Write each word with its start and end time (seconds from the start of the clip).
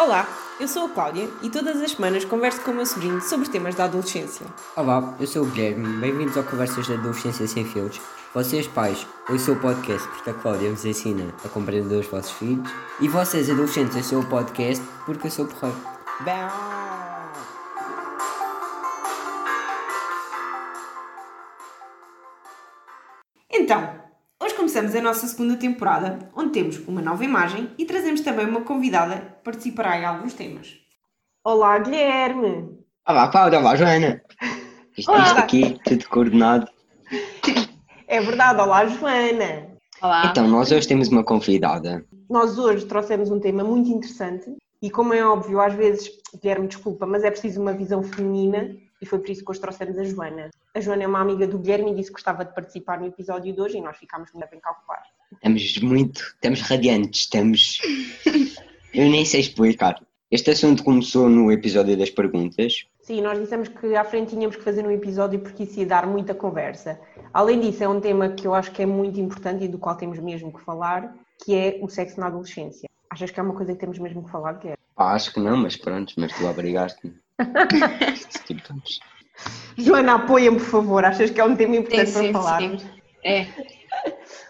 Olá, 0.00 0.26
eu 0.58 0.66
sou 0.66 0.86
a 0.86 0.88
Cláudia 0.88 1.28
e 1.42 1.50
todas 1.50 1.78
as 1.82 1.90
semanas 1.90 2.24
converso 2.24 2.62
com 2.62 2.70
o 2.70 2.74
meu 2.74 2.86
sobrinho 2.86 3.20
sobre 3.20 3.50
temas 3.50 3.74
da 3.74 3.84
adolescência. 3.84 4.46
Olá, 4.74 5.14
eu 5.20 5.26
sou 5.26 5.42
o 5.42 5.46
Guilherme, 5.46 5.86
bem-vindos 5.98 6.38
ao 6.38 6.42
Conversas 6.42 6.88
da 6.88 6.94
Adolescência 6.94 7.46
Sem 7.46 7.66
Filtros. 7.66 8.00
Vocês, 8.32 8.66
pais, 8.66 9.06
ouçam 9.28 9.52
o 9.52 9.60
podcast 9.60 10.08
porque 10.08 10.30
a 10.30 10.32
Cláudia 10.32 10.70
vos 10.70 10.86
ensina 10.86 11.34
a 11.44 11.48
compreender 11.50 11.96
os 11.96 12.06
vossos 12.06 12.30
filhos. 12.30 12.66
E 12.98 13.08
vocês, 13.08 13.50
adolescentes, 13.50 13.94
ouçam 13.94 14.20
o 14.20 14.26
podcast 14.26 14.82
porque 15.04 15.26
eu 15.26 15.30
sou 15.30 15.44
porreiro. 15.44 15.76
Então, 16.22 16.79
começamos 24.80 24.96
a 24.96 25.02
nossa 25.02 25.26
segunda 25.26 25.56
temporada, 25.56 26.18
onde 26.34 26.52
temos 26.52 26.78
uma 26.88 27.02
nova 27.02 27.22
imagem 27.22 27.70
e 27.76 27.84
trazemos 27.84 28.22
também 28.22 28.46
uma 28.46 28.62
convidada 28.62 29.16
que 29.16 29.44
participará 29.44 29.98
em 29.98 30.06
alguns 30.06 30.32
temas. 30.32 30.74
Olá, 31.44 31.78
Guilherme! 31.78 32.78
Olá, 33.06 33.28
Cláudia, 33.28 33.58
olá, 33.58 33.76
Joana. 33.76 34.22
Isto, 34.96 35.10
Olá. 35.10 35.24
isto 35.24 35.38
aqui, 35.38 35.78
tudo 35.84 36.08
coordenado. 36.08 36.66
É 38.08 38.20
verdade, 38.22 38.58
olá, 38.58 38.86
Joana! 38.86 39.66
Olá. 40.00 40.26
Então, 40.30 40.48
nós 40.48 40.72
hoje 40.72 40.88
temos 40.88 41.08
uma 41.08 41.24
convidada. 41.24 42.02
Nós 42.30 42.58
hoje 42.58 42.86
trouxemos 42.86 43.30
um 43.30 43.38
tema 43.38 43.62
muito 43.62 43.90
interessante 43.90 44.50
e, 44.80 44.90
como 44.90 45.12
é 45.12 45.22
óbvio, 45.22 45.60
às 45.60 45.74
vezes, 45.74 46.10
Guilherme, 46.40 46.68
desculpa, 46.68 47.04
mas 47.04 47.22
é 47.22 47.30
preciso 47.30 47.60
uma 47.60 47.74
visão 47.74 48.02
feminina 48.02 48.74
e 49.00 49.06
foi 49.06 49.18
por 49.18 49.30
isso 49.30 49.44
que 49.44 49.50
hoje 49.50 49.60
trouxemos 49.60 49.98
a 49.98 50.04
Joana. 50.04 50.50
A 50.74 50.80
Joana 50.80 51.04
é 51.04 51.06
uma 51.06 51.20
amiga 51.20 51.46
do 51.46 51.58
Guilherme 51.58 51.92
e 51.92 51.94
disse 51.94 52.10
que 52.10 52.14
gostava 52.14 52.44
de 52.44 52.54
participar 52.54 53.00
no 53.00 53.06
episódio 53.06 53.52
de 53.52 53.60
hoje 53.60 53.78
e 53.78 53.80
nós 53.80 53.96
ficámos 53.96 54.32
muito 54.32 54.50
bem 54.50 54.60
calcular. 54.60 55.02
Estamos 55.32 55.78
muito, 55.78 56.20
estamos 56.20 56.60
radiantes, 56.60 57.20
estamos... 57.20 57.80
Eu 58.92 59.08
nem 59.08 59.24
sei 59.24 59.40
explicar. 59.40 60.02
Este 60.30 60.50
assunto 60.50 60.82
começou 60.84 61.28
no 61.28 61.50
episódio 61.50 61.96
das 61.96 62.10
perguntas. 62.10 62.86
Sim, 63.02 63.20
nós 63.20 63.38
dissemos 63.38 63.68
que 63.68 63.96
à 63.96 64.04
frente 64.04 64.30
tínhamos 64.30 64.56
que 64.56 64.62
fazer 64.62 64.86
um 64.86 64.90
episódio 64.90 65.40
porque 65.40 65.62
isso 65.62 65.80
ia 65.80 65.86
dar 65.86 66.06
muita 66.06 66.34
conversa. 66.34 67.00
Além 67.32 67.60
disso, 67.60 67.82
é 67.82 67.88
um 67.88 68.00
tema 68.00 68.28
que 68.28 68.46
eu 68.46 68.54
acho 68.54 68.70
que 68.72 68.82
é 68.82 68.86
muito 68.86 69.20
importante 69.20 69.64
e 69.64 69.68
do 69.68 69.78
qual 69.78 69.96
temos 69.96 70.18
mesmo 70.18 70.52
que 70.52 70.60
falar, 70.60 71.16
que 71.44 71.54
é 71.54 71.78
o 71.82 71.88
sexo 71.88 72.20
na 72.20 72.26
adolescência. 72.26 72.88
Achas 73.08 73.30
que 73.30 73.40
é 73.40 73.42
uma 73.42 73.54
coisa 73.54 73.72
que 73.72 73.78
temos 73.80 73.98
mesmo 73.98 74.24
que 74.24 74.30
falar, 74.30 74.52
Guilherme? 74.54 74.78
Acho 74.96 75.32
que 75.32 75.40
não, 75.40 75.56
mas 75.56 75.76
pronto, 75.76 76.14
mas 76.16 76.32
tu 76.32 76.46
obrigaste-me. 76.46 77.14
Joana, 79.76 80.14
apoia-me, 80.16 80.58
por 80.58 80.66
favor. 80.66 81.04
Achas 81.04 81.30
que 81.30 81.40
é 81.40 81.44
um 81.44 81.56
tema 81.56 81.72
Tem 81.74 81.80
importante 81.80 82.12
para 82.12 82.20
sempre, 82.22 82.32
falar? 82.32 82.60
sempre. 82.60 82.86
É. 83.24 83.46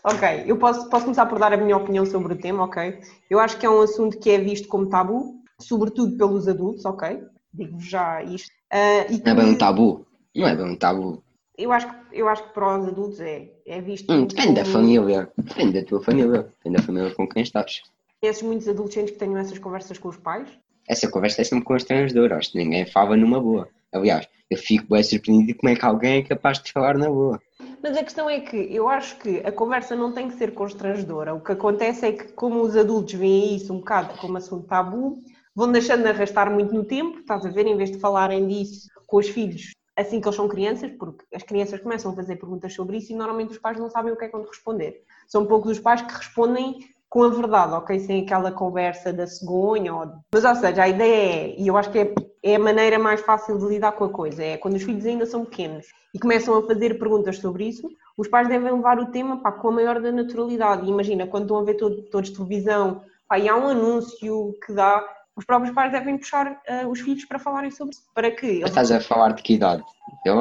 Ok, 0.05 0.45
eu 0.47 0.57
posso, 0.57 0.89
posso 0.89 1.05
começar 1.05 1.27
por 1.27 1.39
dar 1.39 1.53
a 1.53 1.57
minha 1.57 1.77
opinião 1.77 2.05
sobre 2.07 2.33
o 2.35 2.37
tema, 2.39 2.65
ok? 2.65 3.01
Eu 3.29 3.39
acho 3.39 3.59
que 3.59 3.67
é 3.67 3.71
um 3.71 3.81
assunto 3.83 4.19
que 4.19 4.31
é 4.31 4.39
visto 4.39 4.69
como 4.69 4.89
tabu, 4.89 5.43
sobretudo 5.61 6.17
pelos 6.17 6.49
adultos, 6.49 6.85
ok? 6.85 7.23
Digo-vos 7.53 7.85
já 7.89 8.23
isto. 8.23 8.49
Ah, 8.71 9.07
e 9.11 9.19
Não 9.25 9.33
é 9.33 9.35
bem 9.35 9.45
um 9.47 9.53
que 9.53 9.59
tabu. 9.59 10.07
Não 10.35 10.47
é 10.47 10.55
bem 10.57 10.65
um 10.67 10.77
tabu. 10.77 11.23
eu, 11.59 11.73
acho, 11.73 11.87
que- 11.89 11.95
eu 12.13 12.29
acho 12.29 12.43
que 12.45 12.55
para 12.55 12.79
os 12.79 12.89
adultos 12.89 13.21
é, 13.21 13.51
é 13.67 13.81
visto 13.81 14.11
Hum, 14.13 14.25
depende 14.27 14.55
da 14.55 14.63
como- 14.63 14.73
família. 14.73 15.31
Depende 15.37 15.81
da 15.81 15.87
tua 15.87 16.03
família. 16.03 16.43
Depende 16.43 16.77
da 16.77 16.83
família 16.83 17.15
com 17.15 17.29
quem 17.29 17.43
estás. 17.43 17.83
Conheces 18.21 18.43
muitos 18.43 18.69
adolescentes 18.69 19.13
que 19.13 19.19
tenham 19.19 19.37
essas 19.39 19.59
conversas 19.59 19.99
com 19.99 20.09
os 20.09 20.17
pais? 20.17 20.49
Essa 20.91 21.09
conversa 21.09 21.43
é 21.43 21.45
sempre 21.45 21.65
constrangedora. 21.65 22.37
Acho 22.37 22.51
que 22.51 22.59
ninguém 22.59 22.85
fala 22.85 23.17
numa 23.17 23.41
boa. 23.41 23.69
Aliás, 23.93 24.29
eu 24.51 24.59
fico 24.59 24.93
bem 24.93 25.05
surpreendido 25.05 25.57
como 25.57 25.73
é 25.73 25.77
que 25.77 25.85
alguém 25.85 26.19
é 26.19 26.23
capaz 26.25 26.61
de 26.61 26.73
falar 26.73 26.99
na 26.99 27.09
boa. 27.09 27.41
Mas 27.81 27.97
a 27.97 28.03
questão 28.03 28.29
é 28.29 28.41
que 28.41 28.57
eu 28.57 28.89
acho 28.89 29.17
que 29.19 29.39
a 29.47 29.53
conversa 29.53 29.95
não 29.95 30.11
tem 30.13 30.29
que 30.29 30.35
ser 30.35 30.53
constrangedora. 30.53 31.33
O 31.33 31.41
que 31.41 31.53
acontece 31.53 32.07
é 32.07 32.13
que, 32.13 32.33
como 32.33 32.61
os 32.61 32.77
adultos 32.77 33.15
veem 33.15 33.55
isso 33.55 33.73
um 33.73 33.79
bocado 33.79 34.19
como 34.19 34.37
assunto 34.37 34.67
tabu, 34.67 35.21
vão 35.55 35.71
deixando 35.71 36.03
de 36.03 36.09
arrastar 36.09 36.53
muito 36.53 36.75
no 36.75 36.83
tempo, 36.83 37.21
estás 37.21 37.47
a 37.47 37.51
ver, 37.51 37.69
em 37.69 37.77
vez 37.77 37.93
de 37.93 38.01
falarem 38.01 38.49
disso 38.49 38.89
com 39.07 39.19
os 39.19 39.29
filhos 39.29 39.71
assim 39.97 40.19
que 40.19 40.27
eles 40.27 40.37
são 40.37 40.49
crianças, 40.49 40.91
porque 40.93 41.25
as 41.35 41.43
crianças 41.43 41.79
começam 41.81 42.11
a 42.11 42.17
fazer 42.17 42.37
perguntas 42.37 42.73
sobre 42.73 42.97
isso 42.97 43.13
e 43.13 43.15
normalmente 43.15 43.51
os 43.51 43.59
pais 43.59 43.79
não 43.79 43.91
sabem 43.91 44.13
o 44.13 44.17
que 44.17 44.25
é 44.25 44.29
quando 44.29 44.47
responder. 44.47 45.03
São 45.29 45.45
poucos 45.45 45.73
os 45.73 45.79
pais 45.79 46.01
que 46.01 46.15
respondem 46.15 46.79
com 47.11 47.25
a 47.25 47.29
verdade, 47.29 47.73
ok? 47.73 47.99
Sem 47.99 48.23
aquela 48.23 48.53
conversa 48.53 49.13
da 49.13 49.27
cegonha. 49.27 49.93
Ou... 49.93 50.13
Mas, 50.33 50.45
ou 50.45 50.55
seja, 50.55 50.85
a 50.85 50.89
ideia 50.89 51.15
é, 51.15 51.55
e 51.59 51.67
eu 51.67 51.77
acho 51.77 51.91
que 51.91 51.99
é, 51.99 52.15
é 52.43 52.55
a 52.55 52.59
maneira 52.59 53.01
mais 53.01 53.21
fácil 53.21 53.59
de 53.59 53.67
lidar 53.67 53.93
com 53.93 54.05
a 54.05 54.09
coisa, 54.09 54.43
é 54.43 54.57
quando 54.57 54.77
os 54.77 54.83
filhos 54.85 55.05
ainda 55.05 55.27
são 55.27 55.45
pequenos 55.45 55.87
e 56.15 56.19
começam 56.21 56.57
a 56.57 56.67
fazer 56.67 56.99
perguntas 56.99 57.39
sobre 57.39 57.65
isso, 57.65 57.91
os 58.17 58.29
pais 58.29 58.49
devem 58.49 58.73
levar 58.73 58.99
o 59.01 59.11
tema 59.11 59.43
pá, 59.43 59.51
com 59.51 59.69
a 59.69 59.73
maior 59.73 60.01
da 60.01 60.13
naturalidade. 60.13 60.87
E 60.87 60.89
imagina, 60.89 61.27
quando 61.27 61.43
estão 61.43 61.59
a 61.59 61.65
ver 61.65 61.75
todo, 61.75 62.01
todos 62.11 62.31
televisão 62.31 63.03
pá, 63.29 63.39
e 63.39 63.49
há 63.49 63.57
um 63.57 63.67
anúncio 63.67 64.57
que 64.65 64.73
dá, 64.73 65.05
os 65.35 65.45
próprios 65.45 65.75
pais 65.75 65.91
devem 65.91 66.17
puxar 66.17 66.61
ah, 66.69 66.87
os 66.89 67.01
filhos 67.01 67.25
para 67.25 67.41
falarem 67.41 67.73
sobre 67.73 67.93
isso, 67.93 68.05
para 68.15 68.31
que 68.31 68.47
eles, 68.47 68.69
estás 68.69 68.93
a 68.93 69.01
falar 69.01 69.33
de 69.33 69.43
que 69.43 69.55
idade? 69.55 69.83
Eu 70.25 70.37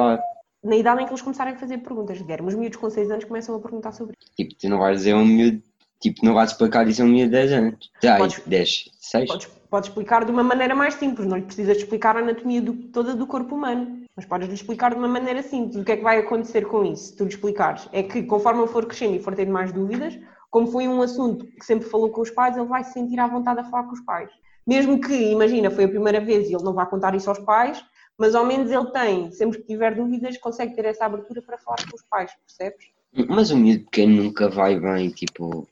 na 0.62 0.76
idade 0.76 1.02
em 1.02 1.06
que 1.06 1.10
eles 1.10 1.22
começarem 1.22 1.54
a 1.54 1.58
fazer 1.58 1.78
perguntas, 1.78 2.20
Guilherme, 2.20 2.48
os 2.48 2.54
miúdos 2.54 2.76
com 2.78 2.90
6 2.90 3.10
anos 3.10 3.24
começam 3.24 3.54
a 3.56 3.60
perguntar 3.60 3.92
sobre 3.92 4.14
isso. 4.20 4.30
tipo, 4.36 4.54
tu 4.54 4.68
não 4.68 4.78
vais 4.78 4.98
dizer 4.98 5.14
um 5.14 5.24
miúdo, 5.24 5.62
tipo, 6.00 6.24
não 6.24 6.34
vais 6.34 6.50
explicar 6.50 6.86
isso 6.88 7.02
a 7.02 7.04
um 7.04 7.08
miúdo 7.08 7.26
de 7.26 7.30
10 7.32 7.52
anos. 7.52 7.90
Já, 8.02 8.16
Podes- 8.16 8.42
10, 8.46 8.90
6. 8.98 9.28
Podes, 9.28 9.46
podes 9.70 9.88
explicar 9.90 10.24
de 10.24 10.30
uma 10.30 10.42
maneira 10.42 10.74
mais 10.74 10.94
simples, 10.94 11.26
não 11.28 11.36
lhe 11.36 11.42
precisas 11.44 11.76
explicar 11.76 12.16
a 12.16 12.20
anatomia 12.20 12.60
do- 12.62 12.74
toda 12.88 13.14
do 13.14 13.26
corpo 13.26 13.54
humano, 13.54 14.04
mas 14.16 14.24
podes 14.26 14.48
lhe 14.48 14.54
explicar 14.54 14.90
de 14.92 14.96
uma 14.96 15.08
maneira 15.08 15.42
simples. 15.42 15.76
O 15.76 15.84
que 15.84 15.92
é 15.92 15.96
que 15.96 16.02
vai 16.02 16.18
acontecer 16.18 16.66
com 16.66 16.84
isso? 16.84 17.04
Se 17.08 17.16
tu 17.16 17.24
lhe 17.24 17.30
explicares, 17.30 17.88
é 17.92 18.02
que 18.02 18.22
conforme 18.22 18.60
ele 18.62 18.68
for 18.68 18.86
crescendo 18.86 19.14
e 19.16 19.22
for 19.22 19.34
tendo 19.34 19.52
mais 19.52 19.72
dúvidas, 19.72 20.18
como 20.50 20.66
foi 20.66 20.88
um 20.88 21.00
assunto 21.02 21.46
que 21.46 21.64
sempre 21.64 21.88
falou 21.88 22.10
com 22.10 22.22
os 22.22 22.30
pais, 22.30 22.56
ele 22.56 22.66
vai 22.66 22.82
se 22.82 22.92
sentir 22.92 23.20
à 23.20 23.26
vontade 23.28 23.60
a 23.60 23.64
falar 23.64 23.84
com 23.84 23.92
os 23.92 24.00
pais. 24.00 24.30
Mesmo 24.66 25.00
que, 25.00 25.14
imagina, 25.14 25.70
foi 25.70 25.84
a 25.84 25.88
primeira 25.88 26.20
vez 26.20 26.48
e 26.50 26.54
ele 26.54 26.64
não 26.64 26.72
vai 26.72 26.86
contar 26.88 27.14
isso 27.14 27.28
aos 27.30 27.38
pais, 27.38 27.82
mas 28.18 28.34
ao 28.34 28.44
menos 28.44 28.70
ele 28.70 28.90
tem, 28.90 29.30
sempre 29.32 29.58
que 29.58 29.66
tiver 29.66 29.94
dúvidas, 29.94 30.36
consegue 30.38 30.74
ter 30.74 30.84
essa 30.84 31.04
abertura 31.06 31.40
para 31.40 31.56
falar 31.58 31.78
com 31.88 31.96
os 31.96 32.02
pais, 32.02 32.32
percebes? 32.46 32.86
Mas 33.28 33.50
o 33.50 33.56
miúdo 33.56 33.84
pequeno 33.84 34.22
nunca 34.22 34.48
vai 34.48 34.78
bem, 34.78 35.10
tipo, 35.10 35.68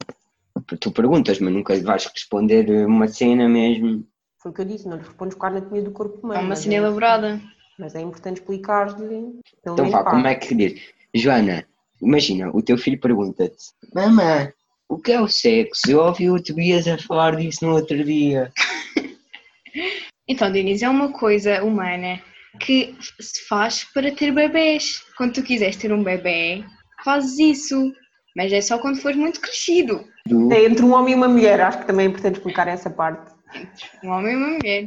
tu 0.80 0.90
perguntas, 0.90 1.38
mas 1.38 1.52
nunca 1.52 1.78
vais 1.80 2.06
responder 2.06 2.68
uma 2.86 3.06
cena 3.08 3.48
mesmo. 3.48 4.04
Foi 4.42 4.50
o 4.50 4.54
que 4.54 4.60
eu 4.60 4.64
disse, 4.64 4.88
não 4.88 4.96
lhe 4.96 5.02
respondes 5.04 5.36
com 5.36 5.46
a 5.46 5.48
anatomia 5.48 5.82
do 5.82 5.90
corpo 5.92 6.16
É 6.16 6.20
humano. 6.24 6.40
uma 6.40 6.48
mas 6.50 6.58
cena 6.60 6.74
é- 6.74 6.76
elaborada. 6.78 7.40
Mas 7.78 7.94
é 7.94 8.00
importante 8.00 8.40
explicar-lhe. 8.40 9.38
Então 9.60 9.88
vá, 9.90 10.02
pá. 10.02 10.10
como 10.10 10.26
é 10.26 10.34
que 10.34 10.52
diz? 10.54 10.80
Joana, 11.14 11.64
imagina, 12.02 12.50
o 12.52 12.60
teu 12.60 12.76
filho 12.76 12.98
pergunta-te, 13.00 13.56
mamãe, 13.94 14.52
o 14.88 14.98
que 14.98 15.12
é 15.12 15.20
o 15.20 15.28
sexo? 15.28 15.82
Eu 15.88 16.00
ouvi 16.00 16.28
o 16.28 16.42
Tobias 16.42 16.88
a 16.88 16.98
falar 16.98 17.36
disso 17.36 17.64
no 17.64 17.74
outro 17.74 18.02
dia. 18.04 18.52
Então, 20.30 20.52
Denise, 20.52 20.84
é 20.84 20.88
uma 20.90 21.10
coisa 21.10 21.62
humana 21.64 22.20
que 22.60 22.94
se 23.18 23.46
faz 23.48 23.84
para 23.84 24.12
ter 24.14 24.30
bebés. 24.32 25.02
Quando 25.16 25.32
tu 25.34 25.42
quiseres 25.42 25.76
ter 25.76 25.90
um 25.92 26.02
bebê, 26.02 26.64
fazes 27.04 27.38
isso. 27.38 27.92
Mas 28.36 28.52
é 28.52 28.60
só 28.60 28.78
quando 28.78 29.00
fores 29.00 29.16
muito 29.16 29.40
crescido. 29.40 30.04
Do... 30.26 30.52
É 30.52 30.64
entre 30.64 30.84
um 30.84 30.92
homem 30.92 31.14
e 31.14 31.16
uma 31.16 31.28
mulher, 31.28 31.60
acho 31.60 31.78
que 31.78 31.86
também 31.86 32.06
é 32.06 32.08
importante 32.08 32.36
explicar 32.36 32.68
essa 32.68 32.90
parte. 32.90 33.34
Um 34.04 34.10
homem 34.10 34.34
e 34.34 34.36
uma 34.36 34.48
mulher. 34.50 34.86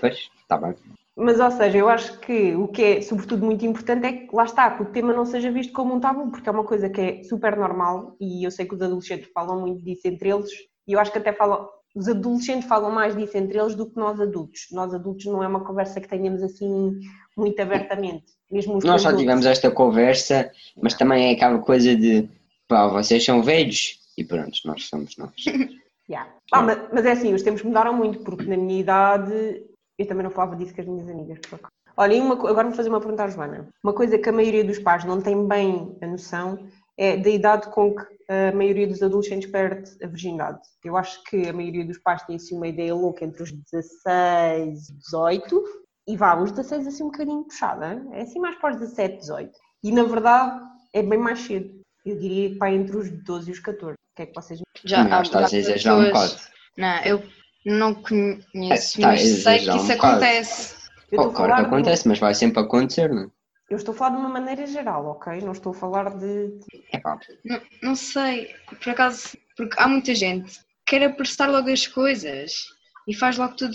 Pois, 0.00 0.28
está 0.42 0.58
bem. 0.58 0.74
Mas, 1.16 1.40
ou 1.40 1.50
seja, 1.50 1.78
eu 1.78 1.88
acho 1.88 2.20
que 2.20 2.54
o 2.54 2.68
que 2.68 2.82
é, 2.82 3.02
sobretudo, 3.02 3.44
muito 3.44 3.66
importante 3.66 4.06
é 4.06 4.12
que, 4.12 4.34
lá 4.34 4.44
está, 4.44 4.70
que 4.70 4.82
o 4.82 4.86
tema 4.92 5.12
não 5.12 5.24
seja 5.24 5.50
visto 5.50 5.72
como 5.72 5.94
um 5.94 5.98
tabu, 5.98 6.30
porque 6.30 6.48
é 6.48 6.52
uma 6.52 6.62
coisa 6.62 6.88
que 6.88 7.00
é 7.00 7.22
super 7.24 7.56
normal 7.56 8.16
e 8.20 8.46
eu 8.46 8.52
sei 8.52 8.66
que 8.66 8.74
os 8.74 8.80
adolescentes 8.80 9.28
falam 9.34 9.60
muito 9.60 9.82
disso 9.82 10.06
entre 10.06 10.28
eles 10.28 10.48
e 10.86 10.92
eu 10.92 11.00
acho 11.00 11.10
que 11.10 11.18
até 11.18 11.32
falam, 11.32 11.68
os 11.94 12.08
adolescentes 12.08 12.68
falam 12.68 12.92
mais 12.92 13.16
disso 13.16 13.36
entre 13.36 13.58
eles 13.58 13.74
do 13.74 13.90
que 13.90 13.96
nós 13.96 14.20
adultos. 14.20 14.68
Nós 14.70 14.94
adultos 14.94 15.26
não 15.26 15.42
é 15.42 15.48
uma 15.48 15.64
conversa 15.64 16.00
que 16.00 16.08
tenhamos 16.08 16.40
assim 16.40 16.92
muito 17.36 17.60
abertamente. 17.60 18.37
Mesmo 18.50 18.78
Nós 18.82 19.02
já 19.02 19.14
tivemos 19.14 19.44
esta 19.44 19.70
conversa, 19.70 20.50
mas 20.80 20.94
também 20.94 21.28
é 21.28 21.32
aquela 21.32 21.58
coisa 21.58 21.94
de, 21.94 22.28
pá, 22.66 22.86
vocês 22.86 23.24
são 23.24 23.42
velhos 23.42 23.98
e 24.16 24.24
pronto, 24.24 24.58
nós 24.64 24.84
somos 24.84 25.16
nós. 25.16 25.32
Yeah. 26.10 26.32
Ah, 26.50 26.62
mas, 26.62 26.78
mas 26.90 27.04
é 27.04 27.12
assim, 27.12 27.34
os 27.34 27.42
tempos 27.42 27.62
mudaram 27.62 27.92
muito, 27.92 28.20
porque 28.20 28.44
na 28.44 28.56
minha 28.56 28.80
idade 28.80 29.62
eu 29.98 30.06
também 30.06 30.24
não 30.24 30.30
falava 30.30 30.56
disso 30.56 30.74
com 30.74 30.80
as 30.80 30.86
minhas 30.86 31.10
amigas. 31.10 31.38
por 31.40 31.56
acaso. 31.56 31.72
Olha, 31.98 32.22
uma, 32.22 32.34
agora 32.34 32.68
vou 32.68 32.76
fazer 32.76 32.88
uma 32.88 33.00
pergunta 33.00 33.24
à 33.24 33.28
Joana. 33.28 33.68
Uma 33.84 33.92
coisa 33.92 34.16
que 34.16 34.28
a 34.28 34.32
maioria 34.32 34.64
dos 34.64 34.78
pais 34.78 35.04
não 35.04 35.20
tem 35.20 35.46
bem 35.46 35.96
a 36.00 36.06
noção 36.06 36.66
é 36.96 37.16
da 37.16 37.28
idade 37.28 37.68
com 37.70 37.94
que 37.94 38.06
a 38.28 38.52
maioria 38.52 38.86
dos 38.86 39.02
adolescentes 39.02 39.50
perde 39.50 39.90
a 40.02 40.06
virgindade. 40.06 40.60
Eu 40.84 40.96
acho 40.96 41.22
que 41.24 41.48
a 41.48 41.52
maioria 41.52 41.84
dos 41.84 41.98
pais 41.98 42.22
tem 42.22 42.36
assim 42.36 42.56
uma 42.56 42.68
ideia 42.68 42.94
louca 42.94 43.24
entre 43.24 43.42
os 43.42 43.52
16 43.52 44.88
e 44.88 44.92
18 44.94 45.64
e 46.08 46.16
vá, 46.16 46.34
os 46.40 46.50
16 46.50 46.86
assim 46.86 47.02
um 47.04 47.10
bocadinho 47.10 47.44
puxada, 47.44 48.02
é 48.12 48.22
assim 48.22 48.40
mais 48.40 48.56
para 48.56 48.74
os 48.74 48.80
17, 48.80 49.18
18. 49.18 49.52
E 49.84 49.92
na 49.92 50.02
verdade 50.04 50.60
é 50.94 51.02
bem 51.02 51.18
mais 51.18 51.40
cedo. 51.40 51.70
Eu 52.04 52.18
diria 52.18 52.56
para 52.58 52.72
entre 52.72 52.96
os 52.96 53.10
12 53.24 53.50
e 53.50 53.52
os 53.52 53.58
14. 53.60 53.92
O 53.94 54.16
que 54.16 54.22
é 54.22 54.26
que 54.26 54.34
vocês 54.34 54.60
Já 54.84 55.04
Não, 55.04 55.18
há- 55.18 55.22
estás 55.22 55.50
já 55.50 55.56
a 55.56 55.60
exagerar 55.60 55.98
um 55.98 56.04
bocado. 56.06 56.36
Não, 56.76 57.00
eu 57.04 57.22
não 57.66 57.94
conheço, 57.94 58.98
Está 58.98 59.08
a 59.08 59.12
mas 59.12 59.20
sei 59.42 59.58
que 59.58 59.70
um 59.70 59.76
isso 59.76 59.86
bocado. 59.88 60.06
acontece. 60.14 60.78
Eu 61.12 61.20
Oh, 61.20 61.30
claro 61.30 61.32
que 61.32 61.36
falar 61.36 61.60
de- 61.60 61.66
acontece, 61.66 62.08
mas 62.08 62.18
vai 62.18 62.34
sempre 62.34 62.60
acontecer, 62.60 63.08
não 63.12 63.30
Eu 63.70 63.76
estou 63.76 63.94
a 63.94 63.96
falar 63.98 64.10
de 64.12 64.16
uma 64.16 64.28
maneira 64.30 64.66
geral, 64.66 65.04
ok? 65.06 65.40
Não 65.42 65.52
estou 65.52 65.72
a 65.72 65.74
falar 65.74 66.16
de. 66.16 66.58
é? 66.92 66.98
pá, 67.00 67.18
Não, 67.44 67.60
não 67.82 67.94
sei, 67.94 68.54
por 68.82 68.90
acaso, 68.90 69.36
porque 69.56 69.74
há 69.78 69.86
muita 69.88 70.14
gente 70.14 70.58
que 70.86 70.98
quer 70.98 71.04
apressar 71.04 71.50
logo 71.50 71.70
as 71.70 71.86
coisas. 71.86 72.52
e 73.06 73.14
faz 73.14 73.36
logo 73.38 73.56
tudo 73.56 73.74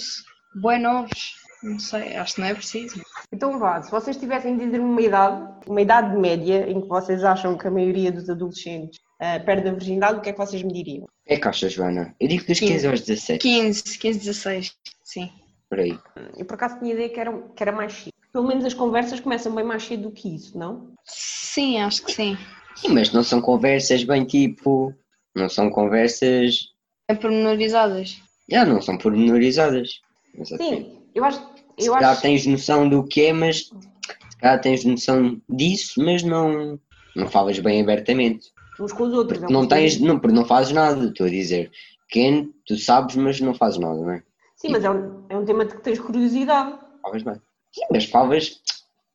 bem 0.56 0.80
novos. 0.82 1.36
Não 1.64 1.80
sei, 1.80 2.16
acho 2.18 2.36
que 2.36 2.42
não 2.42 2.48
é 2.48 2.54
preciso. 2.54 3.02
Então 3.32 3.58
vá, 3.58 3.82
se 3.82 3.90
vocês 3.90 4.18
tivessem 4.18 4.58
de 4.58 4.66
dizer 4.66 4.80
uma 4.82 5.02
idade, 5.02 5.50
uma 5.66 5.82
idade 5.82 6.18
média 6.18 6.70
em 6.70 6.82
que 6.82 6.88
vocês 6.88 7.24
acham 7.24 7.58
que 7.58 7.66
a 7.66 7.72
maioria 7.72 8.12
dos 8.12 8.30
adolescentes 8.30 9.00
uh, 9.22 9.44
perde 9.46 9.70
a 9.70 9.72
virgindade, 9.72 10.18
o 10.20 10.22
que 10.22 10.30
é 10.30 10.34
que 10.34 10.38
vocês 10.38 10.62
me 10.62 10.74
diriam? 10.74 11.08
É 11.26 11.38
que 11.38 11.48
achas, 11.48 11.72
Joana? 11.72 12.14
Eu 12.20 12.28
digo 12.28 12.46
dos 12.46 12.60
15 12.60 12.88
aos 12.88 13.02
17. 13.02 13.40
15, 13.42 13.98
15, 13.98 14.20
16, 14.20 14.76
sim. 15.04 15.32
Por 15.70 15.80
aí. 15.80 15.98
Eu 16.38 16.46
por 16.46 16.56
acaso 16.56 16.80
tinha 16.80 16.94
ideia 16.94 17.10
que 17.10 17.20
era, 17.20 17.42
que 17.56 17.64
era 17.64 17.72
mais 17.72 17.94
cedo. 17.94 18.14
Pelo 18.34 18.48
menos 18.48 18.66
as 18.66 18.74
conversas 18.74 19.20
começam 19.20 19.56
bem 19.56 19.64
mais 19.64 19.84
cedo 19.84 20.04
do 20.04 20.12
que 20.12 20.36
isso, 20.36 20.58
não? 20.58 20.94
Sim, 21.06 21.80
acho 21.80 22.04
que 22.04 22.12
sim. 22.12 22.38
Sim, 22.76 22.90
mas 22.90 23.14
não 23.14 23.24
são 23.24 23.40
conversas 23.40 24.04
bem 24.04 24.26
tipo. 24.26 24.94
Não 25.36 25.48
são 25.48 25.70
conversas. 25.70 26.74
É 27.08 27.16
pormenorizadas. 27.16 28.22
Já, 28.50 28.66
não 28.66 28.82
são 28.82 28.98
pormenorizadas. 28.98 30.02
Sim, 30.58 31.00
eu 31.14 31.24
acho. 31.24 31.53
Se 31.80 31.88
Eu 31.88 31.94
calhar 31.94 32.12
acho... 32.12 32.22
tens 32.22 32.46
noção 32.46 32.88
do 32.88 33.04
que 33.04 33.26
é, 33.26 33.34
mas. 33.34 33.66
Se 34.30 34.38
calhar 34.40 34.62
tens 34.62 34.84
noção 34.86 35.42
disso, 35.50 36.04
mas 36.04 36.24
não. 36.24 36.80
Não 37.16 37.28
falas 37.28 37.60
bem 37.60 37.82
abertamente. 37.82 38.52
uns 38.80 38.92
com 38.92 39.04
os 39.04 39.14
outros. 39.14 39.40
Porque 39.40 39.54
não 39.54 39.68
tens. 39.68 40.00
Não, 40.00 40.20
porque 40.20 40.36
não 40.36 40.46
fazes 40.46 40.74
nada, 40.74 41.06
estou 41.06 41.28
a 41.28 41.30
dizer. 41.30 41.72
Quem 42.10 42.54
tu 42.66 42.78
sabes, 42.78 43.16
mas 43.16 43.40
não 43.40 43.54
fazes 43.54 43.80
nada, 43.80 43.96
não 43.96 44.12
é? 44.12 44.24
Sim, 44.56 44.70
mas 44.70 44.84
é 44.84 44.90
um, 44.90 45.26
é 45.30 45.38
um 45.38 45.46
tema 45.46 45.66
de 45.66 45.76
que 45.76 45.82
tens 45.82 46.00
curiosidade. 46.00 46.78
Falas 47.02 47.24
bem. 47.24 47.36
Sim, 47.72 47.82
mas 47.92 48.06
falas. 48.06 48.62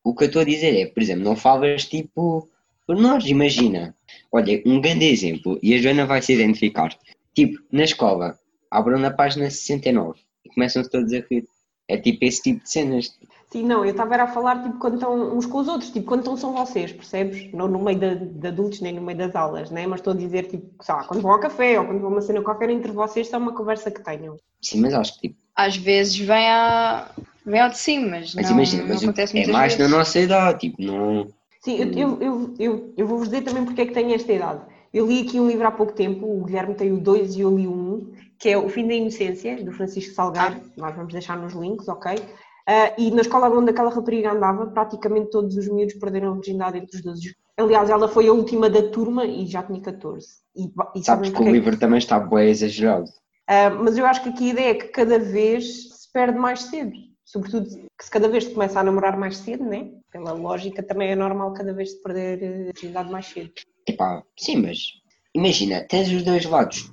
O 0.04 0.14
que 0.14 0.24
eu 0.24 0.26
estou 0.26 0.42
a 0.42 0.44
dizer 0.44 0.74
é, 0.76 0.86
por 0.86 1.02
exemplo, 1.02 1.24
não 1.24 1.36
falas 1.36 1.84
tipo. 1.84 2.48
Por 2.86 2.96
nós, 2.96 3.26
imagina. 3.26 3.94
Olha, 4.32 4.62
um 4.64 4.80
grande 4.80 5.04
exemplo, 5.04 5.58
e 5.62 5.74
a 5.74 5.78
Joana 5.78 6.06
vai 6.06 6.22
se 6.22 6.32
identificar. 6.32 6.96
Tipo, 7.34 7.62
na 7.70 7.84
escola, 7.84 8.38
abram 8.70 8.98
na 8.98 9.10
página 9.10 9.50
69 9.50 10.18
e 10.44 10.48
começam-se 10.48 10.90
todos 10.90 11.12
a 11.12 11.20
rir. 11.20 11.44
É 11.88 11.96
tipo 11.96 12.24
esse 12.24 12.42
tipo 12.42 12.62
de 12.62 12.70
cenas. 12.70 13.18
Sim, 13.50 13.64
não, 13.64 13.82
eu 13.82 13.92
estava 13.92 14.12
era 14.12 14.24
a 14.24 14.28
falar 14.28 14.62
tipo 14.62 14.78
quando 14.78 14.94
estão 14.94 15.36
uns 15.36 15.46
com 15.46 15.58
os 15.58 15.68
outros, 15.68 15.90
tipo 15.90 16.06
quando 16.06 16.20
estão 16.20 16.36
são 16.36 16.52
vocês, 16.52 16.92
percebes? 16.92 17.50
Não 17.54 17.66
no 17.66 17.78
meio 17.82 17.98
de, 17.98 18.14
de 18.26 18.46
adultos 18.46 18.80
nem 18.82 18.92
no 18.92 19.00
meio 19.00 19.16
das 19.16 19.34
aulas, 19.34 19.70
né? 19.70 19.86
Mas 19.86 20.00
estou 20.00 20.12
a 20.12 20.16
dizer 20.16 20.48
tipo, 20.48 20.66
sei 20.82 20.94
lá, 20.94 21.04
quando 21.04 21.22
vão 21.22 21.32
ao 21.32 21.40
café 21.40 21.80
ou 21.80 21.86
quando 21.86 22.00
vão 22.00 22.10
a 22.10 22.12
uma 22.12 22.20
cena 22.20 22.42
qualquer 22.42 22.68
entre 22.68 22.92
vocês, 22.92 23.28
só 23.28 23.38
uma 23.38 23.54
conversa 23.54 23.90
que 23.90 24.04
tenham. 24.04 24.36
Sim, 24.60 24.82
mas 24.82 24.92
acho 24.92 25.14
que 25.14 25.28
tipo. 25.28 25.40
Às 25.56 25.76
vezes 25.76 26.16
vem, 26.18 26.46
a... 26.48 27.10
vem 27.44 27.60
ao 27.60 27.70
de 27.70 27.78
cima, 27.78 28.08
mas, 28.10 28.34
Mas 28.34 28.44
não, 28.46 28.52
imagina, 28.52 28.82
não 28.82 28.88
mas 28.90 29.02
acontece 29.02 29.38
é 29.38 29.46
mais 29.48 29.74
vezes. 29.74 29.90
na 29.90 29.98
nossa 29.98 30.20
idade, 30.20 30.60
tipo, 30.60 30.82
não. 30.82 31.26
Sim, 31.60 31.78
eu, 31.78 31.92
eu, 31.92 32.22
eu, 32.22 32.54
eu, 32.58 32.94
eu 32.96 33.06
vou-vos 33.06 33.28
dizer 33.28 33.42
também 33.42 33.64
porque 33.64 33.80
é 33.80 33.86
que 33.86 33.94
tenho 33.94 34.14
esta 34.14 34.32
idade. 34.32 34.60
Eu 34.92 35.06
li 35.06 35.22
aqui 35.22 35.40
um 35.40 35.48
livro 35.48 35.66
há 35.66 35.70
pouco 35.70 35.92
tempo, 35.92 36.26
o 36.26 36.44
Guilherme 36.44 36.74
tem 36.74 36.92
o 36.92 37.00
2 37.00 37.34
e 37.36 37.40
eu 37.40 37.56
li 37.56 37.66
o 37.66 37.72
1, 37.72 38.12
que 38.38 38.50
é 38.50 38.58
O 38.58 38.68
Fim 38.68 38.86
da 38.86 38.94
Inocência, 38.94 39.62
do 39.64 39.72
Francisco 39.72 40.14
Salgueiro, 40.14 40.60
nós 40.76 40.94
vamos 40.94 41.12
deixar 41.12 41.36
nos 41.36 41.54
links, 41.54 41.88
ok? 41.88 42.14
Ah, 42.66 42.92
e 42.98 43.10
na 43.10 43.22
escola 43.22 43.48
onde 43.48 43.70
aquela 43.70 43.90
rapariga 43.90 44.32
andava, 44.32 44.66
praticamente 44.66 45.30
todos 45.30 45.56
os 45.56 45.68
miúdos 45.68 45.94
perderam 45.94 46.32
a 46.32 46.34
virgindade 46.34 46.78
entre 46.78 46.96
os 46.96 47.02
12 47.02 47.34
Aliás, 47.58 47.90
ela 47.90 48.06
foi 48.06 48.28
a 48.28 48.32
última 48.32 48.70
da 48.70 48.88
turma 48.88 49.26
e 49.26 49.44
já 49.44 49.64
tinha 49.64 49.80
14. 49.80 50.28
E, 50.54 50.70
e 50.94 51.02
Sabes 51.02 51.30
que 51.30 51.42
o 51.42 51.48
é 51.48 51.50
livro 51.50 51.76
também 51.76 51.98
está 51.98 52.20
bem 52.20 52.50
exagerado. 52.50 53.10
Ah, 53.48 53.70
mas 53.70 53.98
eu 53.98 54.06
acho 54.06 54.22
que 54.22 54.28
aqui 54.28 54.50
a 54.50 54.52
ideia 54.52 54.70
é 54.70 54.74
que 54.74 54.88
cada 54.88 55.18
vez 55.18 55.88
se 55.88 56.12
perde 56.12 56.38
mais 56.38 56.62
cedo. 56.62 56.92
Sobretudo 57.24 57.68
que 57.68 58.04
se 58.04 58.10
cada 58.10 58.28
vez 58.28 58.44
se 58.44 58.50
começa 58.50 58.78
a 58.78 58.82
namorar 58.84 59.18
mais 59.18 59.38
cedo, 59.38 59.64
né? 59.64 59.90
Pela 60.12 60.32
lógica 60.32 60.82
também 60.82 61.10
é 61.10 61.16
normal 61.16 61.52
cada 61.52 61.72
vez 61.72 61.92
se 61.92 62.02
perder 62.02 62.42
eh, 62.42 62.70
a 62.70 62.72
virgindade 62.72 63.10
mais 63.10 63.26
cedo. 63.26 63.50
Epá, 63.86 64.22
sim, 64.38 64.62
mas 64.62 64.78
imagina, 65.34 65.84
tens 65.88 66.10
os 66.12 66.22
dois 66.22 66.44
lados. 66.44 66.92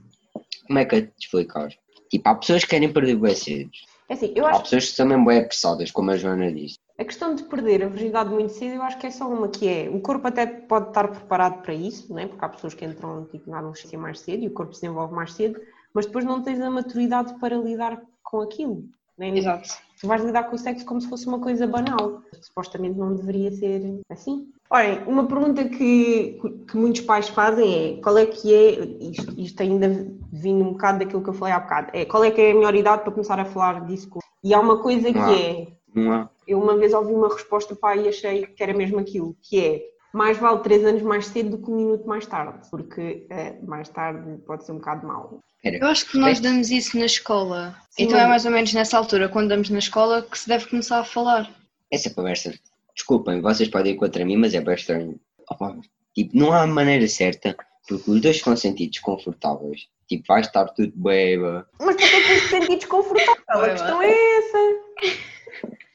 Como 0.67 0.79
é 0.79 0.85
que 0.85 0.95
eu 0.95 1.07
te 1.07 1.13
explicar? 1.25 1.69
Tipo, 2.09 2.29
há 2.29 2.35
pessoas 2.35 2.63
que 2.63 2.69
querem 2.69 2.91
perder 2.91 3.15
bem 3.15 3.35
cedo. 3.35 3.69
É 4.07 4.13
assim, 4.13 4.31
eu 4.35 4.45
Há 4.45 4.49
acho 4.49 4.59
que 4.59 4.63
pessoas 4.65 4.89
que 4.89 4.95
são 4.95 5.05
mesmo 5.07 5.25
bem 5.25 5.39
apressadas, 5.39 5.91
como 5.91 6.11
a 6.11 6.17
Joana 6.17 6.51
disse. 6.51 6.77
a 6.99 7.03
questão 7.03 7.33
de 7.33 7.43
perder 7.43 7.83
a 7.83 7.87
virgindade 7.89 8.29
muito 8.29 8.53
cedo, 8.53 8.75
eu 8.75 8.83
acho 8.83 8.97
que 8.99 9.07
é 9.07 9.11
só 9.11 9.27
uma 9.27 9.47
que 9.49 9.67
é, 9.67 9.89
o 9.89 9.99
corpo 9.99 10.27
até 10.27 10.45
pode 10.45 10.89
estar 10.89 11.07
preparado 11.07 11.61
para 11.63 11.73
isso, 11.73 12.13
né? 12.13 12.27
Porque 12.27 12.45
há 12.45 12.49
pessoas 12.49 12.73
que 12.75 12.85
entram 12.85 13.25
tipo, 13.25 13.49
na 13.49 13.59
adolescência 13.59 13.97
mais 13.97 14.19
cedo 14.19 14.43
e 14.43 14.47
o 14.47 14.51
corpo 14.53 14.73
se 14.73 14.81
desenvolve 14.81 15.13
mais 15.13 15.33
cedo, 15.33 15.59
mas 15.93 16.05
depois 16.05 16.23
não 16.23 16.41
tens 16.43 16.61
a 16.61 16.69
maturidade 16.69 17.33
para 17.39 17.57
lidar 17.57 17.99
com 18.23 18.41
aquilo. 18.41 18.83
Né? 19.17 19.29
Exato. 19.35 19.69
Tu 19.99 20.07
vais 20.07 20.23
lidar 20.23 20.43
com 20.43 20.55
o 20.55 20.59
sexo 20.59 20.85
como 20.85 21.01
se 21.01 21.09
fosse 21.09 21.25
uma 21.25 21.39
coisa 21.39 21.65
banal. 21.65 22.21
Supostamente 22.41 22.97
não 22.99 23.15
deveria 23.15 23.51
ser 23.51 24.01
assim. 24.09 24.51
Olhem, 24.69 25.03
uma 25.05 25.27
pergunta 25.27 25.63
que, 25.65 26.39
que 26.67 26.75
muitos 26.75 27.01
pais 27.01 27.29
fazem 27.29 27.97
é 27.97 28.01
qual 28.01 28.17
é 28.17 28.25
que 28.25 28.53
é, 28.53 28.83
isto, 29.11 29.39
isto 29.39 29.61
ainda 29.61 29.87
vindo 30.33 30.63
um 30.63 30.71
bocado 30.71 30.99
daquilo 30.99 31.23
que 31.23 31.29
eu 31.29 31.33
falei 31.33 31.53
há 31.53 31.59
bocado, 31.59 31.89
é 31.93 32.03
qual 32.05 32.23
é 32.23 32.31
que 32.31 32.41
é 32.41 32.51
a 32.51 32.55
melhor 32.55 32.75
idade 32.75 33.03
para 33.03 33.11
começar 33.11 33.39
a 33.39 33.45
falar 33.45 33.85
disso? 33.85 34.09
E 34.43 34.53
há 34.53 34.59
uma 34.59 34.81
coisa 34.81 35.11
que 35.11 35.19
Não 35.19 36.11
há. 36.11 36.19
é, 36.21 36.27
eu 36.47 36.59
uma 36.59 36.77
vez 36.77 36.93
ouvi 36.93 37.13
uma 37.13 37.29
resposta 37.31 37.75
pá 37.75 37.95
e 37.95 38.07
achei 38.07 38.45
que 38.47 38.61
era 38.63 38.73
mesmo 38.73 38.99
aquilo, 38.99 39.35
que 39.41 39.59
é 39.59 39.81
mais 40.13 40.37
vale 40.37 40.59
três 40.59 40.83
anos 40.85 41.01
mais 41.01 41.27
cedo 41.27 41.51
do 41.51 41.57
que 41.57 41.69
um 41.69 41.75
minuto 41.75 42.07
mais 42.07 42.25
tarde, 42.25 42.59
porque 42.71 43.27
eh, 43.29 43.57
mais 43.63 43.89
tarde 43.89 44.37
pode 44.47 44.65
ser 44.65 44.71
um 44.71 44.77
bocado 44.77 45.05
mau. 45.05 45.39
Eu 45.63 45.87
acho 45.87 46.09
que 46.09 46.17
nós 46.17 46.39
damos 46.39 46.69
isso 46.69 46.97
na 46.97 47.05
escola. 47.05 47.75
Sim, 47.89 48.03
então 48.03 48.19
é 48.19 48.27
mais 48.27 48.45
ou 48.45 48.51
menos 48.51 48.73
nessa 48.73 48.97
altura, 48.97 49.27
quando 49.27 49.49
damos 49.49 49.69
na 49.69 49.79
escola, 49.79 50.21
que 50.21 50.37
se 50.37 50.47
deve 50.47 50.67
começar 50.69 50.99
a 50.99 51.03
falar. 51.03 51.49
essa 51.91 52.09
conversa, 52.13 52.53
desculpem, 52.95 53.41
vocês 53.41 53.69
podem 53.69 53.93
ir 53.93 53.97
contra 53.97 54.25
mim, 54.25 54.37
mas 54.37 54.53
é 54.53 54.61
bem 54.61 54.73
estranho. 54.73 55.19
Opa, 55.49 55.77
tipo, 56.15 56.35
não 56.35 56.51
há 56.51 56.65
maneira 56.65 57.07
certa, 57.07 57.55
porque 57.87 58.09
os 58.09 58.21
dois 58.21 58.37
ficam 58.37 58.55
sentir 58.55 58.87
desconfortáveis. 58.87 59.87
Tipo, 60.07 60.23
vai 60.27 60.41
estar 60.41 60.65
tudo 60.69 60.93
bem, 60.95 61.39
bá. 61.39 61.65
Mas 61.79 61.95
porquê 61.95 62.07
que 62.07 62.27
tens 62.27 62.41
de 62.41 62.47
sentir 62.47 62.75
desconfortável? 62.77 63.35
A 63.47 63.69
questão 63.69 64.01
é 64.01 64.37
essa. 64.37 65.17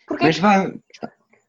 Porquê 0.06 0.24
mas 0.24 0.38
vai. 0.38 0.74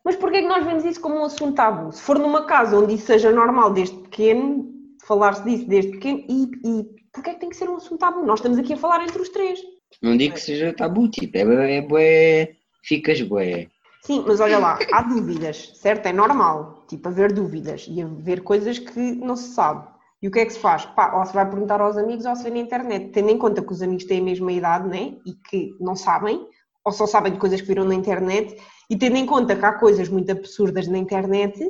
Mas 0.03 0.15
porquê 0.15 0.41
que 0.41 0.47
nós 0.47 0.65
vemos 0.65 0.85
isso 0.85 1.01
como 1.01 1.15
um 1.15 1.25
assunto 1.25 1.55
tabu? 1.55 1.91
Se 1.91 2.01
for 2.01 2.17
numa 2.17 2.45
casa 2.45 2.77
onde 2.77 2.95
isso 2.95 3.05
seja 3.05 3.31
normal 3.31 3.73
desde 3.73 3.95
pequeno, 3.97 4.71
falar-se 5.05 5.43
disso 5.43 5.67
desde 5.67 5.91
pequeno, 5.91 6.23
e, 6.27 6.43
e 6.65 6.83
porquê 7.11 7.33
que 7.33 7.39
tem 7.39 7.49
que 7.49 7.55
ser 7.55 7.69
um 7.69 7.75
assunto 7.75 7.99
tabu? 7.99 8.25
Nós 8.25 8.39
estamos 8.39 8.57
aqui 8.57 8.73
a 8.73 8.77
falar 8.77 9.03
entre 9.03 9.21
os 9.21 9.29
três. 9.29 9.59
Não 10.01 10.15
digo 10.15 10.35
que 10.35 10.41
seja 10.41 10.73
tabu, 10.73 11.07
tipo, 11.09 11.37
é 11.37 11.45
bué, 11.45 11.75
é 11.75 11.81
bué, 11.81 12.55
ficas 12.83 13.21
bué. 13.21 13.67
Sim, 14.01 14.23
mas 14.27 14.39
olha 14.39 14.57
lá, 14.57 14.79
há 14.91 15.01
dúvidas, 15.03 15.73
certo? 15.75 16.07
É 16.07 16.13
normal, 16.13 16.83
tipo, 16.87 17.07
haver 17.07 17.31
dúvidas 17.31 17.85
e 17.87 18.01
haver 18.01 18.41
coisas 18.41 18.79
que 18.79 18.99
não 19.15 19.35
se 19.35 19.53
sabe. 19.53 19.87
E 20.21 20.27
o 20.27 20.31
que 20.31 20.39
é 20.39 20.45
que 20.45 20.53
se 20.53 20.59
faz? 20.59 20.85
Pá, 20.85 21.15
ou 21.17 21.25
se 21.25 21.33
vai 21.33 21.47
perguntar 21.47 21.81
aos 21.81 21.97
amigos 21.97 22.25
ou 22.25 22.35
se 22.35 22.43
vê 22.43 22.49
na 22.49 22.59
internet, 22.59 23.11
tendo 23.11 23.29
em 23.29 23.37
conta 23.37 23.61
que 23.61 23.71
os 23.71 23.81
amigos 23.81 24.05
têm 24.05 24.19
a 24.19 24.23
mesma 24.23 24.51
idade, 24.51 24.87
né? 24.87 25.17
E 25.25 25.33
que 25.33 25.75
não 25.79 25.95
sabem, 25.95 26.47
ou 26.83 26.91
só 26.91 27.05
sabem 27.05 27.33
de 27.33 27.39
coisas 27.39 27.61
que 27.61 27.67
viram 27.67 27.85
na 27.85 27.93
internet, 27.93 28.55
e 28.89 28.97
tendo 28.97 29.17
em 29.17 29.25
conta 29.25 29.55
que 29.55 29.65
há 29.65 29.73
coisas 29.73 30.09
muito 30.09 30.31
absurdas 30.31 30.87
na 30.87 30.97
internet, 30.97 31.63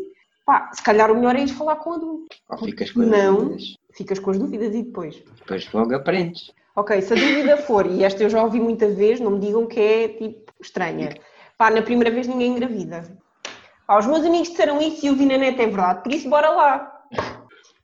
pá, 0.45 0.69
se 0.73 0.81
calhar 0.81 1.11
o 1.11 1.15
melhor 1.15 1.35
é 1.35 1.43
ir 1.43 1.49
falar 1.49 1.77
com 1.77 1.91
o 1.91 1.93
adulto. 1.93 2.35
Ou 2.49 2.57
ficas 2.57 2.91
com 2.91 3.01
as 3.01 3.07
Não. 3.07 3.35
dúvidas. 3.35 3.63
Ficas 3.93 4.19
com 4.19 4.31
as 4.31 4.39
dúvidas 4.39 4.73
e 4.73 4.83
depois. 4.83 5.21
Depois 5.39 5.71
logo 5.73 5.93
aprendes. 5.95 6.51
Ok, 6.75 7.01
se 7.01 7.13
a 7.13 7.15
dúvida 7.17 7.57
for, 7.57 7.85
e 7.85 8.05
esta 8.05 8.23
eu 8.23 8.29
já 8.29 8.41
ouvi 8.41 8.59
muita 8.59 8.87
vez, 8.87 9.19
não 9.19 9.31
me 9.31 9.39
digam 9.39 9.65
que 9.67 9.79
é 9.79 10.07
tipo 10.07 10.51
estranha. 10.61 11.09
Pá, 11.61 11.69
na 11.69 11.83
primeira 11.83 12.09
vez 12.09 12.25
ninguém 12.25 12.53
engravida. 12.53 13.03
Pá, 13.85 13.99
os 13.99 14.07
meus 14.07 14.25
amigos 14.25 14.49
disseram 14.49 14.81
isso 14.81 15.05
e 15.05 15.09
eu 15.09 15.15
vi 15.15 15.27
na 15.27 15.37
net, 15.37 15.61
é 15.61 15.67
verdade, 15.67 16.01
por 16.01 16.11
isso 16.11 16.27
bora 16.27 16.49
lá. 16.49 16.91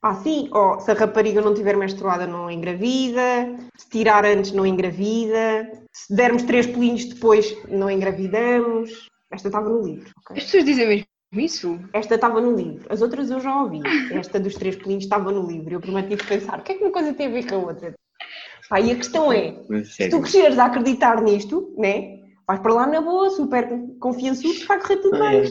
Pá, 0.01 0.15
sim, 0.15 0.49
ó, 0.51 0.79
se 0.79 0.89
a 0.89 0.95
rapariga 0.95 1.41
não 1.41 1.53
tiver 1.53 1.77
menstruada 1.77 2.25
não 2.25 2.49
engravida, 2.49 3.55
se 3.77 3.87
tirar 3.87 4.25
antes 4.25 4.51
não 4.51 4.65
engravida, 4.65 5.71
se 5.93 6.15
dermos 6.15 6.41
três 6.41 6.65
pulinhos 6.65 7.05
depois 7.05 7.55
não 7.69 7.87
engravidamos. 7.87 9.07
Esta 9.31 9.49
estava 9.49 9.69
no 9.69 9.83
livro, 9.83 10.09
ok? 10.25 10.37
As 10.37 10.45
pessoas 10.45 10.65
dizem 10.65 10.87
mesmo 10.87 11.05
isso? 11.33 11.79
Esta 11.93 12.15
estava 12.15 12.41
no 12.41 12.55
livro, 12.55 12.83
as 12.89 13.03
outras 13.03 13.29
eu 13.29 13.39
já 13.39 13.61
ouvi. 13.61 13.81
Esta 14.11 14.39
dos 14.39 14.55
três 14.55 14.75
pulinhos 14.75 15.03
estava 15.03 15.31
no 15.31 15.45
livro. 15.45 15.75
Eu 15.75 15.79
prometi 15.79 16.17
pensar, 16.17 16.57
o 16.57 16.63
que 16.63 16.71
é 16.71 16.75
que 16.75 16.83
uma 16.83 16.91
coisa 16.91 17.13
tem 17.13 17.27
a 17.27 17.29
ver 17.29 17.47
com 17.47 17.53
a 17.53 17.59
outra? 17.59 17.93
Pá, 18.69 18.81
e 18.81 18.91
a 18.91 18.95
questão 18.95 19.31
é, 19.31 19.53
se 19.83 19.85
sério. 19.85 20.17
tu 20.17 20.21
cresceres 20.21 20.57
a 20.57 20.65
acreditar 20.65 21.21
nisto, 21.21 21.75
né? 21.77 22.25
Vais 22.47 22.61
para 22.61 22.73
lá 22.73 22.87
na 22.87 23.01
boa, 23.01 23.29
super 23.29 23.67
confiançudo, 23.99 24.65
vai 24.65 24.79
correr 24.79 24.97
tudo 24.97 25.15
Ah, 25.17 25.29
bem. 25.31 25.41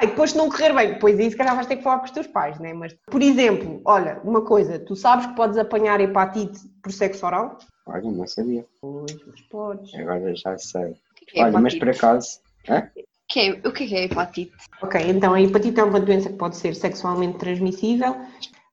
é. 0.00 0.04
E 0.04 0.06
depois 0.08 0.32
se 0.32 0.36
não 0.38 0.48
correr 0.48 0.72
bem, 0.74 0.94
depois 0.94 1.18
aí 1.20 1.30
se 1.30 1.36
calhar 1.36 1.54
vais 1.54 1.66
ter 1.68 1.76
que 1.76 1.82
falar 1.84 1.98
com 2.00 2.06
os 2.06 2.10
teus 2.10 2.26
pais, 2.26 2.58
né? 2.58 2.72
Mas, 2.72 2.94
por 3.06 3.22
exemplo, 3.22 3.80
olha, 3.84 4.20
uma 4.24 4.42
coisa, 4.42 4.78
tu 4.78 4.96
sabes 4.96 5.26
que 5.26 5.34
podes 5.36 5.56
apanhar 5.56 6.00
hepatite 6.00 6.58
por 6.82 6.90
sexo 6.90 7.24
oral? 7.26 7.58
Olha, 7.86 8.10
não 8.10 8.26
sabia. 8.26 8.66
Pois, 8.80 9.16
mas 9.26 9.40
podes. 9.42 9.94
Agora 9.94 10.34
já 10.34 10.58
sei. 10.58 10.90
O 10.92 10.96
que 11.26 11.38
é 11.38 11.44
Olha, 11.44 11.60
mas 11.60 11.74
por 11.78 11.88
acaso. 11.90 12.40
Hã? 12.68 12.88
Que 13.28 13.40
é- 13.40 13.52
o 13.68 13.72
que 13.72 13.84
é 13.84 13.86
que 13.86 13.94
é 13.94 14.04
hepatite? 14.04 14.52
Ok, 14.82 15.00
então 15.08 15.34
a 15.34 15.40
hepatite 15.40 15.78
é 15.78 15.84
uma 15.84 16.00
doença 16.00 16.28
que 16.30 16.36
pode 16.36 16.56
ser 16.56 16.74
sexualmente 16.74 17.38
transmissível, 17.38 18.16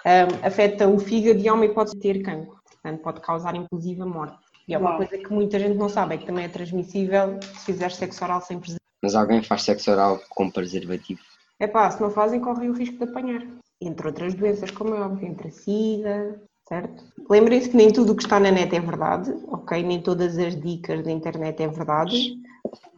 ahm, 0.06 0.28
afeta 0.44 0.88
o 0.88 0.98
fígado 1.00 1.40
e 1.40 1.50
homem 1.50 1.72
pode 1.74 1.98
ter 2.00 2.22
cancro, 2.24 2.58
portanto 2.72 3.02
pode 3.04 3.22
causar 3.22 3.56
inclusive 3.56 4.02
a 4.02 4.06
morte. 4.06 4.38
E 4.70 4.76
é 4.76 4.78
uma 4.78 4.92
Uau. 4.92 4.98
coisa 4.98 5.18
que 5.18 5.34
muita 5.34 5.58
gente 5.58 5.76
não 5.76 5.90
sabe, 5.90 6.14
é 6.14 6.18
que 6.20 6.28
também 6.28 6.46
é 6.46 6.48
transmissível 6.48 7.40
se 7.42 7.66
fizeres 7.66 7.96
sexo 7.96 8.24
oral 8.24 8.40
sem 8.40 8.60
preservativo. 8.60 8.80
Mas 9.02 9.16
alguém 9.16 9.42
faz 9.42 9.64
sexo 9.64 9.90
oral 9.90 10.22
com 10.30 10.48
preservativo. 10.52 11.20
É 11.60 11.66
pá, 11.66 11.90
se 11.90 12.00
não 12.00 12.12
fazem, 12.12 12.40
correm 12.40 12.70
o 12.70 12.74
risco 12.74 12.98
de 12.98 13.04
apanhar. 13.06 13.42
Entre 13.82 14.06
outras 14.06 14.36
doenças, 14.36 14.70
como 14.70 14.94
é 14.94 15.02
óbvio, 15.02 15.28
entre 15.28 15.48
a 15.48 15.52
SIDA, 15.52 16.40
certo? 16.68 17.04
Lembrem-se 17.28 17.70
que 17.70 17.78
nem 17.78 17.92
tudo 17.92 18.12
o 18.12 18.16
que 18.16 18.22
está 18.22 18.40
na 18.40 18.52
net 18.52 18.76
é 18.76 18.80
verdade, 18.80 19.34
ok? 19.48 19.82
Nem 19.82 20.02
todas 20.04 20.38
as 20.38 20.56
dicas 20.62 21.04
da 21.04 21.12
internet 21.12 21.64
é 21.64 21.68
verdade. 21.68 22.36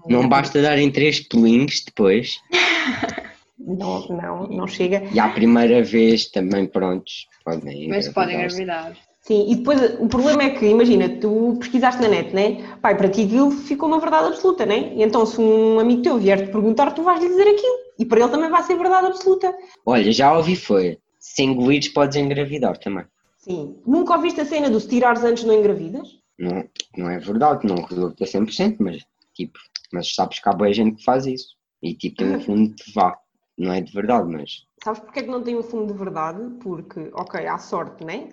Não 0.09 0.27
basta 0.27 0.61
darem 0.61 0.91
três 0.91 1.25
links 1.33 1.85
depois. 1.85 2.41
Não, 3.63 4.07
não, 4.07 4.47
não 4.47 4.67
chega. 4.67 5.03
E 5.13 5.19
à 5.19 5.29
primeira 5.29 5.83
vez 5.83 6.25
também, 6.25 6.65
prontos, 6.65 7.27
podem 7.45 7.89
Mas 7.89 8.09
podem 8.09 8.35
engravidar. 8.35 8.97
Sim, 9.21 9.51
e 9.51 9.55
depois 9.55 9.79
o 9.99 10.07
problema 10.07 10.43
é 10.43 10.49
que, 10.49 10.65
imagina, 10.65 11.07
tu 11.07 11.55
pesquisaste 11.59 12.01
na 12.01 12.07
net, 12.07 12.33
né? 12.33 12.75
Pai, 12.81 12.97
para 12.97 13.07
ti 13.07 13.23
aquilo 13.23 13.51
ficou 13.51 13.87
uma 13.87 13.99
verdade 13.99 14.27
absoluta, 14.27 14.65
né? 14.65 14.93
E 14.95 15.03
então 15.03 15.25
se 15.25 15.39
um 15.39 15.79
amigo 15.79 16.01
teu 16.01 16.17
vier 16.17 16.45
te 16.45 16.51
perguntar, 16.51 16.91
tu 16.91 17.03
vais 17.03 17.21
lhe 17.21 17.29
dizer 17.29 17.47
aquilo. 17.47 17.77
E 17.99 18.05
para 18.05 18.19
ele 18.19 18.31
também 18.31 18.49
vai 18.49 18.63
ser 18.63 18.75
verdade 18.77 19.07
absoluta. 19.07 19.55
Olha, 19.85 20.11
já 20.11 20.35
ouvi 20.35 20.55
foi. 20.55 20.97
Se 21.19 21.43
engolires 21.43 21.89
podes 21.89 22.17
engravidar 22.17 22.77
também. 22.79 23.05
Sim. 23.37 23.75
Nunca 23.85 24.15
ouviste 24.15 24.41
a 24.41 24.45
cena 24.45 24.69
do 24.71 24.79
se 24.79 24.87
tirares 24.87 25.23
antes 25.23 25.43
não 25.43 25.53
engravidas? 25.53 26.07
Não, 26.39 26.63
não 26.97 27.09
é 27.09 27.19
verdade, 27.19 27.67
não 27.67 27.83
resulta 27.83 28.25
100%, 28.25 28.77
mas 28.79 29.05
tipo, 29.35 29.59
mas 29.93 30.15
sabes 30.15 30.39
que 30.39 30.49
há 30.49 30.53
boa 30.53 30.73
gente 30.73 30.97
que 30.97 31.03
faz 31.03 31.27
isso. 31.27 31.55
E 31.81 31.93
tipo, 31.93 32.17
tem 32.17 32.35
um 32.35 32.41
fundo 32.41 32.73
de 32.73 32.91
vá. 32.91 33.15
Não 33.55 33.71
é 33.71 33.81
de 33.81 33.91
verdade, 33.93 34.27
mas 34.31 34.65
Sabes 34.83 34.99
porque 35.01 35.19
é 35.19 35.23
que 35.23 35.29
não 35.29 35.43
tem 35.43 35.55
um 35.55 35.61
fundo 35.61 35.93
de 35.93 35.99
verdade? 35.99 36.39
Porque, 36.59 37.11
ok, 37.13 37.45
há 37.45 37.59
sorte, 37.59 38.03
né? 38.03 38.29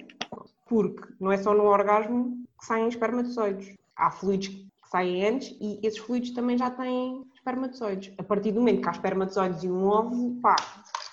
Porque 0.69 1.03
não 1.19 1.33
é 1.33 1.39
só 1.39 1.55
no 1.55 1.65
orgasmo 1.65 2.45
que 2.59 2.67
saem 2.67 2.89
espermatozoides. 2.89 3.75
Há 3.97 4.11
fluidos 4.11 4.49
que 4.49 4.91
saem 4.91 5.27
antes 5.27 5.57
e 5.61 5.81
esses 5.83 5.99
fluidos 5.99 6.31
também 6.31 6.59
já 6.59 6.71
têm 6.71 7.25
espermatozoides. 7.35 8.13
A 8.19 8.23
partir 8.23 8.53
do 8.53 8.61
momento 8.61 8.83
que 8.83 8.89
há 8.89 8.93
espermatozoides 8.93 9.63
e 9.65 9.69
um 9.69 9.87
óvulo, 9.87 10.41
pá, 10.41 10.57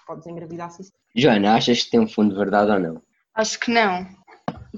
podes 0.05 0.27
engravidar 0.27 0.69
se 0.71 0.91
Joana, 1.15 1.55
achas 1.55 1.83
que 1.83 1.91
tem 1.91 2.00
um 2.00 2.07
fundo 2.07 2.31
de 2.31 2.38
verdade 2.38 2.71
ou 2.71 2.79
não? 2.79 3.01
Acho 3.33 3.59
que 3.59 3.71
não. 3.71 4.05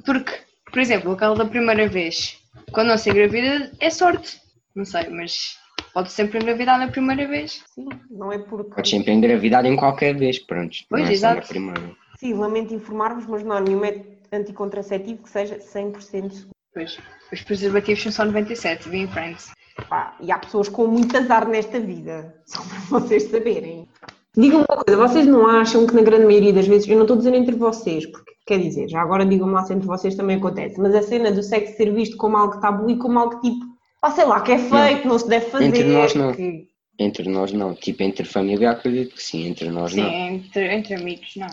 Porque, 0.06 0.32
por 0.72 0.80
exemplo, 0.80 1.12
aquela 1.12 1.36
da 1.36 1.46
primeira 1.46 1.88
vez, 1.88 2.40
quando 2.72 2.90
não 2.90 2.98
se 2.98 3.10
engravida, 3.10 3.72
é 3.80 3.90
sorte. 3.90 4.40
Não 4.76 4.86
sei, 4.86 5.10
mas 5.10 5.58
pode 5.94 6.12
sempre 6.12 6.38
engravidar 6.38 6.78
na 6.78 6.88
primeira 6.90 7.28
vez. 7.28 7.64
Sim, 7.74 7.90
não 8.12 8.32
é 8.32 8.38
porque. 8.38 8.76
Podes 8.76 8.92
sempre 8.92 9.12
engravidar 9.14 9.66
em 9.66 9.76
qualquer 9.76 10.16
vez, 10.16 10.38
pronto. 10.38 10.78
Pois, 10.90 11.04
não 11.04 11.10
é 11.10 11.14
exato. 11.14 11.48
primeira. 11.48 11.96
Sim, 12.20 12.36
lamento 12.36 12.74
informar-vos, 12.74 13.26
mas 13.26 13.44
não 13.44 13.56
há 13.56 13.62
nenhum 13.62 13.80
método 13.80 14.17
anticontraceptivo 14.32 15.24
que 15.24 15.30
seja 15.30 15.58
100% 15.58 16.32
seguro. 16.32 16.50
Pois, 16.74 16.98
os 17.34 17.42
preservativos 17.42 18.04
são 18.04 18.12
só 18.12 18.26
97, 18.26 18.90
vi 18.90 19.00
em 19.00 19.08
Friends. 19.08 19.52
Pá, 19.90 20.16
e 20.22 20.32
há 20.32 20.38
pessoas 20.40 20.70
com 20.70 20.88
muito 20.88 21.16
azar 21.18 21.48
nesta 21.48 21.80
vida, 21.80 22.36
só 22.46 22.62
para 22.62 23.00
vocês 23.00 23.24
saberem. 23.24 23.88
Digam-me 24.36 24.66
uma 24.70 24.84
coisa, 24.84 25.08
vocês 25.08 25.26
não 25.26 25.48
acham 25.48 25.88
que 25.88 25.96
na 25.96 26.02
grande 26.04 26.26
maioria 26.26 26.54
das 26.54 26.68
vezes, 26.68 26.88
eu 26.88 26.96
não 26.96 27.04
estou 27.04 27.18
dizendo 27.18 27.38
entre 27.38 27.56
vocês, 27.56 28.06
porque 28.06 28.32
quer 28.46 28.60
dizer, 28.60 28.88
já 28.88 29.02
agora 29.02 29.26
digam-me 29.26 29.54
lá 29.54 29.64
se 29.64 29.74
entre 29.74 29.88
vocês 29.88 30.16
também 30.16 30.38
acontece, 30.38 30.80
mas 30.80 30.94
a 30.94 31.02
cena 31.02 31.32
do 31.32 31.42
sexo 31.42 31.76
ser 31.76 31.92
visto 31.92 32.16
como 32.18 32.38
algo 32.38 32.60
tabu 32.60 32.90
e 32.90 32.98
como 32.98 33.18
algo 33.18 33.40
tipo, 33.42 33.66
pá, 34.00 34.12
sei 34.12 34.26
lá, 34.26 34.42
que 34.42 34.52
é 34.52 34.58
feito, 34.60 35.08
não, 35.08 35.18
se 35.18 35.28
deve 35.28 35.46
fazer. 35.50 35.66
Entre 35.66 35.84
nós, 35.86 36.14
não. 36.14 36.34
que- 36.34 36.68
Entre 37.00 37.30
nós 37.30 37.52
não. 37.52 37.74
Tipo, 37.74 38.04
entre 38.04 38.26
família 38.26 38.72
acredito 38.72 39.16
que 39.16 39.24
sim, 39.24 39.48
entre 39.48 39.70
nós 39.72 39.92
Sim, 39.94 40.02
não. 40.02 40.10
entre, 40.12 40.72
entre 40.76 40.94
amigos, 40.96 41.34
não. 41.36 41.48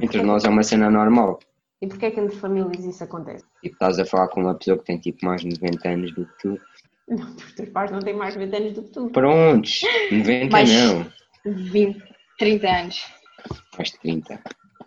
Entre 0.00 0.22
nós 0.22 0.44
é 0.44 0.48
uma 0.48 0.62
cena 0.62 0.88
normal. 0.90 1.40
E 1.80 1.86
porquê 1.86 2.06
é 2.06 2.10
que 2.10 2.20
entre 2.20 2.36
famílias 2.36 2.84
isso 2.84 3.04
acontece? 3.04 3.44
Tipo, 3.62 3.74
estás 3.74 3.98
a 3.98 4.04
falar 4.04 4.28
com 4.28 4.40
uma 4.40 4.54
pessoa 4.54 4.78
que 4.78 4.84
tem 4.84 4.98
tipo 4.98 5.24
mais 5.24 5.42
de 5.42 5.48
90 5.60 5.88
anos 5.88 6.12
do 6.14 6.26
que 6.26 6.38
tu. 6.40 6.60
Não, 7.08 7.34
os 7.36 7.52
teus 7.54 7.68
pais 7.70 7.90
não 7.90 8.00
têm 8.00 8.14
mais 8.14 8.34
de 8.34 8.40
20 8.40 8.56
anos 8.56 8.72
do 8.74 8.82
que 8.82 8.90
tu. 8.90 9.10
Prontos, 9.10 9.80
90 10.10 10.48
Mas- 10.50 10.70
não. 10.70 11.06
20, 11.46 12.02
30 12.38 12.68
anos. 12.68 13.04
Faz 13.74 13.90
30. 13.92 14.40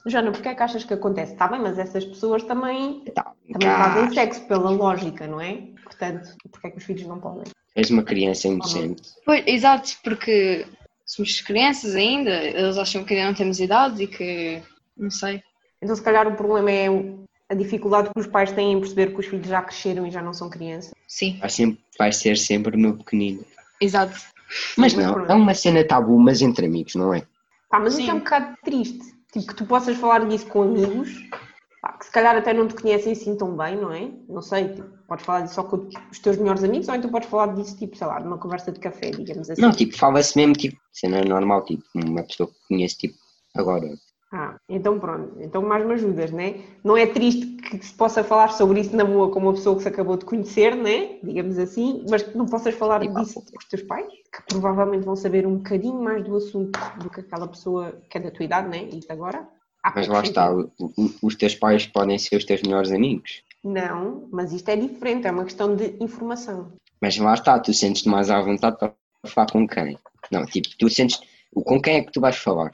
Joana, 0.06 0.32
porquê 0.32 0.50
é 0.50 0.56
que 0.56 0.64
achas 0.64 0.84
que 0.84 0.94
acontece? 0.94 1.34
Está 1.34 1.48
bem, 1.48 1.62
mas 1.62 1.78
essas 1.78 2.04
pessoas 2.04 2.44
também, 2.44 3.04
Tá, 3.14 3.34
também 3.54 3.70
fazem 3.70 4.14
sexo 4.14 4.48
pela 4.48 4.70
lógica, 4.72 5.28
não 5.28 5.40
é? 5.40 5.62
Portanto, 5.84 6.36
porquê 6.52 6.68
é 6.68 6.72
que 6.72 6.78
os 6.78 6.84
filhos 6.84 7.06
não 7.08 7.20
podem? 7.20 7.44
és 7.76 7.90
uma 7.90 8.04
criança 8.04 8.48
inocente. 8.50 9.02
Pois, 9.26 9.44
exato, 9.48 9.92
porque 10.04 10.66
somos 11.06 11.40
crianças 11.42 11.96
ainda, 11.96 12.32
eles 12.44 12.78
acham 12.78 13.04
que 13.06 13.14
ainda 13.14 13.28
não 13.28 13.34
temos 13.34 13.60
idade 13.62 14.04
e 14.04 14.08
que. 14.08 14.62
não 14.98 15.10
sei. 15.10 15.42
Então, 15.82 15.96
se 15.96 16.02
calhar, 16.02 16.28
o 16.28 16.36
problema 16.36 16.72
é 16.72 16.88
a 17.50 17.54
dificuldade 17.54 18.10
que 18.14 18.20
os 18.20 18.28
pais 18.28 18.52
têm 18.52 18.74
em 18.74 18.80
perceber 18.80 19.14
que 19.14 19.20
os 19.20 19.26
filhos 19.26 19.48
já 19.48 19.62
cresceram 19.62 20.06
e 20.06 20.12
já 20.12 20.22
não 20.22 20.34
são 20.34 20.50
crianças. 20.50 20.94
Sim, 21.08 21.38
Vai, 21.40 21.50
sempre, 21.50 21.84
vai 21.98 22.12
ser 22.12 22.38
sempre 22.38 22.76
o 22.76 22.80
meu 22.80 22.98
pequenino. 22.98 23.44
exato. 23.82 24.18
Mas 24.78 24.94
não, 24.94 25.26
é 25.26 25.34
uma 25.34 25.54
cena 25.54 25.84
tabu, 25.84 26.18
mas 26.20 26.42
entre 26.42 26.66
amigos, 26.66 26.96
não 26.96 27.14
é? 27.14 27.24
Pá, 27.70 27.80
mas 27.80 27.94
Sim. 27.94 28.02
isso 28.02 28.12
é 28.12 28.14
um 28.14 28.20
bocado 28.20 28.58
triste. 28.64 29.22
Tipo, 29.32 29.48
que 29.48 29.56
tu 29.56 29.66
possas 29.66 29.98
falar 29.98 30.28
disso 30.28 30.46
com 30.48 30.64
amigos, 30.64 31.10
pá, 31.82 31.94
que 31.94 32.06
se 32.06 32.12
calhar 32.12 32.36
até 32.36 32.54
não 32.54 32.68
te 32.68 32.76
conhecem 32.76 33.14
assim 33.14 33.36
tão 33.36 33.56
bem, 33.56 33.78
não 33.78 33.94
é? 33.94 34.12
Não 34.28 34.42
sei, 34.42 34.70
tipo, 34.70 34.90
podes 35.08 35.26
falar 35.26 35.42
disso 35.42 35.56
só 35.56 35.64
com 35.64 35.90
os 36.12 36.20
teus 36.20 36.38
melhores 36.38 36.64
amigos, 36.64 36.90
ou 36.90 36.96
então 36.96 37.10
podes 37.10 37.30
falar 37.30 37.54
disso, 37.54 37.78
tipo, 37.78 37.98
sei 37.98 38.08
lá, 38.08 38.20
numa 38.20 38.38
conversa 38.38 38.72
de 38.74 38.80
café, 38.80 39.12
digamos 39.12 39.50
assim. 39.50 39.62
Não, 39.62 39.72
tipo, 39.72 39.98
fala-se 39.98 40.38
mesmo, 40.38 40.54
tipo, 40.54 40.78
cena 40.92 41.22
normal, 41.24 41.64
tipo, 41.64 41.84
uma 41.96 42.24
pessoa 42.24 42.50
que 42.50 42.56
conhece, 42.68 42.98
tipo, 42.98 43.16
agora. 43.56 43.88
Ah, 44.72 44.76
então 44.76 45.00
pronto, 45.00 45.36
então 45.42 45.62
mais 45.62 45.86
me 45.86 45.94
ajudas, 45.94 46.32
né? 46.32 46.62
Não 46.84 46.96
é 46.98 47.06
triste 47.08 47.46
que 47.58 47.86
se 47.86 47.94
possa 47.94 48.24
falar 48.24 48.50
sobre 48.50 48.80
isso 48.82 48.96
na 48.96 49.04
boa 49.06 49.30
com 49.32 49.40
uma 49.40 49.54
pessoa 49.54 49.76
que 49.76 49.84
se 49.84 49.88
acabou 49.88 50.18
de 50.18 50.26
conhecer, 50.26 50.76
né? 50.76 51.20
Digamos 51.24 51.58
assim, 51.58 52.06
mas 52.10 52.24
que 52.24 52.38
não 52.38 52.46
possas 52.46 52.76
falar 52.76 53.02
Sim, 53.02 53.14
disso 53.14 53.42
com 53.42 53.58
os 53.58 53.66
teus 53.66 53.84
pais, 53.84 54.08
que 54.08 54.42
provavelmente 54.48 55.06
vão 55.06 55.16
saber 55.16 55.46
um 55.48 55.58
bocadinho 55.58 56.02
mais 56.02 56.24
do 56.24 56.36
assunto 56.36 56.80
do 57.00 57.10
que 57.10 57.20
aquela 57.22 57.48
pessoa 57.48 58.02
que 58.10 58.18
é 58.18 58.22
da 58.22 58.32
tua 58.32 58.46
idade, 58.46 58.70
né? 58.70 58.84
Isso 58.86 59.12
agora. 59.12 59.48
há 59.84 59.92
Mas 59.96 60.08
lá 60.08 60.22
está, 60.22 60.52
sentido. 60.52 60.54
o- 60.54 60.72
o- 60.80 61.14
os 61.24 61.36
teus 61.36 61.56
pais 61.56 61.86
podem 61.88 62.18
ser 62.18 62.36
os 62.38 62.46
teus 62.46 62.62
melhores 62.62 62.92
amigos. 62.92 63.44
Não, 63.64 64.28
mas 64.32 64.54
isto 64.54 64.70
é 64.70 64.76
diferente, 64.76 65.26
é 65.28 65.32
uma 65.32 65.46
questão 65.46 65.76
de 65.76 65.96
informação. 66.00 66.74
Mas 67.02 67.18
lá 67.18 67.34
está, 67.34 67.60
tu 67.60 67.74
sentes-te 67.74 68.08
mais 68.10 68.30
à 68.30 68.40
vontade 68.42 68.78
para 68.78 68.94
falar 69.28 69.52
com 69.52 69.68
quem? 69.68 69.98
Não, 70.32 70.46
tipo, 70.46 70.70
tu 70.80 70.90
sentes. 70.90 71.20
Com 71.54 71.82
quem 71.82 71.96
é 71.98 72.04
que 72.04 72.12
tu 72.12 72.22
vais 72.22 72.38
falar? 72.38 72.72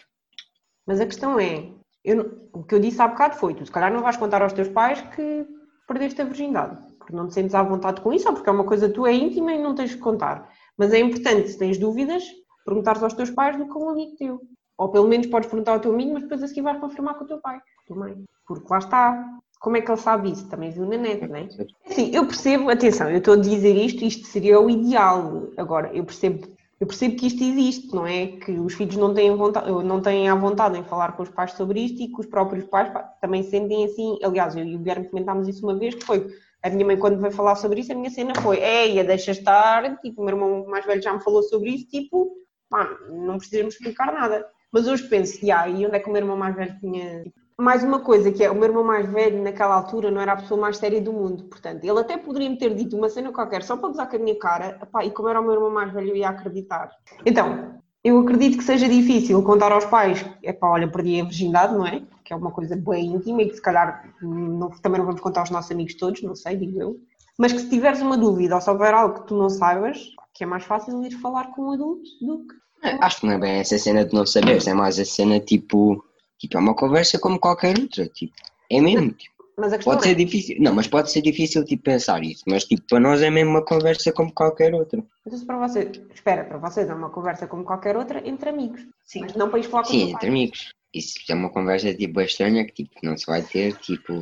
Mas 0.87 0.99
a 0.99 1.05
questão 1.05 1.39
é, 1.39 1.71
eu 2.07 2.47
o 2.53 2.63
que 2.63 2.73
eu 2.73 2.79
disse 2.79 3.01
há 3.01 3.07
bocado 3.07 3.35
foi, 3.35 3.53
tu 3.53 3.65
se 3.65 3.71
calhar 3.71 3.93
não 3.93 4.01
vais 4.01 4.17
contar 4.17 4.41
aos 4.41 4.53
teus 4.53 4.67
pais 4.69 4.99
que 5.15 5.45
perdeste 5.87 6.21
a 6.21 6.25
virgindade, 6.25 6.77
porque 6.97 7.15
não 7.15 7.27
te 7.27 7.33
sentes 7.33 7.53
à 7.53 7.61
vontade 7.61 8.01
com 8.01 8.11
isso, 8.11 8.27
ou 8.27 8.33
porque 8.33 8.49
é 8.49 8.51
uma 8.51 8.63
coisa 8.63 8.89
tua 8.89 9.11
íntima 9.11 9.53
e 9.53 9.61
não 9.61 9.75
tens 9.75 9.91
de 9.91 9.97
contar. 9.97 10.49
Mas 10.77 10.91
é 10.91 10.99
importante, 10.99 11.49
se 11.49 11.57
tens 11.57 11.77
dúvidas, 11.77 12.23
perguntares 12.65 13.03
aos 13.03 13.13
teus 13.13 13.29
pais 13.29 13.55
do 13.57 13.67
que 13.67 13.77
um 13.77 13.89
amigo 13.89 14.15
teu. 14.17 14.41
Ou 14.77 14.89
pelo 14.89 15.07
menos 15.07 15.27
podes 15.27 15.49
perguntar 15.49 15.73
ao 15.73 15.79
teu 15.79 15.91
amigo, 15.91 16.13
mas 16.13 16.23
depois 16.23 16.43
a 16.43 16.47
seguir 16.47 16.61
vais 16.61 16.79
confirmar 16.79 17.17
com 17.17 17.25
o 17.25 17.27
teu 17.27 17.39
pai, 17.39 17.59
com 17.59 17.81
a 17.81 17.85
tua 17.87 17.97
mãe. 17.97 18.23
Porque 18.45 18.67
lá 18.69 18.77
está. 18.79 19.25
Como 19.59 19.75
é 19.75 19.81
que 19.81 19.89
ele 19.89 19.97
sabe 19.97 20.31
isso? 20.31 20.47
Também 20.49 20.69
viu 20.69 20.85
na 20.85 20.97
net, 20.97 21.27
não 21.27 21.35
é? 21.35 21.47
Sim, 21.87 22.11
eu 22.13 22.25
percebo, 22.27 22.69
atenção, 22.69 23.09
eu 23.09 23.17
estou 23.17 23.33
a 23.33 23.37
dizer 23.37 23.75
isto, 23.75 24.03
isto 24.03 24.27
seria 24.27 24.59
o 24.59 24.69
ideal. 24.69 25.49
Agora, 25.57 25.91
eu 25.95 26.03
percebo, 26.03 26.47
eu 26.79 26.85
percebo 26.85 27.15
que 27.15 27.27
isto 27.27 27.43
existe, 27.43 27.93
não 27.93 28.05
é? 28.05 28.27
Que 28.27 28.51
os 28.51 28.73
filhos 28.73 28.95
não 28.95 29.13
têm, 29.13 29.35
vontade, 29.35 29.71
não 29.71 30.01
têm 30.01 30.29
a 30.29 30.35
vontade 30.35 30.77
em 30.77 30.83
falar 30.83 31.13
com 31.13 31.23
os 31.23 31.29
pais 31.29 31.53
sobre 31.53 31.79
isto 31.79 32.01
e 32.01 32.07
que 32.07 32.19
os 32.19 32.27
próprios 32.27 32.65
pais 32.65 32.91
também 33.19 33.41
sentem 33.43 33.85
assim. 33.85 34.19
Aliás, 34.23 34.55
eu 34.55 34.63
e 34.63 34.75
o 34.75 34.79
Guilherme 34.79 35.09
comentámos 35.09 35.47
isso 35.47 35.65
uma 35.65 35.75
vez, 35.75 35.95
que 35.95 36.05
foi 36.05 36.27
a 36.61 36.69
minha 36.69 36.85
mãe, 36.85 36.97
quando 36.97 37.19
veio 37.19 37.31
falar 37.31 37.55
sobre 37.55 37.79
isso, 37.79 37.91
a 37.91 37.95
minha 37.95 38.09
cena 38.09 38.33
foi: 38.41 38.57
Eia, 38.57 39.03
deixa 39.03 39.31
estar. 39.31 39.97
Tipo, 40.01 40.21
o 40.21 40.25
meu 40.25 40.35
irmão 40.35 40.67
mais 40.67 40.85
velho 40.85 41.01
já 41.01 41.13
me 41.13 41.23
falou 41.23 41.41
sobre 41.43 41.71
isso, 41.71 41.87
tipo, 41.87 42.35
pá, 42.69 42.87
não 43.09 43.37
precisamos 43.37 43.73
explicar 43.73 44.13
nada. 44.13 44.45
Mas 44.71 44.87
hoje 44.87 45.07
penso, 45.07 45.43
e 45.43 45.51
aí, 45.51 45.85
onde 45.85 45.95
é 45.95 45.99
que 45.99 46.09
o 46.09 46.11
meu 46.11 46.21
irmão 46.21 46.37
mais 46.37 46.55
velho 46.55 46.77
tinha. 46.79 47.23
Mais 47.59 47.83
uma 47.83 47.99
coisa 48.01 48.31
que 48.31 48.43
é, 48.43 48.51
o 48.51 48.53
meu 48.55 48.65
irmão 48.65 48.83
mais 48.83 49.09
velho 49.09 49.41
naquela 49.41 49.73
altura 49.73 50.11
não 50.11 50.21
era 50.21 50.33
a 50.33 50.37
pessoa 50.37 50.61
mais 50.61 50.77
séria 50.77 51.01
do 51.01 51.11
mundo, 51.11 51.45
portanto, 51.45 51.83
ele 51.83 51.99
até 51.99 52.15
poderia 52.15 52.49
me 52.49 52.57
ter 52.57 52.75
dito 52.75 52.95
uma 52.95 53.09
cena 53.09 53.31
qualquer 53.31 53.63
só 53.63 53.75
para 53.75 53.89
gozar 53.89 54.07
com 54.07 54.15
a 54.15 54.19
minha 54.19 54.37
cara, 54.37 54.77
epá, 54.81 55.03
e 55.03 55.09
como 55.09 55.27
era 55.27 55.41
o 55.41 55.43
meu 55.43 55.53
irmão 55.53 55.71
mais 55.71 55.91
velho 55.91 56.09
eu 56.09 56.15
ia 56.15 56.29
acreditar. 56.29 56.91
Então, 57.25 57.73
eu 58.03 58.19
acredito 58.19 58.59
que 58.59 58.63
seja 58.63 58.87
difícil 58.87 59.41
contar 59.41 59.71
aos 59.71 59.85
pais, 59.85 60.23
epá, 60.43 60.69
olha, 60.69 60.87
perdi 60.87 61.19
a 61.19 61.23
virgindade, 61.23 61.73
não 61.73 61.85
é? 61.87 62.03
Que 62.23 62.31
é 62.31 62.35
uma 62.35 62.51
coisa 62.51 62.75
bem 62.75 63.07
íntima 63.15 63.41
e 63.41 63.49
que 63.49 63.55
se 63.55 63.61
calhar 63.61 64.13
não- 64.21 64.69
também 64.69 64.99
não 64.99 65.07
vamos 65.07 65.21
contar 65.21 65.39
aos 65.39 65.49
nossos 65.49 65.71
amigos 65.71 65.95
todos, 65.95 66.21
não 66.21 66.35
sei, 66.35 66.55
digo 66.57 66.79
eu. 66.79 66.97
Mas 67.39 67.53
que 67.53 67.59
se 67.59 67.69
tiveres 67.69 68.01
uma 68.01 68.17
dúvida 68.17 68.53
ou 68.53 68.61
se 68.61 68.69
houver 68.69 68.93
algo 68.93 69.21
que 69.21 69.27
tu 69.27 69.35
não 69.35 69.49
saibas, 69.49 69.99
que 70.31 70.43
é 70.43 70.47
mais 70.47 70.63
fácil 70.63 71.03
ir 71.03 71.11
falar 71.19 71.47
com 71.55 71.63
um 71.63 71.71
adulto 71.71 72.03
do 72.21 72.45
que 72.47 72.55
Acho 73.01 73.21
que 73.21 73.25
não 73.25 73.33
é 73.33 73.39
bem 73.39 73.53
essa 73.59 73.77
cena 73.79 74.05
de 74.05 74.13
não 74.13 74.25
saberes, 74.27 74.67
é 74.67 74.73
mais 74.75 74.99
a 74.99 75.05
cena 75.05 75.39
tipo. 75.39 76.03
Tipo, 76.37 76.57
é 76.57 76.59
uma 76.59 76.75
conversa 76.75 77.19
como 77.19 77.39
qualquer 77.39 77.77
outra. 77.79 78.07
Tipo, 78.07 78.33
é 78.69 78.81
mesmo. 78.81 79.11
Tipo, 79.11 79.35
Mas 79.57 79.73
a 79.73 79.77
questão 79.77 79.93
pode 79.93 80.05
é, 80.05 80.09
ser 80.09 80.15
difícil. 80.15 80.57
Não, 80.59 80.73
mas 80.73 80.87
pode 80.87 81.11
ser 81.11 81.21
difícil 81.21 81.65
tipo, 81.65 81.83
pensar 81.83 82.23
isso. 82.23 82.43
Mas 82.47 82.63
tipo, 82.65 82.83
para 82.87 82.99
nós 82.99 83.21
é 83.21 83.29
mesmo 83.29 83.51
uma 83.51 83.65
conversa 83.65 84.11
como 84.11 84.31
qualquer 84.31 84.73
outra. 84.73 85.03
então 85.25 85.45
para 85.45 85.67
vocês, 85.67 86.01
espera, 86.13 86.43
para 86.43 86.57
vocês 86.57 86.89
é 86.89 86.93
uma 86.93 87.09
conversa 87.09 87.47
como 87.47 87.63
qualquer 87.63 87.97
outra 87.97 88.21
entre 88.27 88.49
amigos, 88.49 88.85
Sim. 89.03 89.21
mas 89.21 89.35
não 89.35 89.49
para 89.49 89.59
ir 89.59 89.63
falar 89.63 89.83
com 89.83 89.89
o 89.89 89.91
Sim, 89.91 90.03
entre 90.03 90.19
pai. 90.19 90.29
amigos. 90.29 90.73
Isso 90.93 91.19
é 91.29 91.33
uma 91.33 91.49
conversa 91.49 91.93
tipo 91.93 92.21
estranha 92.21 92.65
que 92.65 92.83
tipo, 92.83 92.91
não 93.03 93.17
se 93.17 93.25
vai 93.25 93.41
ter, 93.41 93.75
tipo, 93.77 94.13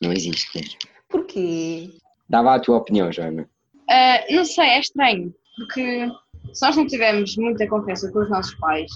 não 0.00 0.12
existe 0.12 0.58
mesmo. 0.58 0.78
Porquê? 1.08 1.90
Dava 2.28 2.54
a 2.54 2.60
tua 2.60 2.78
opinião, 2.78 3.10
Joana. 3.12 3.48
Ah, 3.90 4.24
não 4.30 4.44
sei, 4.44 4.64
é 4.64 4.80
estranho, 4.80 5.34
porque 5.56 6.08
se 6.52 6.62
nós 6.66 6.76
não 6.76 6.86
tivermos 6.86 7.36
muita 7.36 7.66
confiança 7.68 8.10
com 8.10 8.20
os 8.20 8.30
nossos 8.30 8.54
pais, 8.56 8.90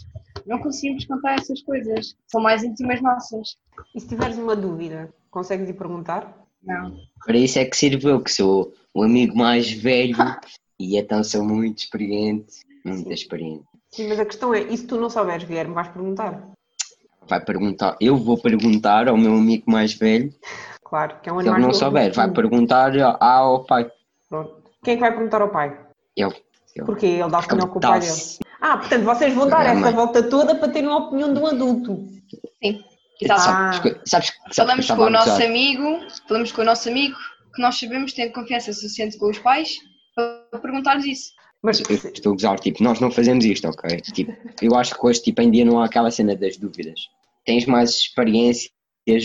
não 0.46 0.58
conseguimos 0.58 1.04
contar 1.04 1.34
essas 1.34 1.60
coisas. 1.62 2.16
São 2.26 2.40
mais 2.40 2.62
íntimas 2.62 3.02
nossas. 3.02 3.56
E 3.94 4.00
se 4.00 4.08
tiveres 4.08 4.38
uma 4.38 4.56
dúvida, 4.56 5.12
consegues 5.30 5.68
ir 5.68 5.74
perguntar? 5.74 6.46
Não. 6.62 6.96
Para 7.24 7.36
isso 7.36 7.58
é 7.58 7.64
que 7.64 7.76
sirvo 7.76 8.08
eu, 8.08 8.20
que 8.20 8.32
sou 8.32 8.72
o 8.94 9.02
amigo 9.02 9.36
mais 9.36 9.70
velho 9.70 10.16
e 10.78 10.96
então 10.96 11.22
sou 11.22 11.44
muito 11.44 11.78
experiente, 11.78 12.54
muito 12.84 13.12
experiente. 13.12 13.64
Sim, 13.90 14.08
mas 14.08 14.20
a 14.20 14.24
questão 14.24 14.54
é, 14.54 14.62
e 14.62 14.76
se 14.76 14.86
tu 14.86 14.96
não 14.96 15.10
souberes, 15.10 15.44
Guilherme, 15.44 15.74
vais 15.74 15.88
perguntar? 15.88 16.48
Vai 17.28 17.44
perguntar, 17.44 17.96
eu 18.00 18.16
vou 18.16 18.38
perguntar 18.38 19.08
ao 19.08 19.16
meu 19.16 19.34
amigo 19.34 19.70
mais 19.70 19.94
velho, 19.94 20.32
Claro, 20.88 21.16
que 21.20 21.28
é 21.28 21.32
um 21.32 21.40
se 21.40 21.48
ele 21.48 21.58
não 21.58 21.72
souber, 21.72 22.12
vai 22.14 22.30
perguntar 22.30 22.92
ao 23.20 23.64
pai. 23.64 23.90
Pronto. 24.28 24.62
Quem 24.84 24.94
é 24.94 24.96
que 24.96 25.00
vai 25.00 25.10
perguntar 25.10 25.42
ao 25.42 25.48
pai? 25.48 25.76
Eu. 26.16 26.32
eu. 26.76 26.84
Porquê? 26.84 27.06
Ele 27.06 27.28
dá 27.28 27.40
opinião 27.40 27.68
com 27.68 27.78
o 27.78 27.80
pai 27.80 27.98
dele. 27.98 28.12
Ah, 28.68 28.76
portanto, 28.78 29.04
vocês 29.04 29.32
vão 29.32 29.48
dar 29.48 29.64
essa 29.64 29.92
volta 29.92 30.22
toda 30.22 30.54
para 30.56 30.68
terem 30.68 30.88
uma 30.88 31.06
opinião 31.06 31.32
de 31.32 31.38
um 31.38 31.46
adulto. 31.46 32.04
Sim, 32.62 32.82
exato. 33.20 33.42
Ah. 33.48 34.00
Sabes, 34.04 34.32
Falamos 34.54 34.86
com 34.90 35.02
o 35.02 35.10
nosso 35.10 35.42
amigo, 35.42 36.00
falamos 36.26 36.50
com 36.50 36.62
o 36.62 36.64
nosso 36.64 36.88
amigo 36.88 37.16
que 37.54 37.62
nós 37.62 37.78
sabemos 37.78 38.12
ter 38.12 38.30
confiança 38.30 38.72
suficiente 38.72 39.16
com 39.18 39.30
os 39.30 39.38
pais 39.38 39.76
para 40.14 40.58
perguntar-lhes 40.60 41.04
isso. 41.06 41.30
Mas 41.62 41.80
Eu 41.88 41.94
estou 41.96 42.32
a 42.32 42.34
gozar, 42.34 42.58
tipo, 42.58 42.82
nós 42.82 42.98
não 43.00 43.10
fazemos 43.10 43.44
isto, 43.44 43.68
ok? 43.68 44.00
Tipo, 44.00 44.32
eu 44.60 44.74
acho 44.74 44.94
que 44.98 45.06
hoje, 45.06 45.22
tipo, 45.22 45.40
em 45.42 45.50
dia 45.50 45.64
não 45.64 45.80
há 45.80 45.86
aquela 45.86 46.10
cena 46.10 46.34
das 46.36 46.56
dúvidas. 46.56 47.00
Tens 47.44 47.66
mais 47.66 47.90
experiências 47.90 48.70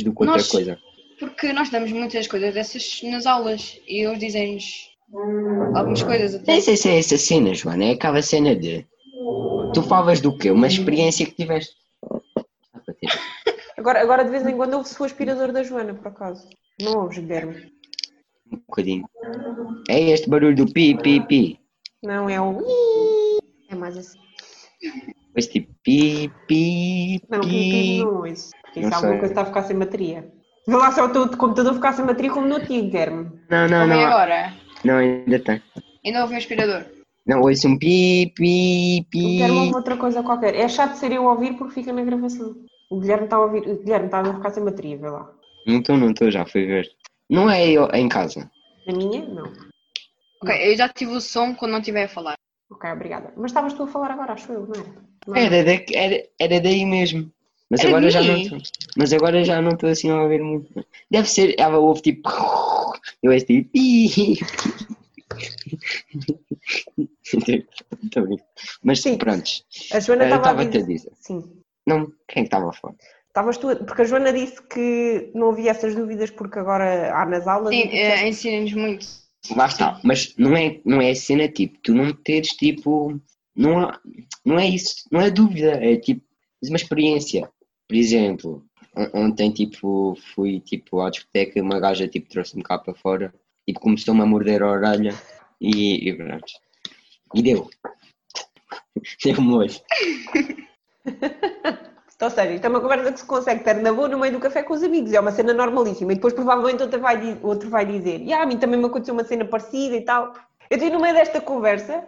do 0.03 0.13
que 0.13 0.21
outra 0.21 0.37
Nós- 0.37 0.47
coisa. 0.49 0.77
Porque 1.19 1.51
nós 1.51 1.69
damos 1.69 1.91
muitas 1.91 2.27
coisas 2.27 2.53
dessas 2.53 3.01
nas 3.03 3.25
aulas 3.25 3.77
e 3.87 4.03
eles 4.05 4.19
dizem-nos 4.19 4.89
algumas 5.75 6.01
coisas 6.01 6.35
até. 6.35 6.59
Se 6.61 6.87
é 6.89 6.99
essa 6.99 7.17
cena, 7.17 7.53
Joana, 7.53 7.85
é 7.85 7.91
aquela 7.91 8.21
cena 8.21 8.55
de. 8.55 8.85
Tu 9.73 9.81
falas 9.83 10.19
do 10.21 10.35
quê? 10.37 10.51
Uma 10.51 10.67
experiência 10.67 11.25
que 11.25 11.31
tiveste. 11.33 11.75
Agora, 13.77 14.01
agora 14.01 14.23
de 14.23 14.29
vez 14.31 14.45
em 14.45 14.55
quando 14.55 14.73
ouve-se 14.75 15.01
o 15.01 15.05
aspirador 15.05 15.51
da 15.51 15.63
Joana, 15.63 15.93
por 15.93 16.07
acaso. 16.07 16.47
Não 16.81 16.99
ouves, 16.99 17.17
Guilherme? 17.17 17.71
Um 18.51 18.57
bocadinho. 18.67 19.05
É 19.89 19.99
este 19.99 20.29
barulho 20.29 20.55
do 20.55 20.71
pi, 20.71 20.95
pi, 21.01 21.19
pi. 21.25 21.59
Não, 22.03 22.29
é 22.29 22.39
o... 22.41 22.59
É 23.69 23.75
mais 23.75 23.97
assim. 23.97 24.19
Este 25.35 25.53
tipo 25.53 25.73
pi, 25.83 26.31
pi, 26.47 27.21
Não, 27.29 27.39
pipi 27.41 27.49
pi. 27.49 27.99
não 28.03 28.15
ouço. 28.21 28.51
Porque 28.61 28.79
Não 28.81 28.89
isso 28.89 28.93
é 28.93 28.95
alguma 28.95 29.19
coisa 29.19 29.19
que 29.19 29.25
está 29.39 29.41
a 29.41 29.45
ficar 29.45 29.63
sem 29.63 29.77
bateria. 29.79 30.31
Vê 30.67 30.75
lá 30.75 30.91
se 30.91 30.99
é 30.99 31.03
o 31.03 31.09
teu 31.09 31.27
computador 31.37 31.73
ficar 31.73 31.93
sem 31.93 32.05
bateria 32.05 32.31
como 32.31 32.47
no 32.47 32.55
antigo, 32.57 32.87
Guilherme. 32.87 33.31
Não, 33.49 33.67
não, 33.67 33.81
Como 33.81 33.93
é 33.93 33.95
não. 33.95 34.03
agora? 34.03 34.53
Não, 34.83 34.97
ainda 34.97 35.39
tem. 35.39 35.61
Ainda 36.05 36.21
houve 36.21 36.33
um 36.33 36.37
aspirador. 36.37 36.85
Não, 37.25 37.41
ouço 37.41 37.67
um 37.67 37.77
pi, 37.77 38.33
pi, 38.35 39.05
pi. 39.09 39.19
Guilherme 39.19 39.59
ouve 39.59 39.75
outra 39.75 39.97
coisa 39.97 40.23
qualquer. 40.23 40.55
É 40.55 40.67
chato 40.67 40.95
ser 40.95 41.11
eu 41.11 41.27
a 41.27 41.33
ouvir 41.33 41.55
porque 41.55 41.75
fica 41.75 41.93
na 41.93 42.03
gravação. 42.03 42.55
O 42.89 42.99
Guilherme 42.99 43.25
está 43.25 43.35
a 43.35 43.41
ouvir. 43.41 43.67
O 43.67 43.77
Guilherme 43.77 44.07
está 44.07 44.21
a 44.21 44.33
ficar 44.33 44.49
sem 44.49 44.63
bateria, 44.63 44.97
vê 44.97 45.09
lá. 45.09 45.31
Não 45.67 45.79
estou, 45.79 45.97
não 45.97 46.09
estou, 46.09 46.31
já 46.31 46.45
fui 46.45 46.65
ver. 46.65 46.89
Não 47.29 47.49
é 47.49 47.69
eu 47.69 47.87
em 47.93 48.09
casa. 48.09 48.49
Na 48.87 48.93
minha? 48.93 49.23
Não. 49.25 49.51
Ok, 50.41 50.71
eu 50.71 50.75
já 50.75 50.89
tive 50.89 51.11
o 51.11 51.21
som 51.21 51.53
quando 51.53 51.71
não 51.71 51.79
estiver 51.79 52.05
a 52.05 52.09
falar. 52.09 52.35
Ok, 52.71 52.89
obrigada. 52.89 53.31
Mas 53.37 53.51
estavas 53.51 53.73
tu 53.73 53.83
a 53.83 53.87
falar 53.87 54.11
agora, 54.11 54.33
acho 54.33 54.51
eu, 54.51 54.65
não 54.65 54.73
era? 54.73 54.85
Não 55.27 55.35
é? 55.35 55.45
Era, 55.45 55.63
da, 55.63 55.71
era, 55.93 56.27
era 56.39 56.59
daí 56.59 56.85
mesmo. 56.85 57.31
Mas 57.69 57.81
Era 57.81 57.89
agora 57.89 58.09
já 58.09 58.23
não 58.23 58.37
estou. 58.37 58.57
Mas 58.97 59.13
agora 59.13 59.45
já 59.45 59.61
não 59.61 59.71
estou 59.71 59.89
assim 59.89 60.09
a 60.09 60.21
ouvir 60.21 60.41
muito. 60.41 60.85
Deve 61.09 61.29
ser, 61.29 61.55
ela 61.59 61.77
ouve 61.77 62.01
tipo. 62.01 62.29
Eu 63.21 63.31
és 63.31 63.43
tipo. 63.43 63.69
Mas 68.83 69.01
Sim. 69.01 69.17
pronto. 69.17 69.49
A 69.93 69.99
Joana 69.99 70.23
estava 70.25 70.49
a 70.49 70.63
estava-te 70.63 70.77
a 70.77 70.81
dizer. 70.81 70.93
dizer. 70.93 71.11
Sim. 71.19 71.43
Não, 71.85 72.05
quem 72.27 72.27
é 72.27 72.33
que 72.41 72.43
estava 72.43 72.69
a 72.69 72.73
falar? 72.73 72.95
Estavas 73.27 73.57
tu, 73.57 73.69
a- 73.69 73.75
porque 73.77 74.01
a 74.01 74.05
Joana 74.05 74.33
disse 74.33 74.61
que 74.67 75.31
não 75.33 75.49
havia 75.49 75.71
essas 75.71 75.95
dúvidas 75.95 76.29
porque 76.31 76.59
agora 76.59 77.13
há 77.15 77.25
nas 77.25 77.47
aulas. 77.47 77.73
Sim, 77.73 77.81
e 77.83 77.87
disseste- 77.89 78.25
ensina-nos 78.27 78.73
muito. 78.73 79.07
Lá 79.55 79.65
está, 79.65 79.99
mas 80.03 80.35
não 80.37 80.55
é, 80.55 80.79
não 80.85 81.01
é 81.01 81.09
a 81.11 81.15
cena 81.15 81.47
tipo, 81.47 81.79
tu 81.81 81.95
não 81.95 82.13
teres 82.13 82.49
tipo, 82.49 83.19
não, 83.55 83.79
há- 83.79 83.99
não 84.45 84.59
é 84.59 84.67
isso, 84.67 85.03
não 85.11 85.19
é 85.19 85.31
dúvida, 85.31 85.71
é 85.83 85.95
tipo, 85.97 86.21
uma 86.63 86.75
experiência. 86.75 87.49
Por 87.87 87.95
exemplo, 87.95 88.63
on- 88.95 89.09
ontem 89.25 89.51
tipo, 89.51 90.15
fui 90.35 90.59
tipo 90.59 91.01
à 91.01 91.09
discoteca 91.09 91.57
e 91.57 91.61
uma 91.61 91.79
gaja 91.79 92.07
tipo 92.07 92.29
trouxe-me 92.29 92.61
cá 92.61 92.77
para 92.77 92.93
fora, 92.93 93.33
tipo 93.65 93.79
começou-me 93.79 94.21
a 94.21 94.25
morder 94.27 94.61
a 94.61 94.69
orelha 94.71 95.15
e, 95.61 96.13
pronto. 96.13 96.53
E 97.35 97.41
deu. 97.41 97.69
Deu-me 99.23 99.53
olho. 99.53 99.75
Ou 102.21 102.29
seja, 102.29 102.51
isto 102.51 102.65
é 102.65 102.69
uma 102.69 102.81
conversa 102.81 103.11
que 103.11 103.19
se 103.19 103.25
consegue 103.25 103.63
ter 103.63 103.75
na 103.75 103.91
boa 103.91 104.07
no 104.07 104.19
meio 104.19 104.33
do 104.33 104.39
café 104.39 104.61
com 104.61 104.73
os 104.73 104.83
amigos, 104.83 105.11
é 105.11 105.19
uma 105.19 105.31
cena 105.31 105.53
normalíssima. 105.53 106.11
E 106.11 106.15
depois 106.15 106.33
provavelmente 106.33 106.83
outro 106.83 106.99
vai, 106.99 107.39
outro 107.41 107.69
vai 107.69 107.83
dizer, 107.83 108.21
e 108.21 108.31
a 108.31 108.45
mim 108.45 108.57
também 108.57 108.79
me 108.79 108.85
aconteceu 108.85 109.13
uma 109.15 109.23
cena 109.23 109.43
parecida 109.43 109.95
e 109.95 110.01
tal. 110.01 110.33
Eu 110.69 110.77
tenho 110.77 110.93
no 110.93 111.01
meio 111.01 111.15
desta 111.15 111.41
conversa, 111.41 112.03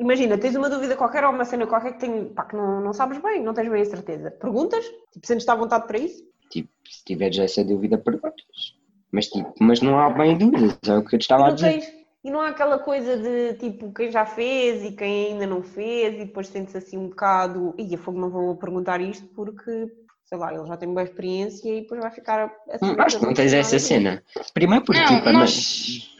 imagina, 0.00 0.38
tens 0.38 0.56
uma 0.56 0.70
dúvida 0.70 0.96
qualquer 0.96 1.22
ou 1.24 1.32
uma 1.32 1.44
cena 1.44 1.66
qualquer 1.66 1.92
que, 1.92 2.00
tem, 2.00 2.30
pá, 2.30 2.46
que 2.46 2.56
não, 2.56 2.80
não 2.80 2.94
sabes 2.94 3.18
bem, 3.18 3.42
não 3.42 3.52
tens 3.52 3.68
bem 3.68 3.82
a 3.82 3.84
certeza. 3.84 4.30
Perguntas? 4.30 4.86
Tipo, 5.12 5.26
sentes-te 5.26 5.50
à 5.50 5.54
vontade 5.54 5.86
para 5.86 5.98
isso? 5.98 6.24
Tipo, 6.50 6.70
se 6.88 7.04
tiveres 7.04 7.38
essa 7.38 7.62
dúvida, 7.62 7.98
perguntas. 7.98 8.74
Mas 9.12 9.26
tipo, 9.26 9.52
mas 9.60 9.82
não 9.82 9.98
há 10.00 10.08
bem 10.08 10.36
dúvidas, 10.38 10.78
é 10.86 10.96
o 10.96 11.04
que 11.04 11.14
eu 11.14 11.18
te 11.18 11.22
estava 11.22 11.48
a 11.48 11.50
dizer. 11.50 11.80
tens, 11.80 11.97
e 12.24 12.30
não 12.30 12.40
há 12.40 12.48
aquela 12.48 12.78
coisa 12.78 13.16
de 13.16 13.54
tipo 13.54 13.92
quem 13.92 14.10
já 14.10 14.26
fez 14.26 14.84
e 14.84 14.92
quem 14.92 15.32
ainda 15.32 15.46
não 15.46 15.62
fez, 15.62 16.14
e 16.14 16.24
depois 16.24 16.48
sentes 16.48 16.74
assim 16.74 16.98
um 16.98 17.08
bocado, 17.08 17.74
e 17.78 17.94
a 17.94 17.98
fogo 17.98 18.18
não 18.18 18.30
vou 18.30 18.56
perguntar 18.56 19.00
isto 19.00 19.26
porque, 19.28 19.92
sei 20.24 20.38
lá, 20.38 20.52
ele 20.52 20.66
já 20.66 20.76
tem 20.76 20.88
boa 20.88 21.04
experiência 21.04 21.68
e 21.70 21.82
depois 21.82 22.00
vai 22.00 22.10
ficar 22.10 22.52
assim. 22.70 22.94
Acho 22.98 23.18
que 23.20 23.26
não 23.26 23.34
tens 23.34 23.52
essa 23.52 23.78
cena. 23.78 24.22
Primeiro 24.52 24.84
porque 24.84 25.00
Não, 25.00 25.18
tipo, 25.18 25.32
nós, 25.32 26.16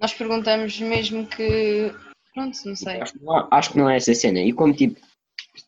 nós 0.00 0.14
perguntamos 0.14 0.80
mesmo 0.80 1.26
que. 1.26 1.92
Pronto, 2.34 2.56
não 2.64 2.76
sei. 2.76 3.00
Acho 3.00 3.12
que, 3.12 3.24
não, 3.24 3.48
acho 3.50 3.70
que 3.70 3.78
não 3.78 3.90
é 3.90 3.96
essa 3.96 4.14
cena. 4.14 4.40
E 4.40 4.52
como 4.52 4.72
tipo, 4.74 5.00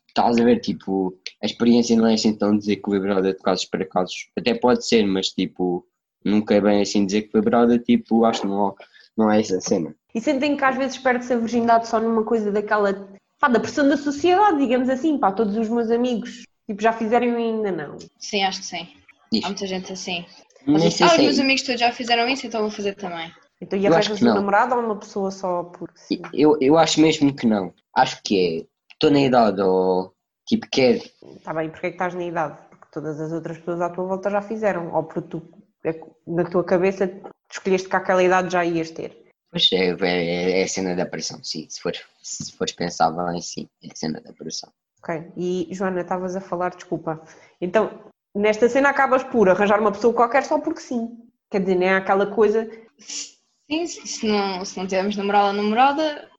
estás 0.07 0.37
a 0.37 0.43
ver, 0.43 0.59
tipo, 0.59 1.17
a 1.41 1.45
experiência 1.45 1.95
não 1.95 2.07
é 2.07 2.15
assim 2.15 2.35
tão 2.35 2.57
desequilibrada 2.57 3.33
de 3.33 3.39
casos 3.39 3.65
para 3.65 3.85
casos. 3.85 4.29
Até 4.37 4.53
pode 4.53 4.85
ser, 4.85 5.05
mas 5.05 5.29
tipo, 5.29 5.87
nunca 6.23 6.55
é 6.55 6.61
bem 6.61 6.81
assim 6.81 7.05
desequilibrada, 7.05 7.79
tipo, 7.79 8.25
acho 8.25 8.41
que 8.41 8.47
não, 8.47 8.75
não 9.19 9.29
é 9.29 9.41
essa 9.41 9.59
cena. 9.59 9.93
E 10.15 10.21
sentem 10.21 10.55
que 10.55 10.63
às 10.63 10.77
vezes 10.77 10.97
perde-se 10.97 11.33
a 11.33 11.37
virgindade 11.37 11.87
só 11.87 11.99
numa 11.99 12.23
coisa 12.23 12.51
daquela, 12.51 13.07
pá, 13.37 13.49
da 13.49 13.59
pressão 13.59 13.87
da 13.87 13.97
sociedade, 13.97 14.57
digamos 14.59 14.89
assim, 14.89 15.17
pá, 15.17 15.31
todos 15.31 15.57
os 15.57 15.67
meus 15.67 15.91
amigos, 15.91 16.43
tipo, 16.65 16.81
já 16.81 16.93
fizeram 16.93 17.27
e 17.27 17.35
ainda 17.35 17.71
não. 17.71 17.97
Sim, 18.17 18.43
acho 18.45 18.61
que 18.61 18.65
sim. 18.65 18.87
Diz. 19.31 19.43
Há 19.43 19.47
muita 19.47 19.67
gente 19.67 19.91
assim. 19.91 20.25
Mas, 20.65 21.01
ah, 21.01 21.05
os 21.05 21.13
é- 21.13 21.21
meus 21.21 21.39
amigos 21.39 21.63
todos 21.63 21.81
já 21.81 21.91
fizeram 21.91 22.27
isso, 22.29 22.47
então 22.47 22.61
vou 22.61 22.71
fazer 22.71 22.95
também. 22.95 23.31
Então, 23.61 23.77
e 23.77 23.85
arranjas 23.85 24.19
que 24.19 24.25
um 24.25 24.33
namorado 24.33 24.73
ou 24.73 24.81
uma 24.81 24.95
pessoa 24.95 25.31
só 25.31 25.63
porque 25.63 25.99
sim? 25.99 26.21
eu, 26.33 26.57
eu 26.61 26.77
acho 26.77 27.01
mesmo 27.01 27.35
que 27.35 27.45
não. 27.45 27.73
Acho 27.93 28.21
que 28.23 28.61
é, 28.61 28.65
estou 28.93 29.11
na 29.11 29.19
idade 29.19 29.61
ou 29.61 30.13
tipo, 30.47 30.65
quer. 30.71 31.01
Está 31.35 31.53
bem, 31.53 31.69
porque 31.69 31.87
é 31.87 31.89
que 31.89 31.95
estás 31.95 32.15
na 32.15 32.23
idade? 32.23 32.57
Porque 32.69 32.87
todas 32.93 33.19
as 33.19 33.33
outras 33.33 33.57
pessoas 33.57 33.81
à 33.81 33.89
tua 33.89 34.05
volta 34.05 34.29
já 34.29 34.41
fizeram, 34.41 34.93
ou 34.93 35.03
porque 35.03 35.21
tu, 35.21 35.43
é 35.83 35.99
na 36.25 36.45
tua 36.45 36.63
cabeça, 36.63 37.11
escolheste 37.51 37.89
que 37.89 37.95
àquela 37.95 38.23
idade 38.23 38.51
já 38.51 38.65
ias 38.65 38.91
ter. 38.91 39.17
Pois 39.51 39.67
é, 39.73 39.95
é, 40.01 40.61
é 40.61 40.63
a 40.63 40.67
cena 40.67 40.95
da 40.95 41.05
pressão, 41.05 41.43
sim. 41.43 41.67
Se 41.69 41.81
fores, 41.81 42.01
se 42.21 42.51
fores 42.55 42.73
pensar 42.73 43.11
bem, 43.11 43.41
sim, 43.41 43.67
é 43.83 43.87
a 43.91 43.95
cena 43.95 44.21
da 44.21 44.31
pressão. 44.33 44.71
Ok, 45.01 45.31
e 45.37 45.67
Joana, 45.71 46.01
estavas 46.01 46.35
a 46.35 46.41
falar, 46.41 46.75
desculpa. 46.75 47.21
Então, 47.59 48.11
nesta 48.35 48.67
cena 48.69 48.89
acabas 48.89 49.23
por 49.23 49.49
arranjar 49.49 49.79
uma 49.79 49.91
pessoa 49.91 50.13
qualquer 50.13 50.43
só 50.43 50.59
porque 50.59 50.81
sim. 50.81 51.17
Quer 51.49 51.61
dizer, 51.61 51.75
nem 51.75 51.89
é 51.89 51.95
aquela 51.95 52.27
coisa. 52.27 52.69
Sim, 52.99 53.87
se 53.87 54.07
se 54.07 54.27
não, 54.27 54.63
se 54.63 54.77
não 54.77 54.85
tivermos 54.85 55.15
namorado 55.15 55.47
ou 55.47 55.53
namorada, 55.63 56.29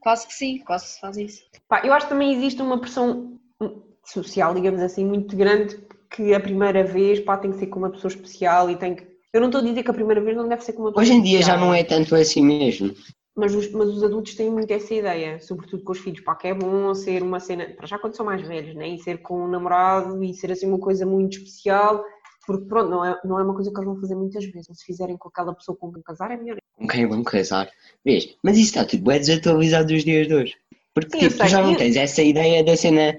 quase 0.00 0.26
que 0.26 0.34
sim, 0.34 0.58
quase 0.58 0.86
que 0.86 0.90
se 0.92 1.00
faz 1.00 1.16
isso. 1.16 1.44
Pá, 1.68 1.82
eu 1.84 1.92
acho 1.92 2.06
que 2.06 2.12
também 2.12 2.32
existe 2.32 2.62
uma 2.62 2.80
pressão 2.80 3.38
social, 4.04 4.54
digamos 4.54 4.80
assim, 4.80 5.04
muito 5.04 5.36
grande 5.36 5.76
que 6.10 6.32
a 6.32 6.40
primeira 6.40 6.82
vez 6.84 7.20
pá, 7.20 7.36
tem 7.36 7.50
que 7.50 7.58
ser 7.58 7.66
com 7.66 7.78
uma 7.78 7.90
pessoa 7.90 8.12
especial 8.12 8.70
e 8.70 8.76
tem 8.76 8.94
que. 8.94 9.15
Eu 9.36 9.40
não 9.40 9.48
estou 9.48 9.60
a 9.60 9.64
dizer 9.64 9.82
que 9.82 9.90
a 9.90 9.94
primeira 9.94 10.22
vez 10.22 10.34
não 10.34 10.48
deve 10.48 10.64
ser 10.64 10.72
com 10.72 10.80
uma 10.80 10.92
pessoa 10.92 11.02
Hoje 11.02 11.12
em 11.12 11.22
dia 11.22 11.42
já 11.42 11.58
não 11.58 11.74
é 11.74 11.84
tanto 11.84 12.14
assim 12.14 12.42
mesmo. 12.42 12.94
Mas 13.36 13.54
os, 13.54 13.70
mas 13.70 13.90
os 13.90 14.02
adultos 14.02 14.34
têm 14.34 14.50
muito 14.50 14.70
essa 14.70 14.94
ideia, 14.94 15.38
sobretudo 15.42 15.84
com 15.84 15.92
os 15.92 15.98
filhos, 15.98 16.20
pá, 16.20 16.34
que 16.34 16.48
é 16.48 16.54
bom 16.54 16.94
ser 16.94 17.22
uma 17.22 17.38
cena, 17.38 17.66
para 17.76 17.86
já 17.86 17.98
quando 17.98 18.16
são 18.16 18.24
mais 18.24 18.40
velhos, 18.40 18.74
né? 18.74 18.88
E 18.88 18.98
ser 18.98 19.18
com 19.18 19.44
um 19.44 19.48
namorado 19.48 20.24
e 20.24 20.32
ser 20.32 20.50
assim 20.50 20.66
uma 20.66 20.78
coisa 20.78 21.04
muito 21.04 21.36
especial, 21.36 22.02
porque 22.46 22.64
pronto, 22.64 22.88
não 22.88 23.04
é, 23.04 23.20
não 23.26 23.38
é 23.38 23.42
uma 23.42 23.54
coisa 23.54 23.70
que 23.70 23.76
eles 23.76 23.86
vão 23.86 24.00
fazer 24.00 24.14
muitas 24.14 24.42
vezes. 24.46 24.68
Se 24.72 24.86
fizerem 24.86 25.18
com 25.18 25.28
aquela 25.28 25.54
pessoa 25.54 25.76
com 25.76 25.92
quem 25.92 26.02
casar, 26.02 26.30
é 26.30 26.38
melhor. 26.38 26.56
com 26.74 26.86
quem 26.86 27.06
vão 27.06 27.22
casar. 27.22 27.68
Vês? 28.02 28.34
Mas 28.42 28.56
isso 28.56 28.68
está 28.68 28.86
tudo 28.86 29.04
bem 29.04 29.18
desatualizado 29.18 29.88
dos 29.88 30.02
dias 30.02 30.28
de 30.28 30.34
hoje. 30.34 30.54
Porque 30.94 31.18
Sim, 31.18 31.28
tipo, 31.28 31.44
tu 31.44 31.46
já 31.46 31.60
não 31.60 31.74
tens 31.74 31.96
essa 31.96 32.22
ideia 32.22 32.64
da 32.64 32.74
cena 32.74 33.14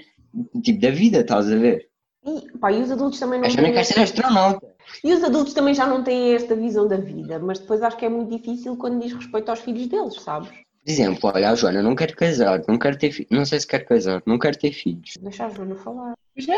tipo 0.63 0.81
da 0.81 0.89
vida, 0.89 1.19
estás 1.19 1.51
a 1.51 1.55
ver? 1.57 1.87
E, 2.25 2.57
pá, 2.57 2.71
e 2.71 2.81
os 2.81 2.89
adultos 2.89 3.19
também 3.19 3.39
não 3.39 3.45
A 3.45 3.49
Joana 3.49 3.71
quer 3.71 3.83
ser 3.83 3.99
astronauta. 3.99 4.76
E 5.03 5.13
os 5.13 5.23
adultos 5.23 5.53
também 5.53 5.73
já 5.73 5.85
não 5.85 6.03
têm 6.03 6.33
esta 6.35 6.55
visão 6.55 6.87
da 6.87 6.97
vida, 6.97 7.39
mas 7.39 7.59
depois 7.59 7.81
acho 7.81 7.97
que 7.97 8.05
é 8.05 8.09
muito 8.09 8.35
difícil 8.35 8.75
quando 8.77 9.01
diz 9.01 9.13
respeito 9.13 9.49
aos 9.49 9.59
filhos 9.59 9.87
deles, 9.87 10.15
sabes? 10.21 10.49
Por 10.49 10.91
exemplo, 10.91 11.31
olha, 11.33 11.49
a 11.51 11.55
Joana 11.55 11.83
não 11.83 11.95
quer 11.95 12.15
casar, 12.15 12.61
não 12.67 12.77
quer 12.79 12.95
ter 12.97 13.11
filhos, 13.11 13.29
não 13.31 13.45
sei 13.45 13.59
se 13.59 13.67
quer 13.67 13.85
casar, 13.85 14.21
não 14.25 14.39
quer 14.39 14.55
ter 14.55 14.71
filhos. 14.71 15.15
Deixa 15.19 15.45
a 15.45 15.49
Joana 15.49 15.75
falar. 15.75 16.13
Mas 16.35 16.47
não, 16.47 16.55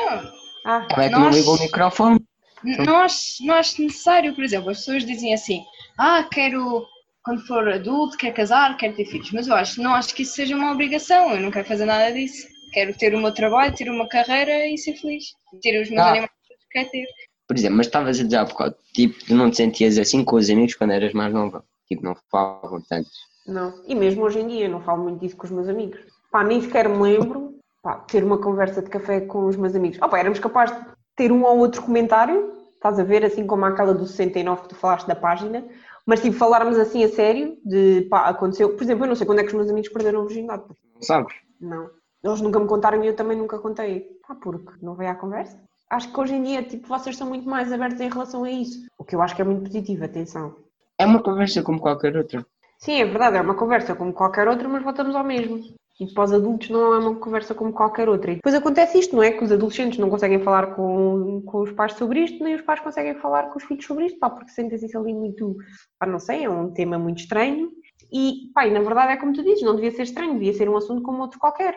Ah, 0.65 0.85
Ela 0.91 1.05
é 1.05 1.09
que 1.09 1.15
Não 1.15 1.29
liga 1.29 1.49
o 1.49 1.59
microfone. 1.59 2.19
não 2.63 2.97
acho, 2.97 3.43
não 3.45 3.55
acho 3.55 3.81
necessário, 3.81 4.35
por 4.35 4.43
exemplo, 4.43 4.69
as 4.69 4.77
pessoas 4.79 5.05
dizem 5.05 5.33
assim, 5.33 5.63
ah, 5.97 6.27
quero 6.31 6.85
quando 7.23 7.45
for 7.47 7.67
adulto, 7.69 8.17
quer 8.17 8.31
casar, 8.33 8.75
quer 8.77 8.93
ter 8.95 9.05
filhos. 9.05 9.31
Mas 9.31 9.47
eu 9.47 9.55
acho, 9.55 9.81
não 9.81 9.93
acho 9.93 10.13
que 10.15 10.23
isso 10.23 10.33
seja 10.35 10.55
uma 10.55 10.71
obrigação. 10.71 11.31
Eu 11.31 11.41
não 11.41 11.51
quero 11.51 11.67
fazer 11.67 11.85
nada 11.85 12.11
disso. 12.11 12.47
Quero 12.73 12.95
ter 12.97 13.13
o 13.15 13.19
meu 13.19 13.33
trabalho, 13.33 13.73
ter 13.75 13.89
uma 13.89 14.07
carreira 14.07 14.67
e 14.67 14.77
ser 14.77 14.93
feliz. 14.95 15.25
Ter 15.61 15.81
os 15.81 15.89
meus 15.89 16.01
Ah. 16.01 16.09
animais 16.09 16.31
que 16.47 16.53
eu 16.53 16.57
quero 16.71 16.89
ter. 16.89 17.05
Por 17.49 17.57
exemplo, 17.57 17.77
mas 17.77 17.87
estavas 17.87 18.19
a 18.19 18.23
dizer 18.23 18.37
há 18.37 18.45
bocado, 18.45 18.75
tipo, 18.93 19.25
tu 19.25 19.33
não 19.33 19.49
te 19.49 19.57
sentias 19.57 19.97
assim 19.97 20.23
com 20.23 20.35
os 20.35 20.47
amigos 20.51 20.75
quando 20.75 20.91
eras 20.91 21.13
mais 21.13 21.33
nova? 21.33 21.63
Tipo, 21.87 22.03
não 22.03 22.15
falavam 22.31 22.79
tanto. 22.87 23.09
Não. 23.47 23.73
E 23.87 23.95
mesmo 23.95 24.23
hoje 24.23 24.39
em 24.39 24.47
dia, 24.47 24.69
não 24.69 24.79
falo 24.81 25.01
muito 25.01 25.19
disso 25.19 25.35
com 25.35 25.47
os 25.47 25.51
meus 25.51 25.67
amigos. 25.67 25.99
Pá, 26.31 26.43
nem 26.43 26.61
sequer 26.61 26.87
me 26.87 27.01
lembro, 27.01 27.55
pá, 27.81 27.95
ter 28.01 28.23
uma 28.23 28.37
conversa 28.37 28.83
de 28.83 28.89
café 28.91 29.21
com 29.21 29.47
os 29.47 29.55
meus 29.55 29.73
amigos. 29.73 29.99
Opa, 29.99 30.19
éramos 30.19 30.37
capazes 30.37 30.77
de 30.77 30.85
ter 31.15 31.31
um 31.31 31.43
ou 31.43 31.57
outro 31.57 31.81
comentário, 31.81 32.53
estás 32.75 32.99
a 32.99 33.03
ver, 33.03 33.25
assim 33.25 33.47
como 33.47 33.65
aquela 33.65 33.95
do 33.95 34.05
69 34.05 34.61
que 34.61 34.69
tu 34.69 34.75
falaste 34.75 35.07
da 35.07 35.15
página, 35.15 35.65
mas 36.05 36.21
tipo, 36.21 36.37
falarmos 36.37 36.77
assim 36.77 37.03
a 37.03 37.09
sério, 37.09 37.57
de 37.65 38.01
pá, 38.11 38.29
aconteceu. 38.29 38.75
Por 38.75 38.83
exemplo, 38.83 39.05
eu 39.05 39.07
não 39.07 39.15
sei 39.15 39.25
quando 39.25 39.39
é 39.39 39.41
que 39.41 39.49
os 39.49 39.55
meus 39.55 39.71
amigos 39.71 39.89
perderam 39.89 40.21
a 40.21 40.25
virgindade. 40.25 40.65
Não 40.93 41.01
sabes? 41.01 41.33
Não. 41.59 41.89
Eles 42.23 42.41
nunca 42.41 42.59
me 42.59 42.67
contaram 42.67 43.03
e 43.03 43.07
eu 43.07 43.15
também 43.15 43.35
nunca 43.35 43.57
contei. 43.57 44.07
Pá, 44.27 44.35
porque 44.35 44.71
não 44.83 44.93
veio 44.93 45.09
à 45.09 45.15
conversa. 45.15 45.59
Acho 45.89 46.13
que 46.13 46.19
hoje 46.19 46.35
em 46.35 46.43
dia, 46.43 46.61
tipo, 46.61 46.87
vocês 46.87 47.17
são 47.17 47.27
muito 47.27 47.49
mais 47.49 47.73
abertos 47.73 47.99
em 47.99 48.09
relação 48.09 48.43
a 48.43 48.51
isso. 48.51 48.85
O 48.97 49.03
que 49.03 49.15
eu 49.15 49.21
acho 49.21 49.35
que 49.35 49.41
é 49.41 49.45
muito 49.45 49.63
positivo, 49.63 50.05
atenção. 50.05 50.55
É 50.97 51.05
uma 51.05 51.21
conversa 51.21 51.63
como 51.63 51.79
qualquer 51.79 52.15
outra. 52.15 52.45
Sim, 52.77 53.01
é 53.01 53.05
verdade, 53.05 53.37
é 53.37 53.41
uma 53.41 53.55
conversa 53.55 53.95
como 53.95 54.13
qualquer 54.13 54.47
outra, 54.47 54.69
mas 54.69 54.83
voltamos 54.83 55.15
ao 55.15 55.23
mesmo. 55.23 55.59
E 55.99 56.05
para 56.13 56.23
os 56.23 56.31
adultos 56.31 56.69
não 56.69 56.93
é 56.93 56.99
uma 56.99 57.15
conversa 57.15 57.55
como 57.55 57.73
qualquer 57.73 58.07
outra. 58.07 58.31
E 58.31 58.35
depois 58.35 58.55
acontece 58.55 58.99
isto, 58.99 59.15
não 59.15 59.23
é? 59.23 59.31
Que 59.31 59.43
os 59.43 59.51
adolescentes 59.51 59.97
não 59.99 60.09
conseguem 60.09 60.39
falar 60.39 60.75
com, 60.75 61.41
com 61.45 61.61
os 61.61 61.71
pais 61.71 61.93
sobre 61.93 62.21
isto, 62.21 62.41
nem 62.43 62.55
os 62.55 62.61
pais 62.61 62.79
conseguem 62.79 63.15
falar 63.15 63.49
com 63.49 63.57
os 63.57 63.63
filhos 63.63 63.85
sobre 63.85 64.05
isto, 64.05 64.19
pá, 64.19 64.29
porque 64.29 64.51
sentem-se 64.51 64.95
ali 64.95 65.13
muito, 65.13 65.57
pá, 65.99 66.05
não 66.05 66.19
sei, 66.19 66.45
é 66.45 66.49
um 66.49 66.71
tema 66.71 66.97
muito 66.97 67.19
estranho. 67.19 67.69
E, 68.11 68.49
pá, 68.53 68.65
e 68.65 68.71
na 68.71 68.79
verdade 68.79 69.13
é 69.13 69.17
como 69.17 69.33
tu 69.33 69.43
dizes, 69.43 69.63
não 69.63 69.75
devia 69.75 69.91
ser 69.91 70.03
estranho, 70.03 70.33
devia 70.33 70.53
ser 70.53 70.69
um 70.69 70.77
assunto 70.77 71.01
como 71.01 71.21
outro 71.21 71.39
qualquer. 71.39 71.75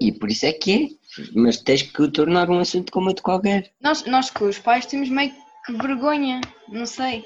E 0.00 0.12
por 0.12 0.30
isso 0.30 0.46
é 0.46 0.52
que 0.52 0.72
é. 0.72 0.88
Mas 1.34 1.58
tens 1.58 1.82
que 1.82 2.02
o 2.02 2.10
tornar 2.10 2.50
um 2.50 2.58
assunto 2.58 2.92
como 2.92 3.08
outro 3.08 3.22
qualquer. 3.22 3.72
Nós, 3.80 4.04
nós 4.04 4.30
com 4.30 4.46
os 4.46 4.58
pais 4.58 4.86
temos 4.86 5.08
meio 5.08 5.32
que 5.64 5.72
vergonha. 5.72 6.40
Não 6.68 6.86
sei. 6.86 7.24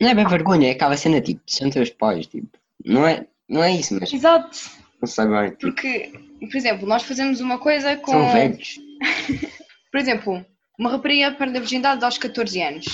Não 0.00 0.08
é 0.08 0.14
bem 0.14 0.26
vergonha, 0.26 0.68
é 0.68 0.72
aquela 0.72 0.96
cena 0.96 1.20
tipo, 1.20 1.40
são 1.46 1.70
teus 1.70 1.90
pais, 1.90 2.26
tipo. 2.26 2.48
Não 2.84 3.06
é, 3.06 3.26
não 3.48 3.62
é 3.62 3.72
isso, 3.72 3.98
mas 3.98 4.12
Exato. 4.12 4.58
não 5.00 5.06
sei 5.06 5.26
bem. 5.26 5.50
Tipo, 5.50 5.60
Porque, 5.60 6.12
por 6.40 6.56
exemplo, 6.56 6.88
nós 6.88 7.02
fazemos 7.02 7.40
uma 7.40 7.58
coisa 7.58 7.96
com. 7.96 8.12
são 8.12 8.32
velhos. 8.32 8.78
Por 9.90 9.98
exemplo, 9.98 10.46
uma 10.78 10.88
rapariga 10.88 11.32
perde 11.32 11.56
a 11.56 11.60
virgindade 11.60 12.04
aos 12.04 12.16
14 12.16 12.62
anos. 12.62 12.86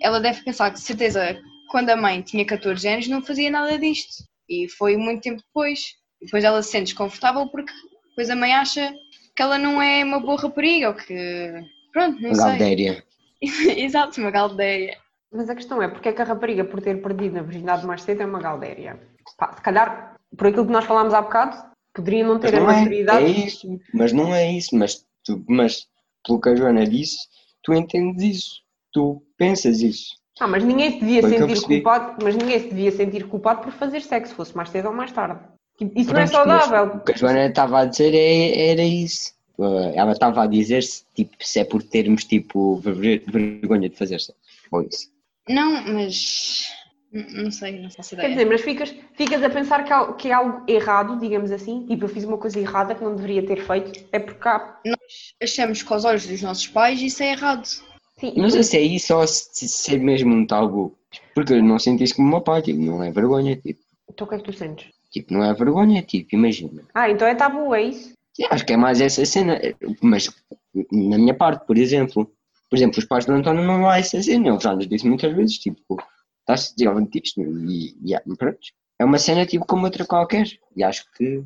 Ela 0.00 0.20
deve 0.20 0.42
pensar 0.44 0.70
que, 0.70 0.78
de 0.78 0.84
certeza, 0.84 1.36
quando 1.68 1.90
a 1.90 1.96
mãe 1.96 2.22
tinha 2.22 2.44
14 2.44 2.86
anos, 2.86 3.08
não 3.08 3.20
fazia 3.20 3.50
nada 3.50 3.76
disto. 3.76 4.24
E 4.48 4.68
foi 4.68 4.96
muito 4.96 5.22
tempo 5.22 5.42
depois. 5.42 5.94
E 6.22 6.26
depois 6.26 6.44
ela 6.44 6.62
se 6.62 6.70
sente 6.70 6.84
desconfortável 6.84 7.48
porque 7.48 7.72
depois 8.18 8.30
a 8.30 8.34
mãe 8.34 8.52
acha 8.52 8.92
que 9.36 9.40
ela 9.40 9.56
não 9.56 9.80
é 9.80 10.02
uma 10.02 10.18
boa 10.18 10.40
rapariga 10.40 10.88
ou 10.88 10.94
que. 10.94 11.64
Pronto, 11.92 12.20
não 12.20 12.34
sei. 12.34 12.44
Galdéria. 12.44 13.04
Exato, 13.40 14.20
uma 14.20 14.32
galdeia. 14.32 14.98
Mas 15.30 15.48
a 15.48 15.54
questão 15.54 15.80
é, 15.80 15.86
porque 15.86 16.08
é 16.08 16.12
que 16.12 16.20
a 16.20 16.24
rapariga, 16.24 16.64
por 16.64 16.82
ter 16.82 17.00
perdido 17.00 17.38
a 17.38 17.42
virgindade 17.42 17.86
mais 17.86 18.02
cedo, 18.02 18.22
é 18.22 18.26
uma 18.26 18.40
galdéria? 18.40 18.98
Pá, 19.36 19.52
se 19.52 19.62
calhar, 19.62 20.16
por 20.36 20.48
aquilo 20.48 20.66
que 20.66 20.72
nós 20.72 20.84
falámos 20.84 21.14
há 21.14 21.22
bocado, 21.22 21.56
poderia 21.94 22.26
não 22.26 22.40
ter 22.40 22.50
Mas 22.50 22.54
a 22.54 22.60
não 22.60 22.70
é, 22.72 22.76
maturidade. 22.78 23.24
é 23.24 23.28
isso. 23.28 23.80
Mas 23.94 24.12
não 24.12 24.34
é 24.34 24.50
isso. 24.50 24.74
Mas, 24.74 25.06
tu, 25.24 25.44
mas 25.48 25.86
pelo 26.26 26.40
que 26.40 26.48
a 26.48 26.56
Joana 26.56 26.84
disse, 26.84 27.18
tu 27.62 27.72
entendes 27.72 28.24
isso. 28.24 28.62
Tu 28.92 29.22
pensas 29.36 29.80
isso. 29.80 30.16
Ah, 30.40 30.48
mas 30.48 30.64
ninguém 30.64 30.90
se 30.90 30.98
devia 30.98 31.20
Foi 31.20 31.38
sentir 31.38 31.62
culpado, 31.62 32.24
mas 32.24 32.34
ninguém 32.34 32.58
se 32.58 32.68
devia 32.68 32.90
sentir 32.90 33.28
culpado 33.28 33.62
por 33.62 33.72
fazer 33.72 34.00
sexo, 34.00 34.34
fosse 34.34 34.56
mais 34.56 34.70
cedo 34.70 34.88
ou 34.88 34.94
mais 34.94 35.12
tarde. 35.12 35.40
Isso 35.80 36.12
não 36.12 36.20
é 36.20 36.26
Pronto, 36.26 36.30
saudável. 36.32 36.96
O 36.96 37.00
que 37.04 37.12
a 37.12 37.16
Joana 37.16 37.46
estava 37.46 37.80
a 37.80 37.84
dizer 37.84 38.14
é- 38.14 38.70
era 38.70 38.82
isso. 38.82 39.32
Ela 39.94 40.12
estava 40.12 40.42
a 40.44 40.46
dizer 40.46 40.82
se, 40.82 41.02
tipo, 41.14 41.32
se 41.40 41.58
é 41.60 41.64
por 41.64 41.82
termos 41.82 42.24
tipo, 42.24 42.76
ver- 42.76 43.22
vergonha 43.26 43.88
de 43.88 43.96
fazer 43.96 44.20
sexo. 44.20 44.38
Ou 44.70 44.82
isso. 44.82 45.08
Não, 45.48 45.82
mas. 45.92 46.68
Não 47.10 47.50
sei, 47.50 47.80
não 47.80 47.90
faço 47.90 48.10
Quer 48.10 48.16
ideia. 48.30 48.34
dizer, 48.34 48.44
mas 48.44 48.60
ficas, 48.60 48.94
ficas 49.14 49.42
a 49.42 49.48
pensar 49.48 49.82
que, 49.82 49.92
al- 49.92 50.14
que 50.14 50.28
é 50.28 50.32
algo 50.34 50.62
errado, 50.68 51.18
digamos 51.18 51.50
assim, 51.50 51.86
tipo, 51.86 52.04
eu 52.04 52.08
fiz 52.08 52.22
uma 52.24 52.36
coisa 52.36 52.60
errada 52.60 52.94
que 52.94 53.02
não 53.02 53.16
deveria 53.16 53.44
ter 53.46 53.62
feito, 53.62 54.04
é 54.12 54.18
porque 54.18 54.46
há. 54.46 54.78
Achamos 55.42 55.82
que 55.82 55.92
aos 55.92 56.04
olhos 56.04 56.26
dos 56.26 56.42
nossos 56.42 56.66
pais 56.66 57.00
isso 57.00 57.22
é 57.22 57.32
errado. 57.32 57.64
Sim, 57.64 58.34
Não 58.36 58.50
sei 58.50 58.62
se 58.62 58.76
é 58.76 58.82
isso 58.82 59.14
ou 59.14 59.26
se, 59.26 59.66
se 59.68 59.94
é 59.94 59.98
mesmo 59.98 60.34
um 60.34 60.46
tabu. 60.46 60.94
Porque 61.34 61.54
eu 61.54 61.62
não 61.62 61.78
senti 61.78 62.04
isso 62.04 62.16
como 62.16 62.28
uma 62.28 62.40
pai, 62.42 62.60
tipo, 62.60 62.78
não 62.80 63.02
é 63.02 63.10
vergonha, 63.10 63.56
tipo, 63.56 63.80
então 64.10 64.26
o 64.26 64.28
que 64.28 64.34
é 64.34 64.38
que 64.38 64.44
tu 64.44 64.52
sentes? 64.52 64.88
Tipo, 65.18 65.34
não 65.34 65.44
é 65.44 65.52
vergonha, 65.52 66.02
tipo, 66.02 66.34
imagina. 66.34 66.82
Ah, 66.94 67.10
então 67.10 67.26
é 67.26 67.34
tabu, 67.34 67.74
é 67.74 67.82
isso? 67.82 68.12
Sim, 68.34 68.44
acho 68.50 68.64
que 68.64 68.72
é 68.72 68.76
mais 68.76 69.00
essa 69.00 69.24
cena, 69.24 69.60
mas 70.00 70.30
na 70.92 71.18
minha 71.18 71.34
parte, 71.34 71.66
por 71.66 71.76
exemplo, 71.76 72.30
por 72.70 72.76
exemplo, 72.76 72.98
os 72.98 73.04
pais 73.04 73.24
do 73.24 73.32
António 73.32 73.64
não 73.64 73.88
há 73.88 73.98
essa 73.98 74.22
cena, 74.22 74.48
ele 74.48 74.60
já 74.60 74.74
nos 74.74 74.86
disse 74.86 75.06
muitas 75.06 75.34
vezes, 75.34 75.58
tipo, 75.58 75.96
estás 76.40 76.72
desenvolvendo 76.76 77.10
disto, 77.10 77.40
e, 77.40 77.96
e 78.04 78.14
é, 78.14 78.20
pronto, 78.20 78.58
é 78.98 79.04
uma 79.04 79.18
cena 79.18 79.44
tipo 79.44 79.66
como 79.66 79.84
outra 79.84 80.06
qualquer, 80.06 80.46
e 80.76 80.84
acho 80.84 81.04
que 81.12 81.42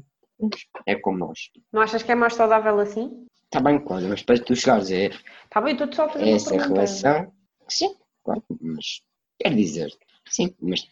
é 0.86 0.94
como 0.96 1.18
nós. 1.18 1.50
Não 1.72 1.80
achas 1.80 2.02
que 2.02 2.12
é 2.12 2.14
mais 2.14 2.34
saudável 2.34 2.78
assim? 2.78 3.26
Está 3.44 3.60
bem, 3.60 3.78
claro, 3.78 4.08
mas 4.08 4.22
para 4.22 4.42
tu 4.42 4.54
chegares 4.54 4.90
a 4.90 4.94
Está 4.94 5.60
bem, 5.60 5.72
estou-te 5.72 5.96
só 5.96 6.08
fazer 6.08 6.28
essa 6.28 6.56
relação, 6.56 7.32
sim, 7.68 7.94
claro, 8.22 8.42
mas 8.60 9.02
quer 9.38 9.54
dizer, 9.54 9.90
sim, 10.28 10.54
mas 10.60 10.86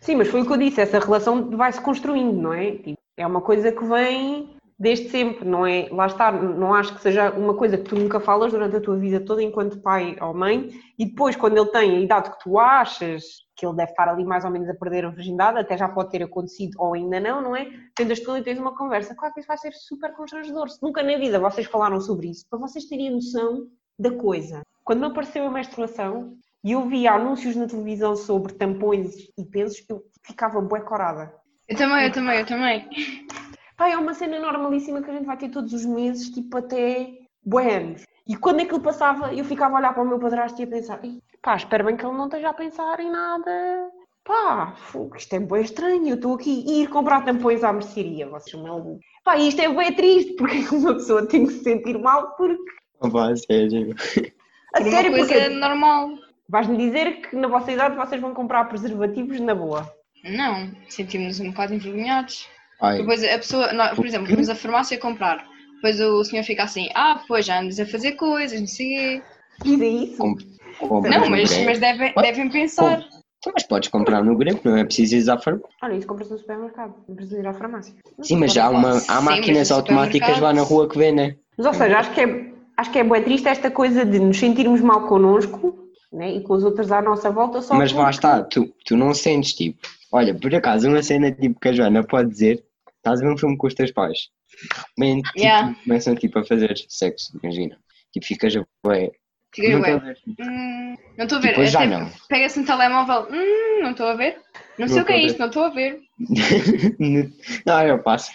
Sim, 0.00 0.16
mas 0.16 0.28
foi 0.28 0.42
o 0.42 0.46
que 0.46 0.52
eu 0.52 0.56
disse, 0.56 0.80
essa 0.80 0.98
relação 0.98 1.50
vai-se 1.50 1.80
construindo, 1.80 2.40
não 2.40 2.52
é? 2.52 2.72
Tipo, 2.72 2.98
é 3.16 3.26
uma 3.26 3.40
coisa 3.40 3.72
que 3.72 3.84
vem 3.84 4.56
desde 4.78 5.08
sempre, 5.08 5.44
não 5.44 5.66
é? 5.66 5.88
Lá 5.90 6.06
está, 6.06 6.30
não 6.30 6.72
acho 6.72 6.94
que 6.94 7.02
seja 7.02 7.30
uma 7.32 7.54
coisa 7.54 7.76
que 7.76 7.84
tu 7.84 7.96
nunca 7.96 8.20
falas 8.20 8.52
durante 8.52 8.76
a 8.76 8.80
tua 8.80 8.96
vida 8.96 9.18
toda 9.18 9.42
enquanto 9.42 9.80
pai 9.80 10.16
ou 10.20 10.32
mãe, 10.32 10.70
e 10.96 11.06
depois, 11.06 11.34
quando 11.34 11.56
ele 11.56 11.70
tem 11.70 11.96
a 11.96 12.00
idade 12.00 12.30
que 12.30 12.38
tu 12.38 12.58
achas 12.58 13.24
que 13.56 13.66
ele 13.66 13.74
deve 13.74 13.90
estar 13.90 14.08
ali 14.08 14.24
mais 14.24 14.44
ou 14.44 14.50
menos 14.50 14.68
a 14.68 14.74
perder 14.74 15.04
a 15.04 15.10
virgindade, 15.10 15.58
até 15.58 15.76
já 15.76 15.88
pode 15.88 16.10
ter 16.10 16.22
acontecido 16.22 16.76
ou 16.78 16.94
ainda 16.94 17.18
não, 17.18 17.42
não 17.42 17.56
é? 17.56 17.68
Tentas 17.96 18.20
tu 18.20 18.36
e 18.36 18.42
tens 18.42 18.58
uma 18.58 18.76
conversa, 18.76 19.16
claro 19.16 19.34
que 19.34 19.40
isso 19.40 19.48
vai 19.48 19.58
ser 19.58 19.72
super 19.72 20.12
constrangedor. 20.14 20.68
Se 20.68 20.80
nunca 20.80 21.02
na 21.02 21.16
vida 21.18 21.40
vocês 21.40 21.66
falaram 21.66 22.00
sobre 22.00 22.28
isso, 22.28 22.46
para 22.48 22.60
vocês 22.60 22.84
terem 22.84 23.10
noção 23.10 23.66
da 23.98 24.12
coisa. 24.12 24.62
Quando 24.84 25.00
me 25.00 25.06
apareceu 25.06 25.44
a 25.44 25.50
menstruação, 25.50 26.36
e 26.64 26.72
eu 26.72 26.88
via 26.88 27.12
anúncios 27.12 27.56
na 27.56 27.66
televisão 27.66 28.16
sobre 28.16 28.52
tampões 28.54 29.14
e 29.38 29.44
pensos, 29.44 29.84
eu 29.88 30.02
ficava 30.22 30.60
bué 30.60 30.80
corada. 30.80 31.32
Eu 31.68 31.76
também, 31.76 32.06
eu 32.06 32.12
também, 32.12 32.38
eu 32.38 32.46
também. 32.46 32.88
Pá, 33.76 33.88
é 33.88 33.96
uma 33.96 34.14
cena 34.14 34.40
normalíssima 34.40 35.02
que 35.02 35.10
a 35.10 35.14
gente 35.14 35.26
vai 35.26 35.36
ter 35.36 35.50
todos 35.50 35.72
os 35.72 35.84
meses, 35.84 36.30
tipo 36.30 36.56
até 36.56 37.10
bué 37.44 37.76
anos. 37.76 38.02
E 38.26 38.36
quando 38.36 38.60
aquilo 38.60 38.80
passava, 38.80 39.32
eu 39.32 39.44
ficava 39.44 39.76
a 39.76 39.78
olhar 39.78 39.94
para 39.94 40.02
o 40.02 40.08
meu 40.08 40.18
padrasto 40.18 40.60
e 40.60 40.64
a 40.64 40.66
pensar, 40.66 41.02
"Ih, 41.04 41.22
pá, 41.42 41.56
espero 41.56 41.84
bem 41.84 41.96
que 41.96 42.04
ele 42.04 42.16
não 42.16 42.26
esteja 42.26 42.50
a 42.50 42.54
pensar 42.54 43.00
em 43.00 43.10
nada. 43.10 43.90
Pá, 44.24 44.74
fogo, 44.76 45.16
isto 45.16 45.34
é 45.34 45.40
bué 45.40 45.62
estranho, 45.62 46.08
eu 46.08 46.16
estou 46.16 46.34
aqui 46.34 46.64
a 46.68 46.72
ir 46.82 46.88
comprar 46.88 47.24
tampões 47.24 47.64
à 47.64 47.72
mercearia, 47.72 48.28
vocês 48.28 48.50
são 48.50 48.62
malucos. 48.62 49.04
Pá, 49.24 49.38
isto 49.38 49.60
é 49.62 49.68
bué 49.72 49.92
triste, 49.92 50.34
porque 50.34 50.58
uma 50.74 50.94
pessoa 50.94 51.26
tem 51.26 51.46
que 51.46 51.52
se 51.52 51.62
sentir 51.64 51.98
mal, 51.98 52.34
porque... 52.36 52.62
não 53.02 53.10
vai 53.10 53.34
sério. 53.36 53.94
A 54.74 54.82
sério, 54.82 55.12
coisa 55.12 55.26
porque 55.26 55.48
normal. 55.48 56.10
Vais-me 56.48 56.76
dizer 56.76 57.20
que 57.20 57.36
na 57.36 57.48
vossa 57.48 57.70
idade 57.70 57.96
vocês 57.96 58.20
vão 58.20 58.32
comprar 58.32 58.64
preservativos 58.64 59.38
na 59.40 59.54
boa. 59.54 59.90
Não, 60.24 60.70
sentimos-nos 60.88 61.40
um 61.40 61.50
bocado 61.50 61.74
envergonhados. 61.74 62.48
Ai, 62.80 62.98
Depois 62.98 63.22
a 63.24 63.38
pessoa, 63.38 63.72
não, 63.72 63.94
por 63.94 64.06
exemplo, 64.06 64.28
vamos 64.28 64.48
à 64.48 64.54
farmácia 64.54 64.98
comprar. 64.98 65.44
Depois 65.76 66.00
o 66.00 66.24
senhor 66.24 66.42
fica 66.42 66.64
assim, 66.64 66.88
ah, 66.94 67.22
pois 67.28 67.46
já 67.46 67.60
andas 67.60 67.78
a 67.78 67.86
fazer 67.86 68.12
coisas, 68.12 68.58
não 68.60 68.66
sei 68.66 68.86
quê. 68.96 69.22
Diz 69.64 69.80
é 69.80 69.86
isso. 69.86 70.16
com- 70.18 70.36
compras 70.88 71.14
Não, 71.14 71.30
mas, 71.30 71.64
mas 71.64 71.78
devem, 71.78 72.12
devem 72.14 72.48
pensar. 72.48 73.04
Então, 73.38 73.52
mas 73.54 73.62
podes 73.62 73.88
comprar 73.88 74.24
no 74.24 74.36
Grep, 74.36 74.64
não 74.64 74.76
é 74.76 74.84
preciso 74.84 75.14
ir 75.16 75.30
à 75.30 75.38
farmácia. 75.38 75.68
Olha, 75.82 75.94
isso 75.94 76.06
compras 76.08 76.30
no 76.30 76.38
supermercado, 76.38 76.94
não 77.08 77.14
precisas 77.14 77.38
ir 77.38 77.46
à 77.46 77.54
farmácia. 77.54 77.94
Sim, 78.20 78.36
mas 78.36 78.52
já 78.52 78.66
há, 78.66 78.70
uma, 78.70 78.94
Sim, 78.94 79.06
há 79.08 79.20
máquinas 79.20 79.70
no 79.70 79.76
automáticas 79.76 80.40
lá 80.40 80.52
na 80.52 80.62
rua 80.62 80.88
que 80.88 80.98
vendem. 80.98 81.38
Mas 81.56 81.66
ou 81.66 81.72
seja, 81.74 81.98
acho 81.98 82.12
que 82.12 82.20
é, 82.20 82.52
acho 82.76 82.90
que 82.90 82.98
é 82.98 83.04
bué 83.04 83.20
triste 83.20 83.48
esta 83.48 83.70
coisa 83.70 84.04
de 84.04 84.18
nos 84.18 84.38
sentirmos 84.38 84.80
mal 84.80 85.06
connosco 85.06 85.77
né, 86.12 86.34
e 86.36 86.42
com 86.42 86.54
os 86.54 86.64
outros 86.64 86.90
à 86.90 87.02
nossa 87.02 87.30
volta 87.30 87.60
só 87.62 87.74
Mas 87.74 87.92
lá 87.92 88.04
porque- 88.04 88.14
está, 88.16 88.42
tu, 88.42 88.74
tu 88.84 88.96
não 88.96 89.12
sentes 89.14 89.52
tipo. 89.54 89.86
Olha, 90.10 90.34
por 90.34 90.54
acaso, 90.54 90.88
uma 90.88 91.02
cena 91.02 91.30
tipo 91.30 91.60
que 91.60 91.68
a 91.68 91.72
Joana 91.72 92.02
pode 92.02 92.30
dizer: 92.30 92.64
estás 92.96 93.20
a 93.20 93.24
ver 93.24 93.32
um 93.32 93.36
filme 93.38 93.56
com 93.56 93.66
os 93.66 93.74
teus 93.74 93.90
pais. 93.92 94.28
De 94.96 95.04
repente 95.04 95.26
tipo, 95.28 95.38
Yeah. 95.40 95.74
começam 95.84 96.14
tipo, 96.14 96.38
a 96.38 96.44
fazer 96.44 96.74
sexo, 96.88 97.38
imagina. 97.42 97.76
Tipo, 98.12 98.26
ficas 98.26 98.56
a 98.56 98.64
bué. 98.82 99.10
Fica 99.54 99.68
Nunca 99.76 99.90
ué, 99.92 99.98
vês. 100.00 100.18
hum, 100.40 100.94
não 101.16 101.24
estou 101.24 101.38
a 101.38 101.40
ver. 101.40 101.48
Depois 101.48 101.70
já 101.70 101.86
não. 101.86 102.10
Pega-se 102.28 102.60
um 102.60 102.64
telemóvel, 102.64 103.28
hum, 103.30 103.82
não 103.82 103.90
estou 103.92 104.06
a 104.06 104.14
ver. 104.14 104.38
Não 104.78 104.88
sei 104.88 105.02
o 105.02 105.04
que 105.04 105.12
é 105.12 105.22
isto, 105.26 105.38
não 105.38 105.46
estou 105.48 105.64
a 105.64 105.68
ver. 105.70 106.00
não, 107.66 107.82
eu 107.86 107.98
passo. 108.02 108.30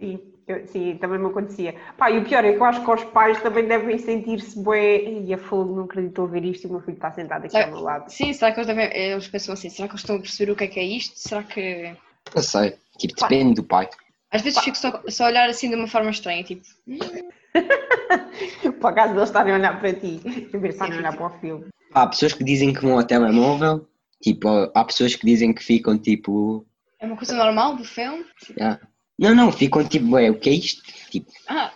Sim, 0.00 0.20
eu- 0.46 0.66
sim, 0.66 0.96
também 1.00 1.18
me 1.18 1.26
acontecia. 1.26 1.74
Pá, 1.96 2.10
e 2.10 2.18
o 2.18 2.24
pior 2.24 2.44
é 2.44 2.52
que 2.52 2.58
eu 2.58 2.64
acho 2.64 2.84
que 2.84 2.90
os 2.90 3.04
pais 3.04 3.40
também 3.42 3.66
devem 3.66 3.98
sentir-se 3.98 4.58
bué. 4.58 5.02
E 5.02 5.32
a 5.34 5.38
fogo, 5.38 5.74
não 5.76 5.84
acredito 5.84 6.20
a 6.20 6.24
ouvir 6.24 6.44
isto 6.44 6.64
e 6.64 6.66
o 6.68 6.72
meu 6.72 6.80
filho 6.80 6.94
está 6.94 7.10
sentado 7.12 7.44
aqui 7.44 7.52
Sabe- 7.52 7.64
ao 7.64 7.70
meu 7.72 7.80
lado. 7.80 8.10
Sim, 8.10 8.32
será 8.32 8.52
que 8.52 8.58
eles, 8.60 8.66
devem, 8.66 8.90
eles 8.96 9.28
pensam 9.28 9.54
assim? 9.54 9.70
Será 9.70 9.88
que 9.88 9.92
eles 9.94 10.02
estão 10.02 10.16
a 10.16 10.20
perceber 10.20 10.52
o 10.52 10.56
que 10.56 10.64
é 10.64 10.68
que 10.68 10.80
é 10.80 10.84
isto? 10.84 11.18
Será 11.18 11.42
que. 11.42 11.94
Não 12.34 12.42
sei. 12.42 12.74
Tipo, 12.98 13.14
depende 13.20 13.54
do 13.54 13.64
pai. 13.64 13.88
Às 14.30 14.42
vezes 14.42 14.58
fico 14.60 14.76
só, 14.78 15.02
só 15.08 15.24
a 15.24 15.28
olhar 15.28 15.48
assim 15.48 15.68
de 15.68 15.76
uma 15.76 15.86
forma 15.86 16.10
estranha, 16.10 16.42
tipo. 16.42 16.62
Por 18.80 18.86
acaso 18.88 19.12
eles 19.14 19.24
estarem 19.28 19.52
a 19.52 19.56
olhar 19.56 19.78
para 19.80 19.92
ti, 19.92 20.20
em 20.24 20.58
vez 20.58 20.62
de 20.62 20.68
estarem 20.70 20.94
a 20.96 20.98
olhar 20.98 21.16
para 21.16 21.26
o 21.26 21.30
filme. 21.40 21.66
Há 21.94 22.06
pessoas 22.06 22.32
que 22.32 22.42
dizem 22.44 22.72
que 22.72 22.80
vão 22.80 22.98
ao 22.98 23.04
telemóvel. 23.04 23.86
Tipo, 24.22 24.48
há 24.74 24.84
pessoas 24.84 25.14
que 25.16 25.26
dizem 25.26 25.52
que 25.52 25.62
ficam 25.62 25.98
tipo. 25.98 26.64
É 27.00 27.06
uma 27.06 27.16
coisa 27.16 27.34
normal 27.34 27.76
do 27.76 27.84
filme? 27.84 28.24
ah, 28.60 28.78
Não, 29.18 29.34
não, 29.34 29.52
ficam 29.52 29.86
tipo, 29.86 30.12
ué, 30.14 30.30
o 30.30 30.38
que 30.38 30.50
é 30.50 30.52
isto? 30.54 30.82
Tipo, 31.10 31.30
Ah, 31.48 31.72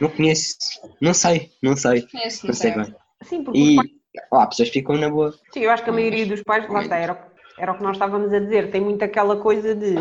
não 0.00 0.08
conheço. 0.10 0.56
Não 1.00 1.14
sei, 1.14 1.50
não 1.62 1.76
sei. 1.76 2.02
conheço, 2.06 2.46
Não 2.46 2.54
sei 2.54 2.72
bem. 2.72 2.94
Sim, 3.22 3.42
porque 3.42 3.58
E 3.60 3.76
pais- 3.76 3.90
ó, 4.30 4.40
há 4.40 4.46
pessoas 4.46 4.68
ficam 4.68 4.96
na 4.96 5.08
boa. 5.08 5.34
sim, 5.52 5.60
eu 5.60 5.70
acho 5.70 5.82
que 5.82 5.90
a 5.90 5.92
maioria 5.92 6.26
dos 6.26 6.42
pais, 6.42 6.68
lá 6.68 6.82
está, 6.82 6.96
era, 6.96 7.12
o- 7.14 7.60
era 7.60 7.72
o 7.72 7.76
que 7.76 7.82
nós 7.82 7.96
estávamos 7.96 8.32
a 8.32 8.38
dizer, 8.38 8.70
tem 8.70 8.80
muito 8.80 9.02
aquela 9.02 9.36
coisa 9.36 9.74
de 9.74 9.94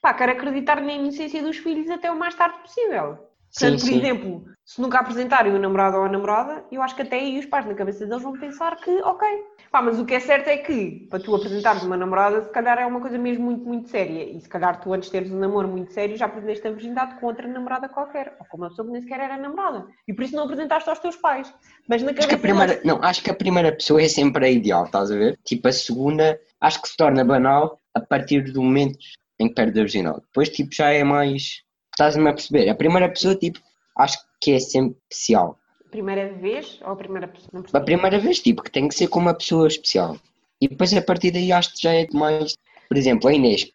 pá, 0.00 0.14
quero 0.14 0.32
acreditar 0.32 0.80
na 0.80 0.92
inocência 0.92 1.42
dos 1.42 1.56
filhos 1.56 1.90
até 1.90 2.10
o 2.10 2.16
mais 2.18 2.34
tarde 2.34 2.58
possível. 2.60 3.18
Sim, 3.50 3.70
Portanto, 3.70 3.80
por 3.80 3.86
sim. 3.88 3.96
exemplo, 3.98 4.44
se 4.64 4.80
nunca 4.80 4.98
apresentarem 4.98 5.52
o 5.54 5.58
namorado 5.58 5.96
ou 5.96 6.04
a 6.04 6.08
namorada, 6.08 6.64
eu 6.70 6.82
acho 6.82 6.94
que 6.94 7.02
até 7.02 7.16
aí 7.16 7.38
os 7.38 7.46
pais 7.46 7.64
na 7.66 7.74
cabeça 7.74 8.06
deles 8.06 8.22
vão 8.22 8.38
pensar 8.38 8.76
que, 8.76 8.90
ok. 9.02 9.26
Pá, 9.70 9.82
mas 9.82 9.98
o 9.98 10.04
que 10.04 10.14
é 10.14 10.20
certo 10.20 10.48
é 10.48 10.56
que, 10.58 11.06
para 11.10 11.18
tu 11.20 11.34
apresentares 11.34 11.82
uma 11.82 11.96
namorada, 11.96 12.42
se 12.42 12.50
calhar 12.50 12.78
é 12.78 12.86
uma 12.86 13.00
coisa 13.00 13.18
mesmo 13.18 13.44
muito, 13.44 13.64
muito 13.64 13.88
séria. 13.88 14.24
E 14.24 14.40
se 14.40 14.48
calhar 14.48 14.80
tu, 14.80 14.92
antes 14.92 15.08
de 15.08 15.12
teres 15.12 15.30
um 15.32 15.38
namoro 15.38 15.68
muito 15.68 15.92
sério, 15.92 16.16
já 16.16 16.28
perdeste 16.28 16.66
a 16.66 16.70
virgindade 16.70 17.18
com 17.18 17.26
outra 17.26 17.46
namorada 17.48 17.88
qualquer. 17.88 18.34
Ou 18.40 18.46
com 18.46 18.56
uma 18.58 18.68
pessoa 18.68 18.86
que 18.86 18.92
nem 18.92 19.02
sequer 19.02 19.20
era 19.20 19.36
namorada. 19.36 19.86
E 20.06 20.12
por 20.14 20.24
isso 20.24 20.36
não 20.36 20.44
apresentaste 20.44 20.88
aos 20.88 20.98
teus 20.98 21.16
pais. 21.16 21.52
Mas 21.88 22.02
na 22.02 22.10
Acho 22.10 22.20
que 22.20 22.22
cabeça 22.26 22.36
a 22.36 22.40
primeira, 22.40 22.66
deles- 22.74 22.84
não, 22.84 23.02
acho 23.02 23.22
que 23.22 23.30
a 23.30 23.34
primeira 23.34 23.72
pessoa 23.72 24.00
é 24.02 24.08
sempre 24.08 24.46
a 24.46 24.50
ideal, 24.50 24.84
estás 24.84 25.10
a 25.10 25.16
ver? 25.16 25.38
Tipo, 25.44 25.68
a 25.68 25.72
segunda, 25.72 26.38
acho 26.60 26.80
que 26.82 26.88
se 26.88 26.96
torna 26.96 27.24
banal 27.24 27.80
a 27.94 28.00
partir 28.00 28.42
do 28.52 28.62
momento 28.62 28.98
em 29.38 29.48
que 29.48 29.54
perde 29.54 29.78
a 29.80 29.82
virgindade. 29.82 30.20
Depois, 30.20 30.48
tipo, 30.50 30.74
já 30.74 30.90
é 30.90 31.02
mais. 31.04 31.62
Estás-me 31.98 32.30
a 32.30 32.32
perceber? 32.32 32.68
A 32.68 32.76
primeira 32.76 33.08
pessoa, 33.08 33.34
tipo, 33.34 33.58
acho 33.96 34.18
que 34.40 34.52
é 34.52 34.60
sempre 34.60 34.96
especial. 35.10 35.58
Primeira 35.90 36.32
vez 36.32 36.78
ou 36.82 36.92
a 36.92 36.96
primeira 36.96 37.26
pessoa? 37.26 37.50
Não 37.52 37.64
A 37.72 37.80
primeira 37.80 38.20
vez, 38.20 38.38
tipo, 38.38 38.62
que 38.62 38.70
tem 38.70 38.86
que 38.86 38.94
ser 38.94 39.08
com 39.08 39.18
uma 39.18 39.34
pessoa 39.34 39.66
especial. 39.66 40.16
E 40.60 40.68
depois, 40.68 40.94
a 40.94 41.02
partir 41.02 41.32
daí, 41.32 41.50
acho 41.50 41.74
que 41.74 41.82
já 41.82 41.92
é 41.92 42.06
mais. 42.12 42.54
Por 42.88 42.96
exemplo, 42.96 43.28
a 43.28 43.34
Inês, 43.34 43.68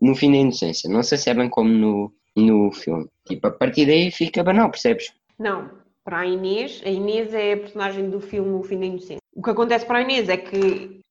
no 0.00 0.16
fim 0.16 0.32
da 0.32 0.38
inocência, 0.38 0.90
não 0.90 1.00
se 1.04 1.30
é 1.30 1.32
bem 1.32 1.48
como 1.48 1.70
no, 1.70 2.12
no 2.34 2.72
filme. 2.72 3.06
Tipo, 3.24 3.46
a 3.46 3.50
partir 3.52 3.86
daí 3.86 4.10
fica 4.10 4.42
banal, 4.42 4.68
percebes? 4.68 5.12
Não, 5.38 5.70
para 6.04 6.18
a 6.18 6.26
Inês, 6.26 6.82
a 6.84 6.90
Inês 6.90 7.32
é 7.32 7.52
a 7.52 7.56
personagem 7.56 8.10
do 8.10 8.20
filme 8.20 8.50
O 8.50 8.64
Fim 8.64 8.80
da 8.80 8.86
Inocência. 8.86 9.18
O 9.32 9.40
que 9.40 9.50
acontece 9.50 9.86
para 9.86 10.00
a 10.00 10.02
Inês 10.02 10.28
é 10.28 10.36
que 10.36 11.03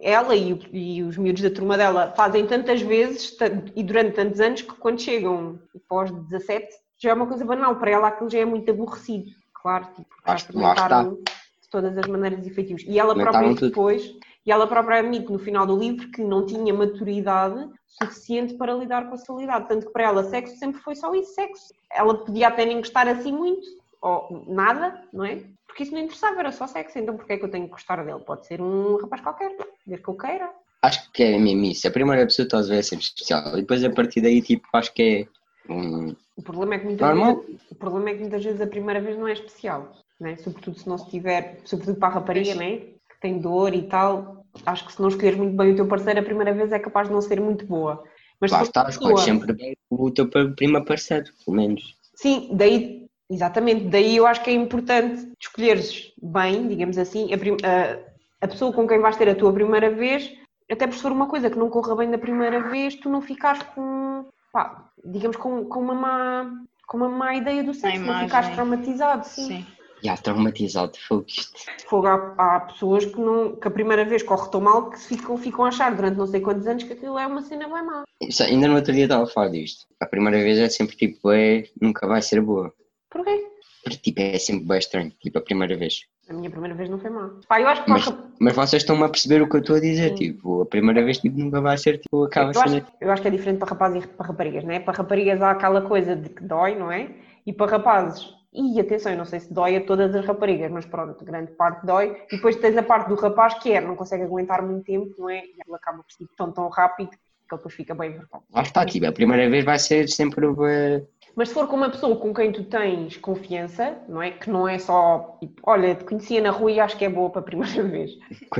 ela 0.00 0.34
e, 0.34 0.58
e 0.72 1.02
os 1.02 1.16
miúdos 1.16 1.42
da 1.42 1.50
turma 1.50 1.76
dela 1.76 2.12
fazem 2.16 2.46
tantas 2.46 2.82
vezes 2.82 3.36
e 3.76 3.82
durante 3.82 4.16
tantos 4.16 4.40
anos 4.40 4.62
que 4.62 4.74
quando 4.74 5.00
chegam 5.00 5.60
pós 5.88 6.10
17 6.10 6.66
já 6.98 7.10
é 7.10 7.14
uma 7.14 7.26
coisa 7.26 7.44
banal. 7.44 7.76
Para 7.76 7.90
ela 7.90 8.08
aquilo 8.08 8.28
já 8.28 8.38
é 8.38 8.44
muito 8.44 8.70
aborrecido. 8.70 9.30
Claro, 9.54 9.86
tipo, 9.94 10.08
Acho 10.24 10.48
que 10.48 10.56
lá 10.56 11.04
de 11.04 11.70
todas 11.70 11.96
as 11.96 12.06
maneiras 12.06 12.46
efetivos. 12.46 12.84
E 12.86 12.98
ela 12.98 13.14
própria 13.14 13.54
depois, 13.54 14.02
e 14.44 14.52
ela 14.52 14.66
própria 14.66 14.98
admite 14.98 15.30
no 15.30 15.38
final 15.38 15.66
do 15.66 15.76
livro 15.76 16.10
que 16.10 16.22
não 16.22 16.46
tinha 16.46 16.72
maturidade 16.72 17.68
suficiente 17.86 18.54
para 18.54 18.74
lidar 18.74 19.08
com 19.08 19.14
a 19.14 19.18
solidão. 19.18 19.62
Tanto 19.62 19.86
que 19.86 19.92
para 19.92 20.04
ela 20.04 20.24
sexo 20.24 20.56
sempre 20.56 20.80
foi 20.80 20.94
só 20.94 21.14
isso, 21.14 21.34
sexo. 21.34 21.74
Ela 21.92 22.14
podia 22.24 22.48
até 22.48 22.64
nem 22.64 22.78
gostar 22.78 23.08
assim 23.08 23.32
muito, 23.32 23.66
ou 24.06 24.44
nada, 24.46 25.02
não 25.12 25.24
é? 25.24 25.42
Porque 25.66 25.82
isso 25.82 25.92
não 25.92 26.00
interessava, 26.00 26.38
era 26.40 26.52
só 26.52 26.66
sexo. 26.66 26.98
Então 26.98 27.16
porquê 27.16 27.34
é 27.34 27.38
que 27.38 27.44
eu 27.44 27.50
tenho 27.50 27.64
que 27.64 27.72
gostar 27.72 28.02
dele? 28.04 28.20
Pode 28.20 28.46
ser 28.46 28.60
um 28.60 28.96
rapaz 28.96 29.20
qualquer, 29.22 29.56
desde 29.86 30.02
que 30.04 30.10
eu 30.10 30.14
queira. 30.14 30.50
Acho 30.82 31.10
que 31.12 31.22
é 31.22 31.38
mesmo 31.38 31.64
isso. 31.64 31.88
A 31.88 31.90
primeira 31.90 32.24
pessoa, 32.24 32.44
estás 32.44 32.66
a 32.66 32.74
ver, 32.74 32.78
é 32.78 32.82
sempre 32.82 33.04
especial. 33.04 33.58
E 33.58 33.62
depois, 33.62 33.82
a 33.82 33.90
partir 33.90 34.20
daí, 34.20 34.40
tipo, 34.40 34.66
acho 34.72 34.92
que 34.94 35.02
é. 35.02 35.72
Um... 35.72 36.14
O 36.36 36.42
problema 36.42 36.74
é 36.74 36.78
que 36.78 36.84
muitas 36.84 37.08
Normal. 37.08 37.40
vezes, 37.40 37.60
o 37.70 37.74
problema 37.74 38.10
é 38.10 38.14
que 38.14 38.20
muitas 38.20 38.44
vezes 38.44 38.60
a 38.60 38.66
primeira 38.66 39.00
vez 39.00 39.18
não 39.18 39.26
é 39.26 39.32
especial, 39.32 39.92
né? 40.20 40.36
Sobretudo 40.36 40.78
se 40.78 40.88
não 40.88 40.98
se 40.98 41.10
tiver, 41.10 41.60
sobretudo 41.64 41.98
para 41.98 42.08
a 42.08 42.12
rapariga, 42.12 42.54
Pois. 42.54 42.58
né? 42.58 42.76
Que 42.78 43.20
tem 43.20 43.38
dor 43.38 43.74
e 43.74 43.82
tal. 43.82 44.44
Acho 44.64 44.86
que 44.86 44.92
se 44.92 45.00
não 45.02 45.08
escolheres 45.08 45.38
muito 45.38 45.56
bem 45.56 45.72
o 45.72 45.76
teu 45.76 45.88
parceiro, 45.88 46.20
a 46.20 46.22
primeira 46.22 46.52
vez 46.54 46.70
é 46.70 46.78
capaz 46.78 47.08
de 47.08 47.14
não 47.14 47.20
ser 47.20 47.40
muito 47.40 47.66
boa. 47.66 48.04
Mas 48.40 48.50
Lá 48.52 48.62
está, 48.62 48.88
escolhes 48.88 49.20
sempre 49.20 49.52
bem 49.54 49.76
o 49.90 50.10
teu 50.10 50.28
primo 50.28 50.84
parceiro, 50.84 51.26
pelo 51.44 51.56
menos. 51.56 51.96
Sim, 52.14 52.50
daí, 52.52 53.05
exatamente, 53.30 53.84
daí 53.88 54.16
eu 54.16 54.26
acho 54.26 54.42
que 54.42 54.50
é 54.50 54.54
importante 54.54 55.32
escolheres 55.40 56.12
bem, 56.22 56.68
digamos 56.68 56.98
assim, 56.98 57.32
a, 57.32 57.38
prim- 57.38 57.56
a- 57.64 57.98
a 58.40 58.48
pessoa 58.48 58.72
com 58.72 58.86
quem 58.86 59.00
vais 59.00 59.16
ter 59.16 59.28
a 59.28 59.34
tua 59.34 59.52
primeira 59.52 59.90
vez, 59.90 60.30
até 60.70 60.86
por 60.86 60.94
se 60.94 61.02
for 61.02 61.12
uma 61.12 61.26
coisa 61.28 61.50
que 61.50 61.58
não 61.58 61.70
corra 61.70 61.96
bem 61.96 62.10
da 62.10 62.18
primeira 62.18 62.60
vez, 62.68 62.94
tu 62.96 63.08
não 63.08 63.20
ficares 63.22 63.62
com, 63.74 64.26
pá, 64.52 64.88
digamos, 65.04 65.36
com, 65.36 65.64
com 65.64 65.80
uma 65.80 65.94
má, 65.94 66.50
com 66.86 66.96
uma 66.98 67.08
má 67.08 67.34
ideia 67.34 67.62
do 67.64 67.72
sexo, 67.74 68.00
não 68.06 68.20
ficares 68.20 68.48
traumatizado, 68.54 69.24
sim. 69.26 69.46
Sim. 69.48 69.66
Já, 70.02 70.14
traumatizado, 70.18 70.92
foi 71.08 71.24
isto. 71.26 71.58
Fogo, 71.88 72.06
há, 72.06 72.34
há 72.38 72.60
pessoas 72.60 73.06
que, 73.06 73.18
não, 73.18 73.56
que 73.56 73.66
a 73.66 73.70
primeira 73.70 74.04
vez 74.04 74.22
corre 74.22 74.50
tão 74.50 74.60
mal 74.60 74.90
que 74.90 74.98
se 75.00 75.08
ficam, 75.08 75.38
ficam 75.38 75.64
a 75.64 75.68
achar 75.68 75.94
durante 75.96 76.18
não 76.18 76.26
sei 76.26 76.40
quantos 76.42 76.66
anos 76.66 76.82
que 76.84 76.92
aquilo 76.92 77.18
é 77.18 77.26
uma 77.26 77.40
cena 77.40 77.64
bem 77.66 77.82
má. 77.82 78.02
Isso, 78.20 78.42
ainda 78.42 78.68
no 78.68 78.74
outro 78.76 78.92
dia 78.92 79.04
estava 79.04 79.24
a 79.24 79.26
falar 79.26 79.48
disto. 79.48 79.86
A 79.98 80.04
primeira 80.04 80.36
vez 80.42 80.58
é 80.58 80.68
sempre 80.68 80.94
tipo, 80.96 81.30
é, 81.32 81.64
nunca 81.80 82.06
vai 82.06 82.20
ser 82.20 82.42
boa. 82.42 82.70
Porquê? 83.16 83.46
Porque 83.82 83.98
tipo, 83.98 84.20
é 84.20 84.38
sempre 84.38 84.66
bem 84.66 84.78
estranho, 84.78 85.12
tipo, 85.20 85.38
a 85.38 85.42
primeira 85.42 85.76
vez. 85.76 86.00
A 86.28 86.32
minha 86.32 86.50
primeira 86.50 86.74
vez 86.74 86.90
não 86.90 86.98
foi 86.98 87.08
má. 87.08 87.30
Pá, 87.48 87.60
eu 87.60 87.68
acho 87.68 87.84
que 87.84 87.90
Mas, 87.90 88.04
mas 88.40 88.54
vocês 88.54 88.82
estão-me 88.82 89.04
a 89.04 89.08
perceber 89.08 89.42
o 89.42 89.48
que 89.48 89.56
eu 89.56 89.60
estou 89.60 89.76
a 89.76 89.80
dizer, 89.80 90.08
Sim. 90.08 90.14
tipo, 90.16 90.62
a 90.62 90.66
primeira 90.66 91.04
vez 91.04 91.18
tipo, 91.18 91.38
nunca 91.38 91.60
vai 91.60 91.78
ser, 91.78 91.98
tipo, 91.98 92.24
acaba 92.24 92.52
eu, 92.52 92.60
acho, 92.60 92.68
sendo... 92.74 92.86
eu 93.00 93.10
acho 93.12 93.22
que 93.22 93.28
é 93.28 93.30
diferente 93.30 93.58
para 93.58 93.68
rapazes 93.68 94.02
e 94.04 94.06
para 94.08 94.26
raparigas, 94.26 94.64
não 94.64 94.72
é? 94.72 94.80
Para 94.80 94.98
raparigas 94.98 95.40
há 95.40 95.52
aquela 95.52 95.82
coisa 95.82 96.16
de 96.16 96.28
que 96.28 96.42
dói, 96.42 96.74
não 96.74 96.90
é? 96.90 97.10
E 97.46 97.52
para 97.52 97.70
rapazes, 97.70 98.34
e 98.52 98.80
atenção, 98.80 99.12
eu 99.12 99.18
não 99.18 99.24
sei 99.24 99.38
se 99.38 99.54
dói 99.54 99.76
a 99.76 99.84
todas 99.84 100.12
as 100.16 100.24
raparigas, 100.26 100.70
mas 100.72 100.84
pronto, 100.84 101.24
grande 101.24 101.52
parte 101.52 101.86
dói. 101.86 102.20
E 102.32 102.36
depois 102.36 102.56
tens 102.56 102.76
a 102.76 102.82
parte 102.82 103.08
do 103.08 103.14
rapaz 103.14 103.54
que 103.54 103.70
é, 103.70 103.80
não 103.80 103.94
consegue 103.94 104.24
aguentar 104.24 104.62
muito 104.62 104.84
tempo, 104.84 105.14
não 105.16 105.30
é? 105.30 105.44
E 105.44 105.50
ele 105.64 105.74
acaba 105.76 105.98
por 105.98 106.10
ser 106.12 106.26
tão, 106.36 106.50
tão 106.50 106.68
rápido 106.68 107.10
que 107.10 107.54
ele 107.54 107.58
depois 107.58 107.74
fica 107.74 107.94
bem 107.94 108.10
vertado. 108.10 108.42
Lá 108.52 108.62
está, 108.62 108.84
tipo, 108.84 109.06
a 109.06 109.12
primeira 109.12 109.48
vez 109.48 109.64
vai 109.64 109.78
ser 109.78 110.08
sempre 110.08 110.48
bué- 110.48 111.04
Mas 111.36 111.48
se 111.48 111.54
for 111.54 111.68
com 111.68 111.76
uma 111.76 111.90
pessoa 111.90 112.16
com 112.16 112.32
quem 112.32 112.50
tu 112.50 112.64
tens 112.64 113.18
confiança, 113.18 113.94
não 114.08 114.22
é? 114.22 114.30
Que 114.30 114.48
não 114.48 114.66
é 114.66 114.78
só, 114.78 115.36
tipo, 115.38 115.60
olha, 115.64 115.94
te 115.94 116.02
conhecia 116.04 116.40
na 116.40 116.50
rua 116.50 116.72
e 116.72 116.80
acho 116.80 116.96
que 116.96 117.04
é 117.04 117.10
boa 117.10 117.28
para 117.28 117.42
a 117.42 117.44
primeira 117.44 117.82
vez. 117.84 118.10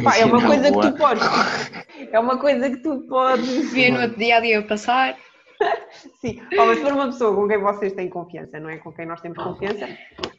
Pá, 0.04 0.18
é 0.18 0.26
uma 0.26 0.44
coisa 0.46 0.64
que 0.64 0.74
rua. 0.74 0.92
tu 0.92 0.98
podes. 0.98 1.22
É 2.12 2.20
uma 2.20 2.38
coisa 2.38 2.70
que 2.70 2.76
tu 2.76 3.00
podes. 3.08 3.72
Ver 3.72 3.90
no 3.92 4.02
outro 4.02 4.18
dia 4.18 4.36
a 4.36 4.40
dia 4.40 4.62
passar. 4.62 5.16
Sim, 6.20 6.38
Ó, 6.58 6.66
mas 6.66 6.76
se 6.76 6.84
for 6.84 6.92
uma 6.92 7.06
pessoa 7.06 7.34
com 7.34 7.48
quem 7.48 7.58
vocês 7.58 7.94
têm 7.94 8.10
confiança, 8.10 8.60
não 8.60 8.68
é? 8.68 8.76
Com 8.76 8.92
quem 8.92 9.06
nós 9.06 9.22
temos 9.22 9.42
confiança, 9.42 9.88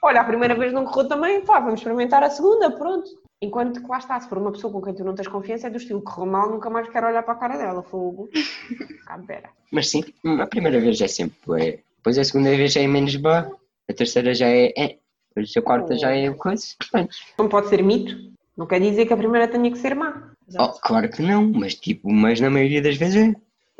olha, 0.04 0.22
a 0.22 0.24
primeira 0.24 0.54
vez 0.54 0.72
não 0.72 0.86
correu 0.86 1.08
também, 1.08 1.42
pá, 1.44 1.60
vamos 1.60 1.80
experimentar 1.80 2.22
a 2.22 2.30
segunda, 2.30 2.70
pronto. 2.70 3.10
Enquanto 3.42 3.82
que 3.82 3.88
lá 3.88 3.98
está, 3.98 4.20
se 4.20 4.30
for 4.30 4.38
uma 4.38 4.52
pessoa 4.52 4.72
com 4.72 4.80
quem 4.80 4.94
tu 4.94 5.04
não 5.04 5.16
tens 5.16 5.28
confiança, 5.28 5.66
é 5.66 5.70
do 5.72 5.78
estilo 5.78 6.04
correu 6.04 6.32
mal, 6.32 6.52
nunca 6.52 6.70
mais 6.70 6.88
quero 6.90 7.08
olhar 7.08 7.24
para 7.24 7.34
a 7.34 7.38
cara 7.38 7.58
dela, 7.58 7.82
fogo. 7.82 8.30
Ah, 9.10 9.18
pera. 9.26 9.50
Mas 9.72 9.90
sim, 9.90 10.04
a 10.40 10.46
primeira 10.46 10.80
vez 10.82 11.00
é 11.00 11.08
sempre. 11.08 11.82
Depois 12.08 12.20
a 12.20 12.24
segunda 12.24 12.56
vez 12.56 12.72
já 12.72 12.80
é 12.80 12.88
menos 12.88 13.18
boa, 13.18 13.52
a 13.90 13.94
terceira 13.94 14.34
já 14.34 14.48
é... 14.48 14.72
é. 14.78 14.98
Depois 15.28 15.58
a 15.58 15.62
quarta 15.62 15.98
já 15.98 16.10
é 16.10 16.34
coisa. 16.34 16.66
Pronto. 16.90 17.14
Não 17.38 17.50
pode 17.50 17.68
ser 17.68 17.84
mito, 17.84 18.16
não 18.56 18.66
quer 18.66 18.80
dizer 18.80 19.06
que 19.06 19.12
a 19.12 19.18
primeira 19.18 19.46
tenha 19.46 19.70
que 19.70 19.78
ser 19.78 19.94
má. 19.94 20.32
Oh, 20.58 20.70
claro 20.70 21.10
que 21.10 21.22
não, 21.22 21.52
mas 21.52 21.76
tipo, 21.76 22.10
mas 22.10 22.40
na 22.40 22.50
maioria 22.50 22.82
das 22.82 22.96
vezes 22.96 23.28
é. 23.28 23.36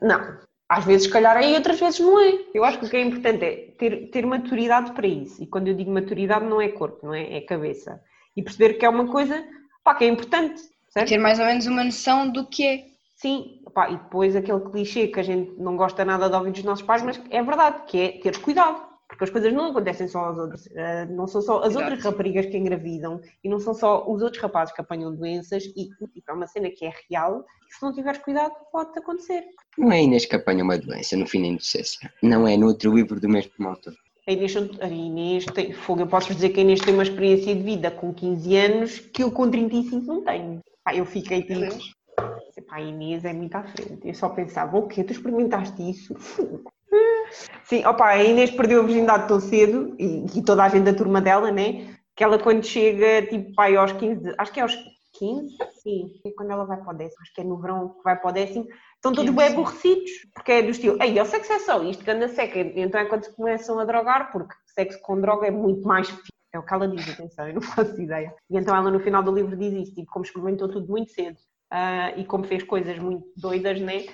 Não. 0.06 0.40
Às 0.68 0.84
vezes, 0.84 1.04
se 1.04 1.10
calhar, 1.10 1.38
é 1.38 1.52
e 1.52 1.56
outras 1.56 1.80
vezes 1.80 2.02
não 2.02 2.20
é. 2.20 2.38
Eu 2.54 2.66
acho 2.66 2.80
que 2.80 2.88
o 2.88 2.90
que 2.90 2.98
é 2.98 3.02
importante 3.02 3.46
é 3.46 3.56
ter, 3.78 4.10
ter 4.10 4.26
maturidade 4.26 4.92
para 4.92 5.08
isso. 5.08 5.42
E 5.42 5.48
quando 5.48 5.70
eu 5.70 5.74
digo 5.74 5.90
maturidade, 5.90 6.46
não 6.46 6.60
é 6.60 6.68
corpo, 6.68 7.06
não 7.06 7.14
é? 7.14 7.38
É 7.38 7.40
cabeça. 7.40 8.02
E 8.36 8.44
perceber 8.44 8.74
que 8.74 8.86
é 8.86 8.90
uma 8.90 9.08
coisa 9.08 9.42
pá, 9.86 9.96
que 9.96 10.04
é 10.04 10.08
importante, 10.10 10.62
certo? 10.90 11.08
Ter 11.08 11.18
mais 11.18 11.40
ou 11.40 11.46
menos 11.46 11.66
uma 11.66 11.86
noção 11.86 12.30
do 12.30 12.46
que 12.46 12.66
é. 12.68 12.86
Sim, 13.18 13.64
pá, 13.74 13.90
e 13.90 13.98
depois 13.98 14.36
aquele 14.36 14.60
clichê 14.62 15.08
que 15.08 15.20
a 15.20 15.24
gente 15.24 15.52
não 15.60 15.76
gosta 15.76 16.06
nada 16.06 16.30
de 16.30 16.36
ouvir 16.36 16.52
dos 16.52 16.64
nossos 16.64 16.86
pais, 16.86 17.02
mas 17.02 17.20
é 17.32 17.42
verdade, 17.42 17.84
que 17.88 17.98
é 17.98 18.12
ter 18.20 18.40
cuidado. 18.40 18.86
Porque 19.08 19.24
as 19.24 19.30
coisas 19.30 19.54
não 19.54 19.72
acontecem 19.72 20.08
só 20.08 20.20
aos 20.20 20.38
outros. 20.38 20.68
eh, 20.76 21.06
não 21.06 21.26
são 21.28 21.42
só 21.42 21.60
as 21.62 21.70
Exato. 21.72 21.86
outras 21.86 22.04
raparigas 22.04 22.46
que 22.46 22.58
engravidam 22.58 23.22
e 23.44 23.50
não 23.50 23.58
são 23.58 23.74
só 23.74 24.06
os 24.08 24.22
outros 24.22 24.42
rapazes 24.42 24.76
que 24.76 24.82
apanham 24.82 25.16
doenças 25.16 25.64
e 25.64 25.90
tipo, 26.14 26.30
é 26.30 26.34
uma 26.34 26.46
cena 26.46 26.70
que 26.70 26.86
é 26.86 26.92
real 27.10 27.44
e 27.70 27.74
se 27.74 27.82
não 27.82 27.94
tiveres 27.94 28.20
cuidado 28.20 28.54
pode 28.72 29.00
acontecer. 29.00 29.46
Não 29.78 29.92
é 29.92 30.04
Inês 30.04 30.26
que 30.26 30.36
apanha 30.36 30.64
uma 30.64 30.78
doença 30.78 31.16
no 31.16 31.26
fim 31.26 31.42
da 31.42 31.48
inocência. 31.48 32.14
Não 32.22 32.46
é 32.46 32.58
no 32.58 32.68
outro 32.68 32.94
livro 32.94 33.20
do 33.20 33.30
mesmo 33.30 33.68
autor. 33.68 33.94
A 34.28 34.32
Inês, 34.34 34.56
a 34.58 34.88
Inês 34.88 35.46
tem, 35.46 35.72
fogo, 35.72 36.02
eu 36.02 36.08
posso 36.08 36.34
dizer 36.36 36.50
que 36.50 36.60
a 36.60 36.64
Inês 36.64 36.82
tem 36.82 36.94
uma 36.94 37.04
experiência 37.04 37.56
de 37.56 37.64
vida 37.64 37.90
com 37.90 38.14
15 38.14 38.58
anos 38.58 39.00
que 39.00 39.24
eu 39.24 39.32
com 39.32 39.50
35 39.50 40.06
não 40.06 40.22
tenho. 40.22 40.60
Pá, 40.84 40.94
eu 40.94 41.06
fiquei 41.06 41.44
tipo, 41.44 41.62
a 42.70 42.82
Inês 42.82 43.26
é 43.26 43.34
muito 43.34 43.56
à 43.56 43.64
frente. 43.64 44.08
Eu 44.08 44.14
só 44.14 44.30
pensava, 44.30 44.78
o 44.78 44.88
quê? 44.88 45.04
Tu 45.04 45.14
experimentaste 45.14 45.90
isso? 45.90 46.14
Sim, 47.66 47.86
opa, 47.86 48.08
a 48.08 48.24
Inês 48.24 48.52
perdeu 48.52 48.82
a 48.82 48.86
virgindade 48.86 49.28
tão 49.28 49.40
cedo, 49.40 49.96
e, 50.00 50.26
e 50.36 50.44
toda 50.44 50.64
a 50.64 50.70
gente 50.70 50.86
da 50.86 50.94
turma 50.94 51.22
dela, 51.22 51.52
né? 51.52 51.96
Que 52.16 52.24
ela 52.24 52.40
quando 52.40 52.64
chega, 52.66 53.28
tipo, 53.28 53.54
pai 53.54 53.76
aos 53.76 53.92
15, 53.92 54.34
acho 54.38 54.54
que 54.54 54.60
é 54.60 54.64
aos 54.64 54.76
15, 55.14 55.58
sim, 55.84 56.22
é 56.26 56.32
quando 56.32 56.52
ela 56.52 56.66
vai 56.66 56.78
para 56.78 56.94
o 56.94 56.98
décimo, 56.98 57.22
acho 57.22 57.34
que 57.34 57.42
é 57.42 57.44
no 57.44 57.60
verão 57.60 57.90
que 57.90 58.04
vai 58.04 58.20
para 58.20 58.30
o 58.30 58.34
décimo, 58.34 58.68
estão 58.96 59.14
todos 59.14 59.34
bem 59.34 59.48
aborrecidos, 59.48 60.12
porque 60.34 60.52
é 60.52 60.62
do 60.62 60.70
estilo, 60.70 61.02
ei, 61.02 61.20
o 61.20 61.26
sexo 61.26 61.54
é 61.54 61.60
só 61.60 61.84
isto, 61.84 62.04
que 62.04 62.12
anda 62.12 62.28
seca, 62.28 62.60
então 62.60 63.02
é 63.02 63.06
quando 63.06 63.26
se 63.26 63.36
começam 63.36 63.80
a 63.80 63.86
drogar, 63.86 64.32
porque 64.32 64.56
sexo 64.68 65.00
com 65.02 65.20
droga 65.20 65.48
é 65.48 65.52
muito 65.52 65.88
mais. 65.88 66.08
É 66.54 66.60
o 66.60 66.64
que 66.64 66.74
ela 66.74 66.88
diz, 66.88 67.10
atenção, 67.10 67.48
eu 67.48 67.56
não 67.56 67.62
faço 67.62 68.00
ideia. 68.02 68.34
E 68.50 68.58
então 68.58 68.76
ela 68.76 68.90
no 68.90 69.00
final 69.00 69.22
do 69.22 69.34
livro 69.34 69.56
diz 69.58 69.74
isso, 69.74 69.94
tipo, 69.94 70.10
como 70.12 70.24
experimentou 70.24 70.70
tudo 70.70 70.88
muito 70.88 71.12
cedo 71.12 71.38
uh, 71.72 72.20
e 72.20 72.26
como 72.26 72.44
fez 72.44 72.64
coisas 72.64 72.98
muito 73.00 73.26
doidas, 73.36 73.80
né? 73.80 74.06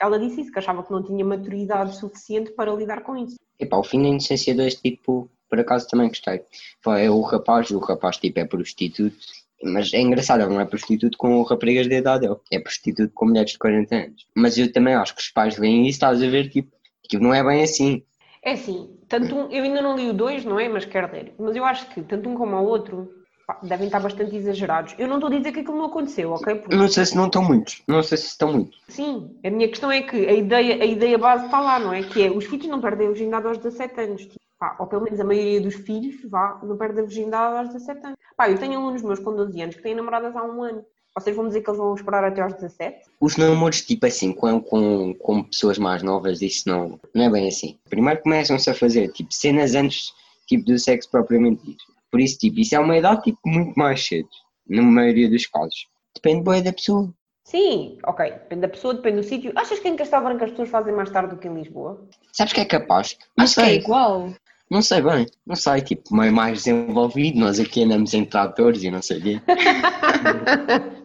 Ela 0.00 0.18
disse 0.18 0.40
isso, 0.40 0.52
que 0.52 0.58
achava 0.58 0.82
que 0.82 0.90
não 0.90 1.02
tinha 1.02 1.24
maturidade 1.24 1.96
suficiente 1.96 2.50
para 2.52 2.72
lidar 2.72 3.02
com 3.02 3.16
isso. 3.16 3.36
Epá, 3.58 3.76
o 3.76 3.84
fim 3.84 4.02
da 4.02 4.08
inocência 4.08 4.54
2, 4.54 4.74
tipo, 4.76 5.30
por 5.48 5.60
acaso 5.60 5.86
também 5.86 6.08
gostei. 6.08 6.42
Foi 6.82 7.08
o 7.08 7.20
rapaz, 7.20 7.70
o 7.70 7.78
rapaz 7.78 8.16
tipo 8.16 8.40
é 8.40 8.44
prostituto, 8.44 9.16
mas 9.62 9.92
é 9.92 10.00
engraçado, 10.00 10.42
ele 10.42 10.54
não 10.54 10.60
é 10.60 10.64
prostituto 10.64 11.16
com 11.16 11.42
raparigas 11.42 11.86
de 11.86 11.94
idade 11.94 12.26
é 12.50 12.58
prostituto 12.58 13.12
com 13.14 13.26
mulheres 13.26 13.52
de 13.52 13.58
40 13.58 13.94
anos. 13.94 14.26
Mas 14.34 14.58
eu 14.58 14.72
também 14.72 14.94
acho 14.94 15.14
que 15.14 15.22
os 15.22 15.28
pais 15.28 15.56
veem 15.56 15.82
isso, 15.82 15.96
estás 15.96 16.22
a 16.22 16.26
ver, 16.26 16.48
tipo, 16.48 16.74
que 17.08 17.18
não 17.18 17.32
é 17.32 17.44
bem 17.44 17.62
assim. 17.62 18.02
É 18.42 18.52
assim, 18.52 18.90
tanto 19.08 19.36
um, 19.36 19.50
eu 19.52 19.62
ainda 19.62 19.80
não 19.80 19.94
li 19.96 20.08
o 20.08 20.14
dois, 20.14 20.44
não 20.44 20.58
é? 20.58 20.68
Mas 20.68 20.84
quero 20.84 21.12
ler. 21.12 21.32
Mas 21.38 21.54
eu 21.54 21.64
acho 21.64 21.88
que 21.90 22.02
tanto 22.02 22.28
um 22.28 22.34
como 22.34 22.56
o 22.56 22.64
outro 22.64 23.21
pá, 23.46 23.58
devem 23.62 23.86
estar 23.86 24.00
bastante 24.00 24.36
exagerados. 24.36 24.94
Eu 24.98 25.08
não 25.08 25.16
estou 25.16 25.30
a 25.30 25.36
dizer 25.36 25.52
que 25.52 25.60
aquilo 25.60 25.78
não 25.78 25.86
aconteceu, 25.86 26.32
ok? 26.32 26.54
Porque... 26.56 26.76
Não 26.76 26.88
sei 26.88 27.06
se 27.06 27.16
não 27.16 27.26
estão 27.26 27.42
muitos. 27.42 27.82
Não 27.86 28.02
sei 28.02 28.18
se 28.18 28.26
estão 28.26 28.52
muitos. 28.52 28.80
Sim, 28.88 29.36
a 29.44 29.50
minha 29.50 29.68
questão 29.68 29.90
é 29.90 30.02
que 30.02 30.26
a 30.26 30.32
ideia, 30.32 30.82
a 30.82 30.86
ideia 30.86 31.18
base 31.18 31.46
está 31.46 31.60
lá, 31.60 31.78
não 31.78 31.92
é? 31.92 32.02
Que 32.02 32.26
é 32.26 32.30
os 32.30 32.44
filhos 32.44 32.66
não 32.66 32.80
perdem 32.80 33.08
a 33.08 33.10
virgindade 33.10 33.46
aos 33.46 33.58
17 33.58 34.00
anos. 34.00 34.28
Pá, 34.58 34.76
ou 34.78 34.86
pelo 34.86 35.02
menos 35.02 35.18
a 35.18 35.24
maioria 35.24 35.60
dos 35.60 35.74
filhos 35.74 36.16
vá, 36.30 36.60
não 36.62 36.76
perde 36.76 37.00
a 37.00 37.02
virgindade 37.02 37.58
aos 37.58 37.72
17 37.72 38.06
anos. 38.06 38.18
Pá, 38.36 38.48
eu 38.48 38.58
tenho 38.58 38.78
alunos 38.78 39.02
meus 39.02 39.18
com 39.18 39.34
12 39.34 39.60
anos 39.60 39.74
que 39.76 39.82
têm 39.82 39.94
namoradas 39.94 40.36
há 40.36 40.44
um 40.44 40.62
ano. 40.62 40.84
Vocês 41.14 41.36
vão 41.36 41.46
dizer 41.46 41.60
que 41.60 41.68
eles 41.68 41.78
vão 41.78 41.94
esperar 41.94 42.24
até 42.24 42.40
aos 42.40 42.54
17? 42.54 43.02
Os 43.20 43.36
namoros, 43.36 43.82
tipo 43.82 44.06
assim, 44.06 44.32
com, 44.32 44.60
com, 44.62 45.14
com 45.14 45.42
pessoas 45.42 45.76
mais 45.76 46.02
novas, 46.02 46.40
isso 46.40 46.66
não, 46.66 46.98
não 47.14 47.24
é 47.24 47.30
bem 47.30 47.48
assim. 47.48 47.78
Primeiro 47.90 48.22
começam-se 48.22 48.70
a 48.70 48.74
fazer, 48.74 49.08
tipo, 49.12 49.32
cenas 49.34 49.74
antes, 49.74 50.12
tipo, 50.46 50.64
do 50.64 50.78
sexo 50.78 51.10
propriamente 51.10 51.62
dito. 51.64 51.84
Por 52.12 52.20
isso, 52.20 52.38
tipo, 52.38 52.60
isso 52.60 52.74
é 52.74 52.78
uma 52.78 52.96
idade, 52.96 53.22
tipo, 53.22 53.40
muito 53.46 53.72
mais 53.74 54.06
cedo. 54.06 54.28
Na 54.68 54.82
maioria 54.82 55.30
dos 55.30 55.46
casos. 55.46 55.86
Depende 56.14 56.44
bem 56.44 56.62
da 56.62 56.72
pessoa. 56.72 57.12
Sim, 57.44 57.98
ok. 58.06 58.30
Depende 58.30 58.60
da 58.60 58.68
pessoa, 58.68 58.94
depende 58.94 59.16
do 59.16 59.22
sítio. 59.22 59.52
Achas 59.56 59.78
que 59.80 59.88
em 59.88 59.96
Castelo 59.96 60.24
Branco 60.24 60.44
as 60.44 60.50
pessoas 60.50 60.68
fazem 60.68 60.94
mais 60.94 61.10
tarde 61.10 61.34
do 61.34 61.40
que 61.40 61.48
em 61.48 61.54
Lisboa? 61.54 62.06
Sabes 62.32 62.52
que 62.52 62.60
é 62.60 62.64
capaz? 62.66 63.16
Não 63.36 63.44
Acho 63.44 63.54
sei. 63.54 63.64
que 63.64 63.70
é 63.70 63.74
igual. 63.76 64.32
Não 64.70 64.82
sei 64.82 65.00
bem. 65.00 65.26
Não 65.46 65.56
sei, 65.56 65.80
tipo, 65.80 66.14
meio 66.14 66.32
mais 66.32 66.58
desenvolvido. 66.58 67.40
Nós 67.40 67.58
aqui 67.58 67.82
andamos 67.82 68.12
em 68.12 68.24
tratores 68.26 68.82
e 68.82 68.90
não 68.90 69.00
sei 69.02 69.18
o 69.18 69.22
quê. 69.22 69.40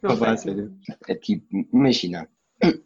Não 0.00 0.16
sei. 0.16 0.36
sério. 0.36 0.72
É 1.08 1.14
tipo, 1.16 1.44
imagina, 1.72 2.28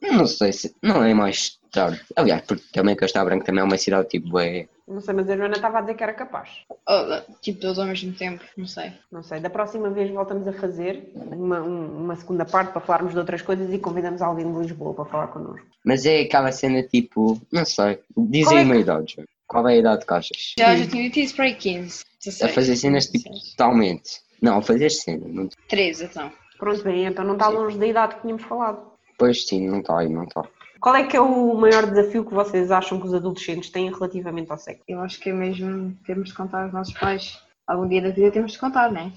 não 0.01 0.27
sei 0.27 0.53
se, 0.53 0.75
não 0.83 1.03
é 1.05 1.13
mais 1.13 1.59
tarde. 1.71 2.01
Aliás, 2.17 2.43
porque 2.47 2.65
também 2.73 2.97
Castelo 2.97 3.27
Branco 3.27 3.45
também 3.45 3.61
é 3.61 3.65
uma 3.65 3.77
cidade 3.77 4.09
tipo, 4.09 4.39
é, 4.39 4.67
Não 4.87 5.01
sei, 5.01 5.15
mas 5.15 5.29
a 5.31 5.37
Joana 5.37 5.55
estava 5.55 5.79
a 5.79 5.81
dizer 5.81 5.95
que 5.95 6.03
era 6.03 6.13
capaz. 6.13 6.51
Oh, 6.71 7.33
tipo, 7.41 7.61
todos 7.61 7.79
ao 7.79 7.87
mesmo 7.87 8.13
tempo, 8.13 8.43
não 8.57 8.67
sei. 8.67 8.93
Não 9.11 9.23
sei, 9.23 9.39
da 9.41 9.49
próxima 9.49 9.89
vez 9.91 10.11
voltamos 10.11 10.47
a 10.49 10.53
fazer 10.53 11.11
uma, 11.15 11.61
um- 11.63 12.05
uma 12.05 12.17
segunda 12.17 12.45
parte 12.45 12.73
para 12.73 12.81
falarmos 12.81 13.13
de 13.13 13.19
outras 13.19 13.43
coisas 13.43 13.73
e 13.73 13.79
convidamos 13.79 14.21
alguém 14.21 14.51
de 14.53 14.59
Lisboa 14.59 14.93
para 14.95 15.05
falar 15.05 15.29
connosco. 15.29 15.67
mas 15.85 16.05
é 16.05 16.21
aquela 16.23 16.51
cena 16.53 16.83
tipo, 16.83 17.41
não 17.53 17.65
sei, 17.65 18.01
dizem 18.17 18.59
é 18.59 18.63
uma 18.65 18.75
que- 18.75 18.81
idade, 18.81 19.15
João. 19.15 19.27
qual 19.47 19.69
é 19.69 19.73
a 19.75 19.77
idade 19.77 20.05
que 20.05 20.13
achas? 20.15 20.55
Já, 20.59 20.75
já 20.77 20.87
tinha 20.87 21.03
dito 21.05 21.19
isso 21.21 21.37
para 21.37 21.45
aí 21.45 21.55
15, 21.55 22.03
A 22.03 22.25
16. 22.25 22.55
fazer 22.55 22.77
cenas 22.77 23.07
tipo, 23.07 23.29
17. 23.31 23.51
totalmente, 23.57 24.11
não, 24.43 24.59
a 24.59 24.63
fazer 24.63 24.91
cena, 24.91 25.27
não, 25.29 25.49
13, 25.69 26.05
então. 26.05 26.33
Pronto, 26.59 26.83
bem, 26.85 27.07
então 27.07 27.25
não 27.25 27.33
está 27.35 27.49
longe 27.49 27.77
da 27.79 27.87
idade 27.87 28.15
que 28.17 28.21
tínhamos 28.23 28.43
falado. 28.45 28.93
pois 29.19 29.47
sim, 29.47 29.69
não 29.69 29.79
está 29.81 29.99
aí, 30.01 30.09
não 30.09 30.25
está. 30.25 30.43
Qual 30.83 30.97
é 30.97 31.07
que 31.07 31.17
é 31.17 31.21
o 31.21 31.55
maior 31.55 31.87
desafio 31.87 32.25
que 32.25 32.35
vocês 32.35 32.73
acham 32.73 32.99
que 32.99 33.07
os 33.07 33.15
adolescentes 33.15 33.71
têm 33.71 33.89
relativamente 33.89 34.51
ao 34.51 34.59
sexo? 34.59 34.83
Eu 34.89 35.01
acho 35.01 35.21
que 35.21 35.31
é 35.31 35.33
mesmo 35.33 35.97
termos 36.05 36.31
de 36.31 36.35
contar 36.35 36.65
aos 36.65 36.73
nossos 36.73 36.93
pais. 36.95 37.41
Algum 37.69 37.87
dia 37.87 38.03
da 38.03 38.11
vida 38.11 38.33
temos 38.33 38.51
de 38.51 38.59
contar, 38.59 38.91
não 38.91 39.03
é? 39.03 39.13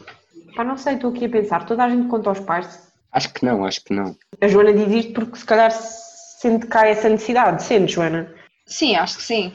Pá, 0.55 0.63
não 0.63 0.77
sei, 0.77 0.93
estou 0.93 1.09
aqui 1.09 1.25
a 1.25 1.29
pensar, 1.29 1.65
toda 1.65 1.83
a 1.83 1.89
gente 1.89 2.07
conta 2.07 2.29
aos 2.29 2.39
pais. 2.39 2.93
Acho 3.11 3.33
que 3.33 3.43
não, 3.43 3.65
acho 3.65 3.83
que 3.83 3.95
não. 3.95 4.15
A 4.39 4.47
Joana 4.47 4.73
diz 4.73 5.05
isto 5.05 5.13
porque 5.13 5.39
se 5.39 5.45
calhar 5.45 5.71
sente 5.71 6.67
cá 6.67 6.87
essa 6.87 7.09
necessidade, 7.09 7.63
sente, 7.63 7.93
Joana? 7.93 8.31
Sim, 8.67 8.95
acho 8.95 9.17
que 9.17 9.23
sim. 9.23 9.51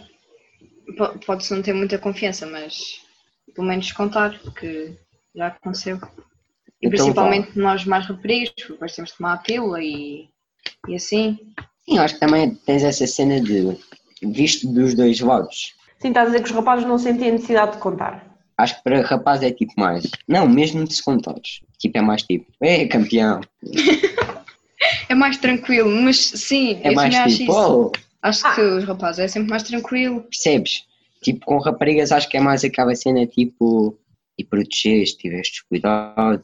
Pode-se 1.24 1.54
não 1.54 1.62
ter 1.62 1.74
muita 1.74 1.96
confiança, 1.96 2.44
mas 2.44 3.06
pelo 3.54 3.68
menos 3.68 3.92
contar 3.92 4.36
que 4.58 4.98
já 5.32 5.46
aconteceu. 5.46 5.96
E 6.82 6.88
Então 6.88 6.90
principalmente 6.90 7.56
nós 7.56 7.84
mais 7.84 8.04
raparigas, 8.08 8.50
porque 8.50 8.72
depois 8.72 8.96
temos 8.96 9.12
de 9.12 9.16
tomar 9.16 9.34
a 9.34 9.38
pílula 9.38 9.80
e, 9.80 10.28
e 10.88 10.96
assim. 10.96 11.38
Sim, 11.90 11.98
acho 11.98 12.14
que 12.14 12.20
também 12.20 12.54
tens 12.54 12.84
essa 12.84 13.06
cena 13.06 13.40
de, 13.40 13.76
visto 14.22 14.68
dos 14.72 14.94
dois 14.94 15.18
lados. 15.20 15.74
Sim, 15.98 16.08
estás 16.08 16.28
a 16.28 16.30
dizer 16.30 16.42
que 16.44 16.50
os 16.50 16.54
rapazes 16.54 16.86
não 16.86 16.98
sentem 16.98 17.28
a 17.30 17.32
necessidade 17.32 17.72
de 17.72 17.78
contar. 17.78 18.24
Acho 18.56 18.76
que 18.76 18.82
para 18.84 19.02
rapaz 19.02 19.42
é 19.42 19.50
tipo 19.50 19.72
mais. 19.76 20.08
Não, 20.28 20.46
mesmo 20.48 20.84
de 20.84 20.94
se 20.94 21.02
contares. 21.02 21.60
Tipo, 21.78 21.98
é 21.98 22.00
mais 22.02 22.22
tipo, 22.22 22.46
é 22.60 22.86
campeão. 22.86 23.40
É 25.08 25.14
mais 25.14 25.36
tranquilo, 25.38 25.90
mas 25.90 26.18
sim, 26.18 26.78
É 26.82 26.90
eu 26.90 26.94
mais 26.94 27.12
também 27.14 27.26
acho 27.26 27.36
tipo, 27.38 27.52
isso. 27.52 27.70
oh, 27.86 27.92
Acho 28.22 28.46
Ah. 28.46 28.54
que 28.54 28.60
os 28.60 28.84
rapazes 28.84 29.18
é 29.18 29.28
sempre 29.28 29.50
mais 29.50 29.62
tranquilo. 29.62 30.20
percebes? 30.22 30.84
Tipo, 31.22 31.44
com 31.46 31.58
raparigas 31.58 32.12
acho 32.12 32.28
que 32.28 32.36
é 32.36 32.40
mais 32.40 32.62
aquela 32.64 32.94
cena 32.94 33.26
tipo, 33.26 33.98
e 34.38 34.44
protegeste, 34.44 35.18
tiveste 35.18 35.64
cuidado. 35.68 36.42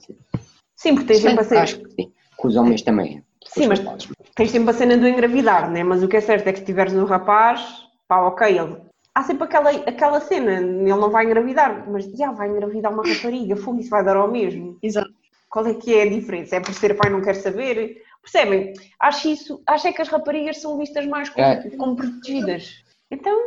Sim, 0.75 0.95
porque 0.95 1.09
tens 1.13 1.21
sempre 1.23 1.41
a 1.41 1.45
cena, 1.45 1.61
Acho 1.63 1.79
que 1.81 1.91
sim. 1.95 2.13
Com 2.37 2.49
os 2.49 2.57
homens 2.57 2.83
também. 2.83 3.23
Sim, 3.63 3.69
mas- 3.69 3.79
rapazes. 3.81 4.09
tens 4.35 4.51
sempre 4.51 4.71
a 4.71 4.73
cena 4.75 4.97
do 4.97 5.07
engravidar, 5.09 5.71
né? 5.71 5.83
Mas 5.83 6.03
o 6.03 6.09
que 6.09 6.17
é 6.17 6.21
certo 6.21 6.47
é 6.47 6.53
que 6.53 6.59
se 6.61 6.65
tiveres 6.65 6.93
um 6.95 7.05
rapaz, 7.05 7.61
pá, 8.09 8.21
ok, 8.21 8.59
ele... 8.59 8.77
Há 9.15 9.23
sempre 9.23 9.45
aquela, 9.45 9.71
aquela 9.71 10.21
cena, 10.21 10.61
ele 10.61 10.85
não 10.91 11.11
vai 11.11 11.25
engravidar, 11.25 11.91
mas 11.91 12.05
já 12.13 12.31
vai 12.33 12.49
engravidar 12.51 12.93
uma 12.93 13.03
rapariga, 13.03 13.57
fogo, 13.57 13.81
isso 13.81 13.89
vai 13.89 14.05
dar 14.05 14.17
ao 14.17 14.31
mesmo. 14.31 14.77
Exato. 14.83 15.09
Qual 15.49 15.67
é 15.67 15.73
que 15.73 15.95
é 15.95 16.03
a 16.03 16.11
diferença? 16.11 16.57
É 16.57 16.61
por 16.61 16.75
ser 16.75 16.95
pai 16.95 17.11
não 17.11 17.23
quer 17.23 17.35
saber? 17.35 18.03
Percebem? 18.21 18.75
Acho 19.01 19.29
isso, 19.29 19.63
acho 19.67 19.87
é 19.89 19.93
que 19.93 20.03
as 20.03 20.09
raparigas 20.09 20.61
são 20.61 20.77
vistas 20.77 21.07
mais 21.07 21.31
como, 21.31 21.47
É. 21.47 21.71
como 21.79 21.97
protegidas. 21.97 22.75
Então, 23.11 23.41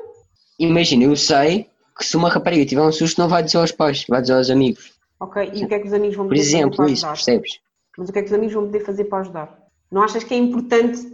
Imagina, 0.57 1.03
eu 1.03 1.15
sei 1.15 1.69
que 1.95 2.03
se 2.03 2.17
uma 2.17 2.29
rapariga 2.29 2.65
tiver 2.65 2.81
um 2.81 2.91
susto 2.91 3.21
não 3.21 3.29
vai 3.29 3.43
dizer 3.43 3.57
aos 3.59 3.71
pais, 3.71 4.05
vai 4.09 4.21
dizer 4.21 4.33
aos 4.33 4.49
amigos. 4.49 4.93
ok, 5.19 5.51
e 5.53 5.65
o 5.65 5.67
que 5.67 5.73
é 5.75 5.79
que 5.79 5.87
os 5.87 5.93
amigos 5.93 6.15
vão 6.15 6.25
Por 6.25 6.31
poder 6.33 6.43
fazer 6.43 6.57
exemplo, 6.57 6.77
para 6.77 6.85
isso, 6.85 7.05
ajudar? 7.05 7.11
percebes? 7.13 7.59
Mas 7.97 8.09
o 8.09 8.13
que 8.13 8.19
é 8.19 8.21
que 8.23 8.27
os 8.29 8.33
amigos 8.33 8.53
vão 8.55 8.65
poder 8.65 8.79
fazer 8.79 9.03
para 9.05 9.19
ajudar? 9.19 9.58
Não 9.91 10.03
achas 10.03 10.23
que 10.23 10.33
é 10.33 10.37
importante? 10.37 11.07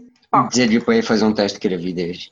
Dizer-lhe 0.49 0.81
para 0.81 0.97
ir 0.97 1.01
fazer 1.03 1.23
um 1.25 1.33
teste 1.33 1.59
de 1.59 1.67
gravidez. 1.69 2.29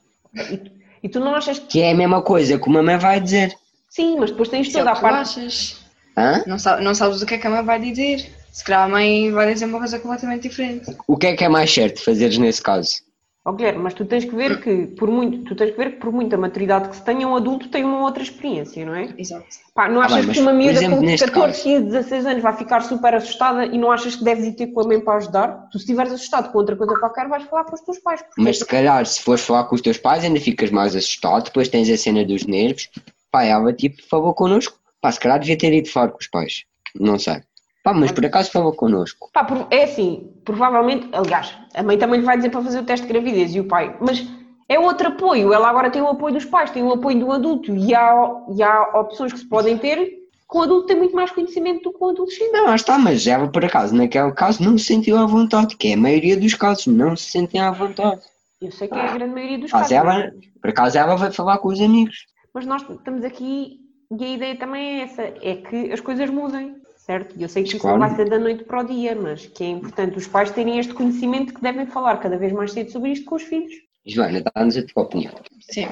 e 1.01 1.07
tu 1.09 1.19
não 1.19 1.33
achas 1.35 1.57
que 1.59 1.67
Que 1.67 1.81
é 1.81 1.91
a 1.91 1.95
mesma 1.95 2.21
coisa 2.21 2.59
que 2.59 2.67
uma 2.67 2.83
mãe 2.83 2.97
vai 2.97 3.19
dizer. 3.19 3.55
sim, 3.89 4.17
mas 4.19 4.31
depois 4.31 4.49
tens 4.49 4.69
é 4.69 4.77
toda 4.79 4.91
a 4.91 4.95
parte. 4.95 5.39
achas. 5.39 5.83
Hã? 6.17 6.43
Não, 6.45 6.57
não 6.81 6.93
sabes 6.93 7.21
o 7.21 7.25
que 7.25 7.35
é 7.35 7.37
que 7.37 7.47
a 7.47 7.49
mãe 7.49 7.63
vai 7.63 7.79
dizer. 7.79 8.29
Se 8.51 8.63
calhar 8.63 8.83
a 8.83 8.89
mãe 8.89 9.31
vai 9.31 9.51
dizer 9.53 9.65
uma 9.65 9.79
coisa 9.79 9.97
completamente 9.99 10.43
diferente. 10.47 10.95
O 11.07 11.17
que 11.17 11.27
é 11.27 11.35
que 11.35 11.43
é 11.43 11.49
mais 11.49 11.73
certo 11.73 12.03
fazeres 12.03 12.37
nesse 12.37 12.61
caso? 12.61 13.01
Ó 13.45 13.51
Guilherme, 13.51 13.83
mas 13.83 13.93
tu 13.93 14.05
tens 14.05 14.23
que 14.23 14.33
ver 14.33 14.61
que 14.61 14.87
por 14.95 15.11
muito, 15.11 15.43
tu 15.43 15.53
tens 15.53 15.71
que 15.71 15.77
ver 15.77 15.91
que 15.91 15.97
por 15.97 16.13
muita 16.13 16.37
maturidade 16.37 16.87
que 16.87 16.95
se 16.95 17.03
tenha, 17.03 17.27
um 17.27 17.35
adulto 17.35 17.67
tem 17.67 17.83
uma 17.83 18.01
outra 18.03 18.23
experiência, 18.23 18.85
não 18.85 18.95
é? 18.95 19.13
Exato. 19.17 19.45
Pá, 19.75 19.89
não 19.89 19.99
Ah, 20.01 20.05
achas 20.05 20.19
bem, 20.19 20.27
mas, 20.27 20.37
que 20.37 20.41
uma 20.41 20.51
por 20.51 20.57
miúda 20.57 20.71
exemplo, 20.77 20.97
com 20.99 21.03
neste 21.05 21.25
14, 21.25 21.51
caso- 21.51 21.63
15, 21.63 21.85
16 21.87 22.25
anos 22.25 22.41
vai 22.41 22.55
ficar 22.55 22.81
super 22.81 23.13
assustada 23.15 23.65
e 23.65 23.77
não 23.77 23.91
achas 23.91 24.15
que 24.15 24.23
deves 24.23 24.45
ir 24.45 24.53
ter 24.53 24.67
com 24.67 24.79
a 24.79 24.87
mãe 24.87 25.01
para 25.01 25.17
ajudar? 25.17 25.67
Tu 25.71 25.77
se 25.77 25.83
estiveres 25.83 26.13
assustado 26.13 26.53
com 26.53 26.57
outra 26.57 26.75
coisa 26.77 26.97
qualquer, 26.97 27.27
vais 27.27 27.43
falar 27.43 27.65
com 27.65 27.75
os 27.75 27.81
teus 27.81 27.99
pais. 27.99 28.21
porque- 28.21 28.41
Mas 28.41 28.59
se 28.59 28.65
calhar, 28.65 29.05
se 29.05 29.21
fores 29.21 29.43
falar 29.43 29.65
com 29.65 29.75
os 29.75 29.81
teus 29.81 29.97
pais, 29.97 30.23
ainda 30.23 30.39
ficas 30.39 30.71
mais 30.71 30.95
assustado. 30.95 31.43
Depois 31.43 31.67
tens 31.67 31.89
a 31.89 31.97
cena 31.97 32.23
dos 32.23 32.45
nervos. 32.45 32.89
Pá, 33.29 33.43
ela 33.43 33.73
tipo, 33.73 34.01
falou 34.09 34.33
connosco. 34.33 34.77
Pá, 35.01 35.11
se 35.11 35.19
calhar 35.19 35.37
devia 35.37 35.57
ter 35.57 35.73
ido 35.73 35.89
falar 35.89 36.07
com 36.09 36.17
os 36.17 36.27
pais. 36.27 36.63
Não 36.97 37.19
sei. 37.19 37.41
Pá, 37.83 37.93
mas 37.93 38.11
por 38.11 38.25
acaso 38.25 38.51
falou 38.51 38.73
connosco. 38.73 39.29
Pá, 39.33 39.45
é 39.69 39.83
assim, 39.83 40.31
provavelmente, 40.45 41.09
aliás, 41.11 41.53
a 41.75 41.83
mãe 41.83 41.97
também 41.97 42.21
lhe 42.21 42.25
vai 42.25 42.37
dizer 42.37 42.49
para 42.49 42.61
fazer 42.61 42.79
o 42.79 42.85
teste 42.85 43.05
de 43.05 43.11
gravidez 43.11 43.53
e 43.53 43.59
o 43.59 43.67
pai, 43.67 43.95
mas 43.99 44.25
é 44.69 44.79
outro 44.79 45.09
apoio, 45.09 45.53
ela 45.53 45.69
agora 45.69 45.91
tem 45.91 46.01
o 46.01 46.07
apoio 46.07 46.33
dos 46.33 46.45
pais, 46.45 46.71
tem 46.71 46.81
o 46.81 46.93
apoio 46.93 47.19
do 47.19 47.31
adulto 47.31 47.75
e 47.75 47.93
há, 47.93 48.43
e 48.55 48.63
há 48.63 48.99
opções 48.99 49.33
que 49.33 49.39
se 49.39 49.47
podem 49.47 49.77
ter 49.77 50.23
que 50.53 50.57
o 50.57 50.61
adulto 50.61 50.85
tem 50.85 50.95
muito 50.95 51.15
mais 51.15 51.31
conhecimento 51.31 51.83
do 51.83 51.97
que 51.97 52.03
o 52.03 52.09
adolescente. 52.09 52.51
Não, 52.51 52.65
lá 52.67 52.75
está, 52.75 52.97
mas 52.97 53.25
ela 53.25 53.47
por 53.47 53.65
acaso, 53.65 53.95
naquele 53.95 54.31
caso, 54.33 54.63
não 54.63 54.77
se 54.77 54.85
sentiu 54.85 55.17
à 55.17 55.25
vontade. 55.25 55.75
Que 55.75 55.89
é 55.89 55.93
a 55.95 55.97
maioria 55.97 56.37
dos 56.37 56.53
casos, 56.53 56.85
não 56.85 57.15
se 57.15 57.31
sentem 57.31 57.59
à 57.59 57.71
vontade. 57.71 58.21
Eu 58.61 58.71
sei 58.71 58.87
que 58.87 58.93
é 58.93 59.01
a 59.01 59.13
grande 59.13 59.33
maioria 59.33 59.57
dos 59.57 59.71
casos, 59.71 59.91
ela, 59.91 60.31
por 60.61 60.69
acaso, 60.69 60.97
ela 60.97 61.15
vai 61.15 61.31
falar 61.31 61.57
com 61.57 61.69
os 61.69 61.81
amigos. 61.81 62.27
mas 62.53 62.67
nós 62.67 62.83
estamos 62.87 63.25
aqui 63.25 63.79
e 64.11 64.23
a 64.23 64.27
ideia 64.27 64.55
também 64.55 64.99
é 64.99 65.03
essa, 65.03 65.21
é 65.23 65.55
que 65.55 65.91
as 65.91 65.99
coisas 65.99 66.29
mudem, 66.29 66.75
certo? 67.05 67.35
E 67.37 67.43
eu 67.43 67.49
sei 67.49 67.63
que 67.63 67.69
isso 67.69 67.79
Claro. 67.79 67.99
não 67.99 68.07
vai 68.07 68.15
ser 68.15 68.29
da 68.29 68.39
noite 68.39 68.63
para 68.63 68.81
o 68.81 68.83
dia, 68.83 69.15
mas 69.15 69.45
que 69.45 69.63
é 69.63 69.67
importante 69.67 70.17
os 70.17 70.27
pais 70.27 70.51
terem 70.51 70.79
este 70.79 70.93
conhecimento 70.93 71.53
que 71.53 71.61
devem 71.61 71.85
falar 71.85 72.17
cada 72.17 72.37
vez 72.37 72.51
mais 72.53 72.71
cedo 72.71 72.91
sobre 72.91 73.11
isto 73.11 73.25
com 73.25 73.35
os 73.35 73.43
filhos. 73.43 73.73
Joana, 74.05 74.41
dá-nos 74.53 74.77
a 74.77 74.85
tua 74.85 75.03
opinião. 75.03 75.33
Sim. 75.71 75.87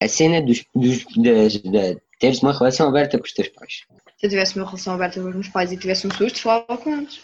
A 0.00 0.08
cena 0.08 0.40
dos, 0.40 0.64
dos, 0.74 1.04
das, 1.16 1.56
da, 1.62 2.00
teres 2.20 2.40
uma 2.42 2.52
relação 2.52 2.88
aberta 2.88 3.18
com 3.18 3.24
os 3.24 3.32
teus 3.32 3.48
pais. 3.48 3.84
Se 4.16 4.26
eu 4.26 4.30
tivesse 4.30 4.56
uma 4.56 4.64
relação 4.66 4.94
aberta 4.94 5.20
com 5.20 5.28
os 5.28 5.34
meus 5.34 5.48
pais 5.48 5.72
e 5.72 5.76
tivesse 5.76 6.06
um 6.06 6.10
susto, 6.10 6.40
falava 6.40 6.76
com 6.78 6.90
eles. 6.90 7.20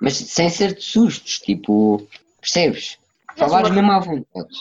Mas 0.00 0.16
sem 0.16 0.48
ser 0.48 0.74
de 0.74 0.82
sustos, 0.82 1.38
tipo, 1.40 2.06
percebes? 2.40 2.98
Falares 3.36 3.68
uma- 3.68 3.76
mesmo 3.76 3.92
à 3.92 3.98
vontade. 4.00 4.54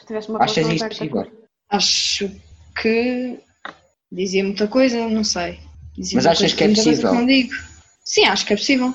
Se 0.00 0.06
tivesse 0.06 0.28
uma 0.28 0.42
Achas 0.42 0.56
relação 0.66 0.74
isso 0.76 0.84
aberta 0.84 1.04
possível? 1.24 1.40
Acho 1.68 2.30
que 2.80 3.38
dizia 4.10 4.42
muita 4.44 4.66
coisa, 4.68 5.08
não 5.08 5.24
sei. 5.24 5.58
Dizia 6.00 6.16
Mas 6.16 6.26
achas 6.26 6.52
que 6.54 6.64
é 6.64 6.68
possível? 6.68 7.14
não 7.14 7.26
digo. 7.26 7.52
Sim, 8.04 8.24
acho 8.24 8.46
que 8.46 8.52
é 8.54 8.56
possível. 8.56 8.94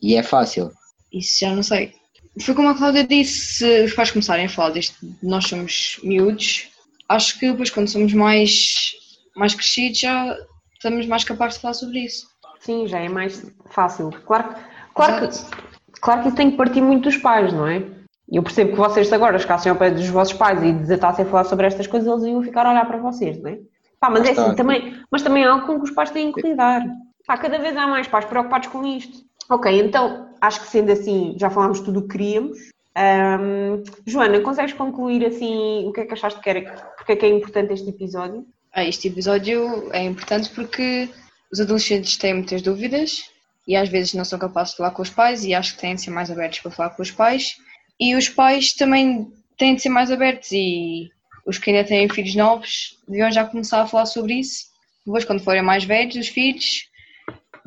E 0.00 0.14
é 0.14 0.22
fácil. 0.22 0.70
Isso 1.12 1.38
já 1.40 1.52
não 1.54 1.62
sei. 1.62 1.92
Foi 2.40 2.54
como 2.54 2.68
a 2.68 2.74
Cláudia 2.76 3.04
disse, 3.06 3.56
se 3.56 3.84
os 3.84 3.92
pais 3.92 4.10
começarem 4.12 4.46
a 4.46 4.48
falar 4.48 4.70
disto, 4.70 4.96
nós 5.22 5.46
somos 5.46 5.98
miúdos, 6.02 6.68
acho 7.08 7.38
que 7.38 7.50
depois 7.50 7.70
quando 7.70 7.88
somos 7.88 8.12
mais, 8.12 8.92
mais 9.36 9.54
crescidos 9.54 9.98
já 9.98 10.36
estamos 10.74 11.06
mais 11.06 11.24
capazes 11.24 11.56
de 11.56 11.62
falar 11.62 11.74
sobre 11.74 12.00
isso. 12.00 12.26
Sim, 12.60 12.86
já 12.86 12.98
é 13.00 13.08
mais 13.08 13.44
fácil. 13.70 14.10
Claro, 14.26 14.54
que- 14.54 14.60
claro, 14.94 15.28
que, 15.28 16.00
claro 16.00 16.22
que 16.22 16.28
isso 16.28 16.36
tem 16.36 16.50
que 16.52 16.56
partir 16.56 16.80
muito 16.80 17.04
dos 17.04 17.16
pais, 17.16 17.52
não 17.52 17.66
é? 17.66 17.82
Eu 18.30 18.42
percebo 18.42 18.70
que 18.72 18.78
vocês 18.78 19.12
agora 19.12 19.38
chegassem 19.38 19.70
ao 19.70 19.76
pé 19.76 19.90
dos 19.90 20.06
vossos 20.08 20.34
pais 20.34 20.62
e 20.62 20.72
desatassem 20.72 21.24
a 21.24 21.28
falar 21.28 21.44
sobre 21.44 21.66
estas 21.66 21.86
coisas, 21.86 22.08
eles 22.08 22.24
iam 22.24 22.42
ficar 22.42 22.64
a 22.66 22.70
olhar 22.70 22.86
para 22.86 22.98
vocês, 22.98 23.40
não 23.42 23.50
é? 23.50 23.58
Pá, 24.04 24.10
mas 24.10 24.22
Lá 24.22 24.28
é 24.28 24.32
assim, 24.32 24.54
também, 24.54 25.02
mas 25.10 25.22
também 25.22 25.44
é 25.44 25.46
algo 25.46 25.66
com 25.66 25.78
que 25.78 25.84
os 25.84 25.90
pais 25.90 26.10
têm 26.10 26.30
que 26.30 26.42
lidar. 26.42 26.84
Pá, 27.26 27.38
cada 27.38 27.58
vez 27.58 27.74
há 27.74 27.86
mais 27.86 28.06
pais 28.06 28.26
preocupados 28.26 28.68
com 28.68 28.84
isto. 28.84 29.24
Ok, 29.48 29.80
então, 29.80 30.28
acho 30.42 30.60
que 30.60 30.66
sendo 30.66 30.92
assim, 30.92 31.34
já 31.38 31.48
falámos 31.48 31.80
tudo 31.80 32.00
o 32.00 32.02
que 32.02 32.18
queríamos. 32.18 32.58
Ahm, 32.94 33.82
Joana, 34.06 34.40
consegues 34.40 34.74
concluir 34.74 35.24
assim 35.24 35.86
o 35.86 35.92
que 35.92 36.02
é 36.02 36.04
que 36.04 36.12
achaste 36.12 36.38
que 36.38 36.50
era, 36.50 36.60
porque 36.98 37.12
é 37.12 37.16
que 37.16 37.24
é 37.24 37.30
importante 37.30 37.72
este 37.72 37.88
episódio? 37.88 38.46
Ah, 38.74 38.84
Este 38.84 39.08
episódio 39.08 39.90
é 39.90 40.02
importante 40.02 40.50
porque 40.50 41.08
os 41.50 41.58
adolescentes 41.58 42.18
têm 42.18 42.34
muitas 42.34 42.60
dúvidas 42.60 43.22
e 43.66 43.74
às 43.74 43.88
vezes 43.88 44.12
não 44.12 44.24
são 44.24 44.38
capazes 44.38 44.72
de 44.72 44.76
falar 44.76 44.90
com 44.90 45.00
os 45.00 45.08
pais 45.08 45.46
e 45.46 45.54
acho 45.54 45.76
que 45.76 45.80
têm 45.80 45.94
de 45.94 46.02
ser 46.02 46.10
mais 46.10 46.30
abertos 46.30 46.60
para 46.60 46.70
falar 46.70 46.90
com 46.90 47.00
os 47.00 47.10
pais. 47.10 47.56
E 47.98 48.14
os 48.14 48.28
pais 48.28 48.74
também 48.74 49.32
têm 49.56 49.74
de 49.74 49.80
ser 49.80 49.88
mais 49.88 50.10
abertos 50.10 50.52
e 50.52 51.10
os 51.46 51.58
que 51.58 51.70
ainda 51.70 51.84
têm 51.86 52.08
filhos 52.08 52.34
novos 52.34 52.98
deviam 53.06 53.30
já 53.30 53.44
começar 53.44 53.82
a 53.82 53.86
falar 53.86 54.06
sobre 54.06 54.34
isso. 54.34 54.64
Depois, 55.06 55.24
quando 55.24 55.42
forem 55.42 55.62
mais 55.62 55.84
velhos, 55.84 56.16
os 56.16 56.28
filhos 56.28 56.88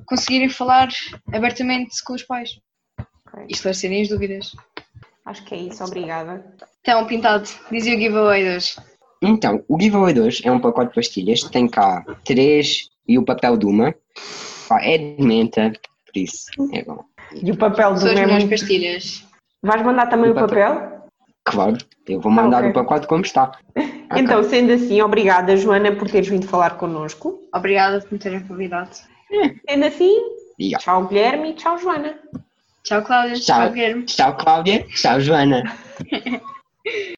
conseguirem 0.06 0.50
falar 0.50 0.90
abertamente 1.34 2.04
com 2.04 2.14
os 2.14 2.24
pais 2.24 2.60
Ok, 3.00 3.46
e 3.48 3.52
esclarecerem 3.54 4.02
as 4.02 4.08
dúvidas. 4.10 4.52
Acho 5.26 5.44
que 5.44 5.54
é 5.54 5.58
isso, 5.58 5.84
obrigada. 5.84 6.44
Então, 6.82 7.06
pintado, 7.06 7.48
dizia 7.70 7.96
o 7.96 8.00
giveaway 8.00 8.44
de 8.44 8.56
hoje. 8.56 8.76
Então, 9.22 9.64
o 9.68 9.80
giveaway 9.80 10.14
de 10.14 10.22
hoje 10.22 10.42
é 10.48 10.52
um 10.52 10.60
pacote 10.60 10.90
de 10.90 10.96
pastilhas, 10.96 11.42
tem 11.44 11.68
cá 11.68 12.04
três 12.24 12.90
e 13.08 13.18
o 13.18 13.26
papel 13.26 13.58
de 13.58 13.66
uma. 13.66 13.94
É 14.82 14.98
de 14.98 15.22
menta, 15.24 15.72
por 16.06 16.18
isso 16.20 16.46
é 16.74 16.84
bom. 16.84 17.04
E 17.34 17.52
o 17.52 17.58
papel 17.58 17.94
do 17.94 18.00
São 18.00 18.10
as 18.10 18.16
memo. 18.16 18.28
melhores 18.28 18.50
pastilhas. 18.50 19.24
Vais 19.62 19.82
mandar 19.84 20.08
também 20.08 20.30
O 20.30 20.34
o 20.34 20.36
papel? 20.36 20.97
Claro, 21.50 21.78
eu 22.06 22.20
vou 22.20 22.30
mandar 22.30 22.60
ok. 22.60 22.72
o 22.72 22.74
pacote 22.74 23.08
como 23.08 23.24
está. 23.24 23.54
Então, 24.18 24.44
sendo 24.44 24.74
assim, 24.74 25.02
obrigada, 25.02 25.56
Joana, 25.56 25.96
por 25.96 26.10
teres 26.10 26.28
vindo 26.28 26.46
falar 26.46 26.72
connosco. 26.72 27.40
Obrigada 27.54 28.02
por 28.02 28.12
me 28.12 28.20
terem 28.20 28.42
convidado. 28.42 28.90
Sendo 29.68 29.86
assim, 29.86 30.14
ó, 30.76 30.78
tchau, 30.78 31.08
Guilherme 31.08 31.52
e 31.52 31.54
tchau, 31.54 31.78
Joana. 31.78 32.20
Tchau, 32.84 33.02
Cláudia. 33.02 33.36
Tchau. 33.36 33.62
Tchau, 33.62 33.72
Guilherme. 33.72 34.04
Tchau, 34.04 34.36
Cláudia. 34.36 34.86
Tchau, 34.90 35.22
Joana. 35.22 35.64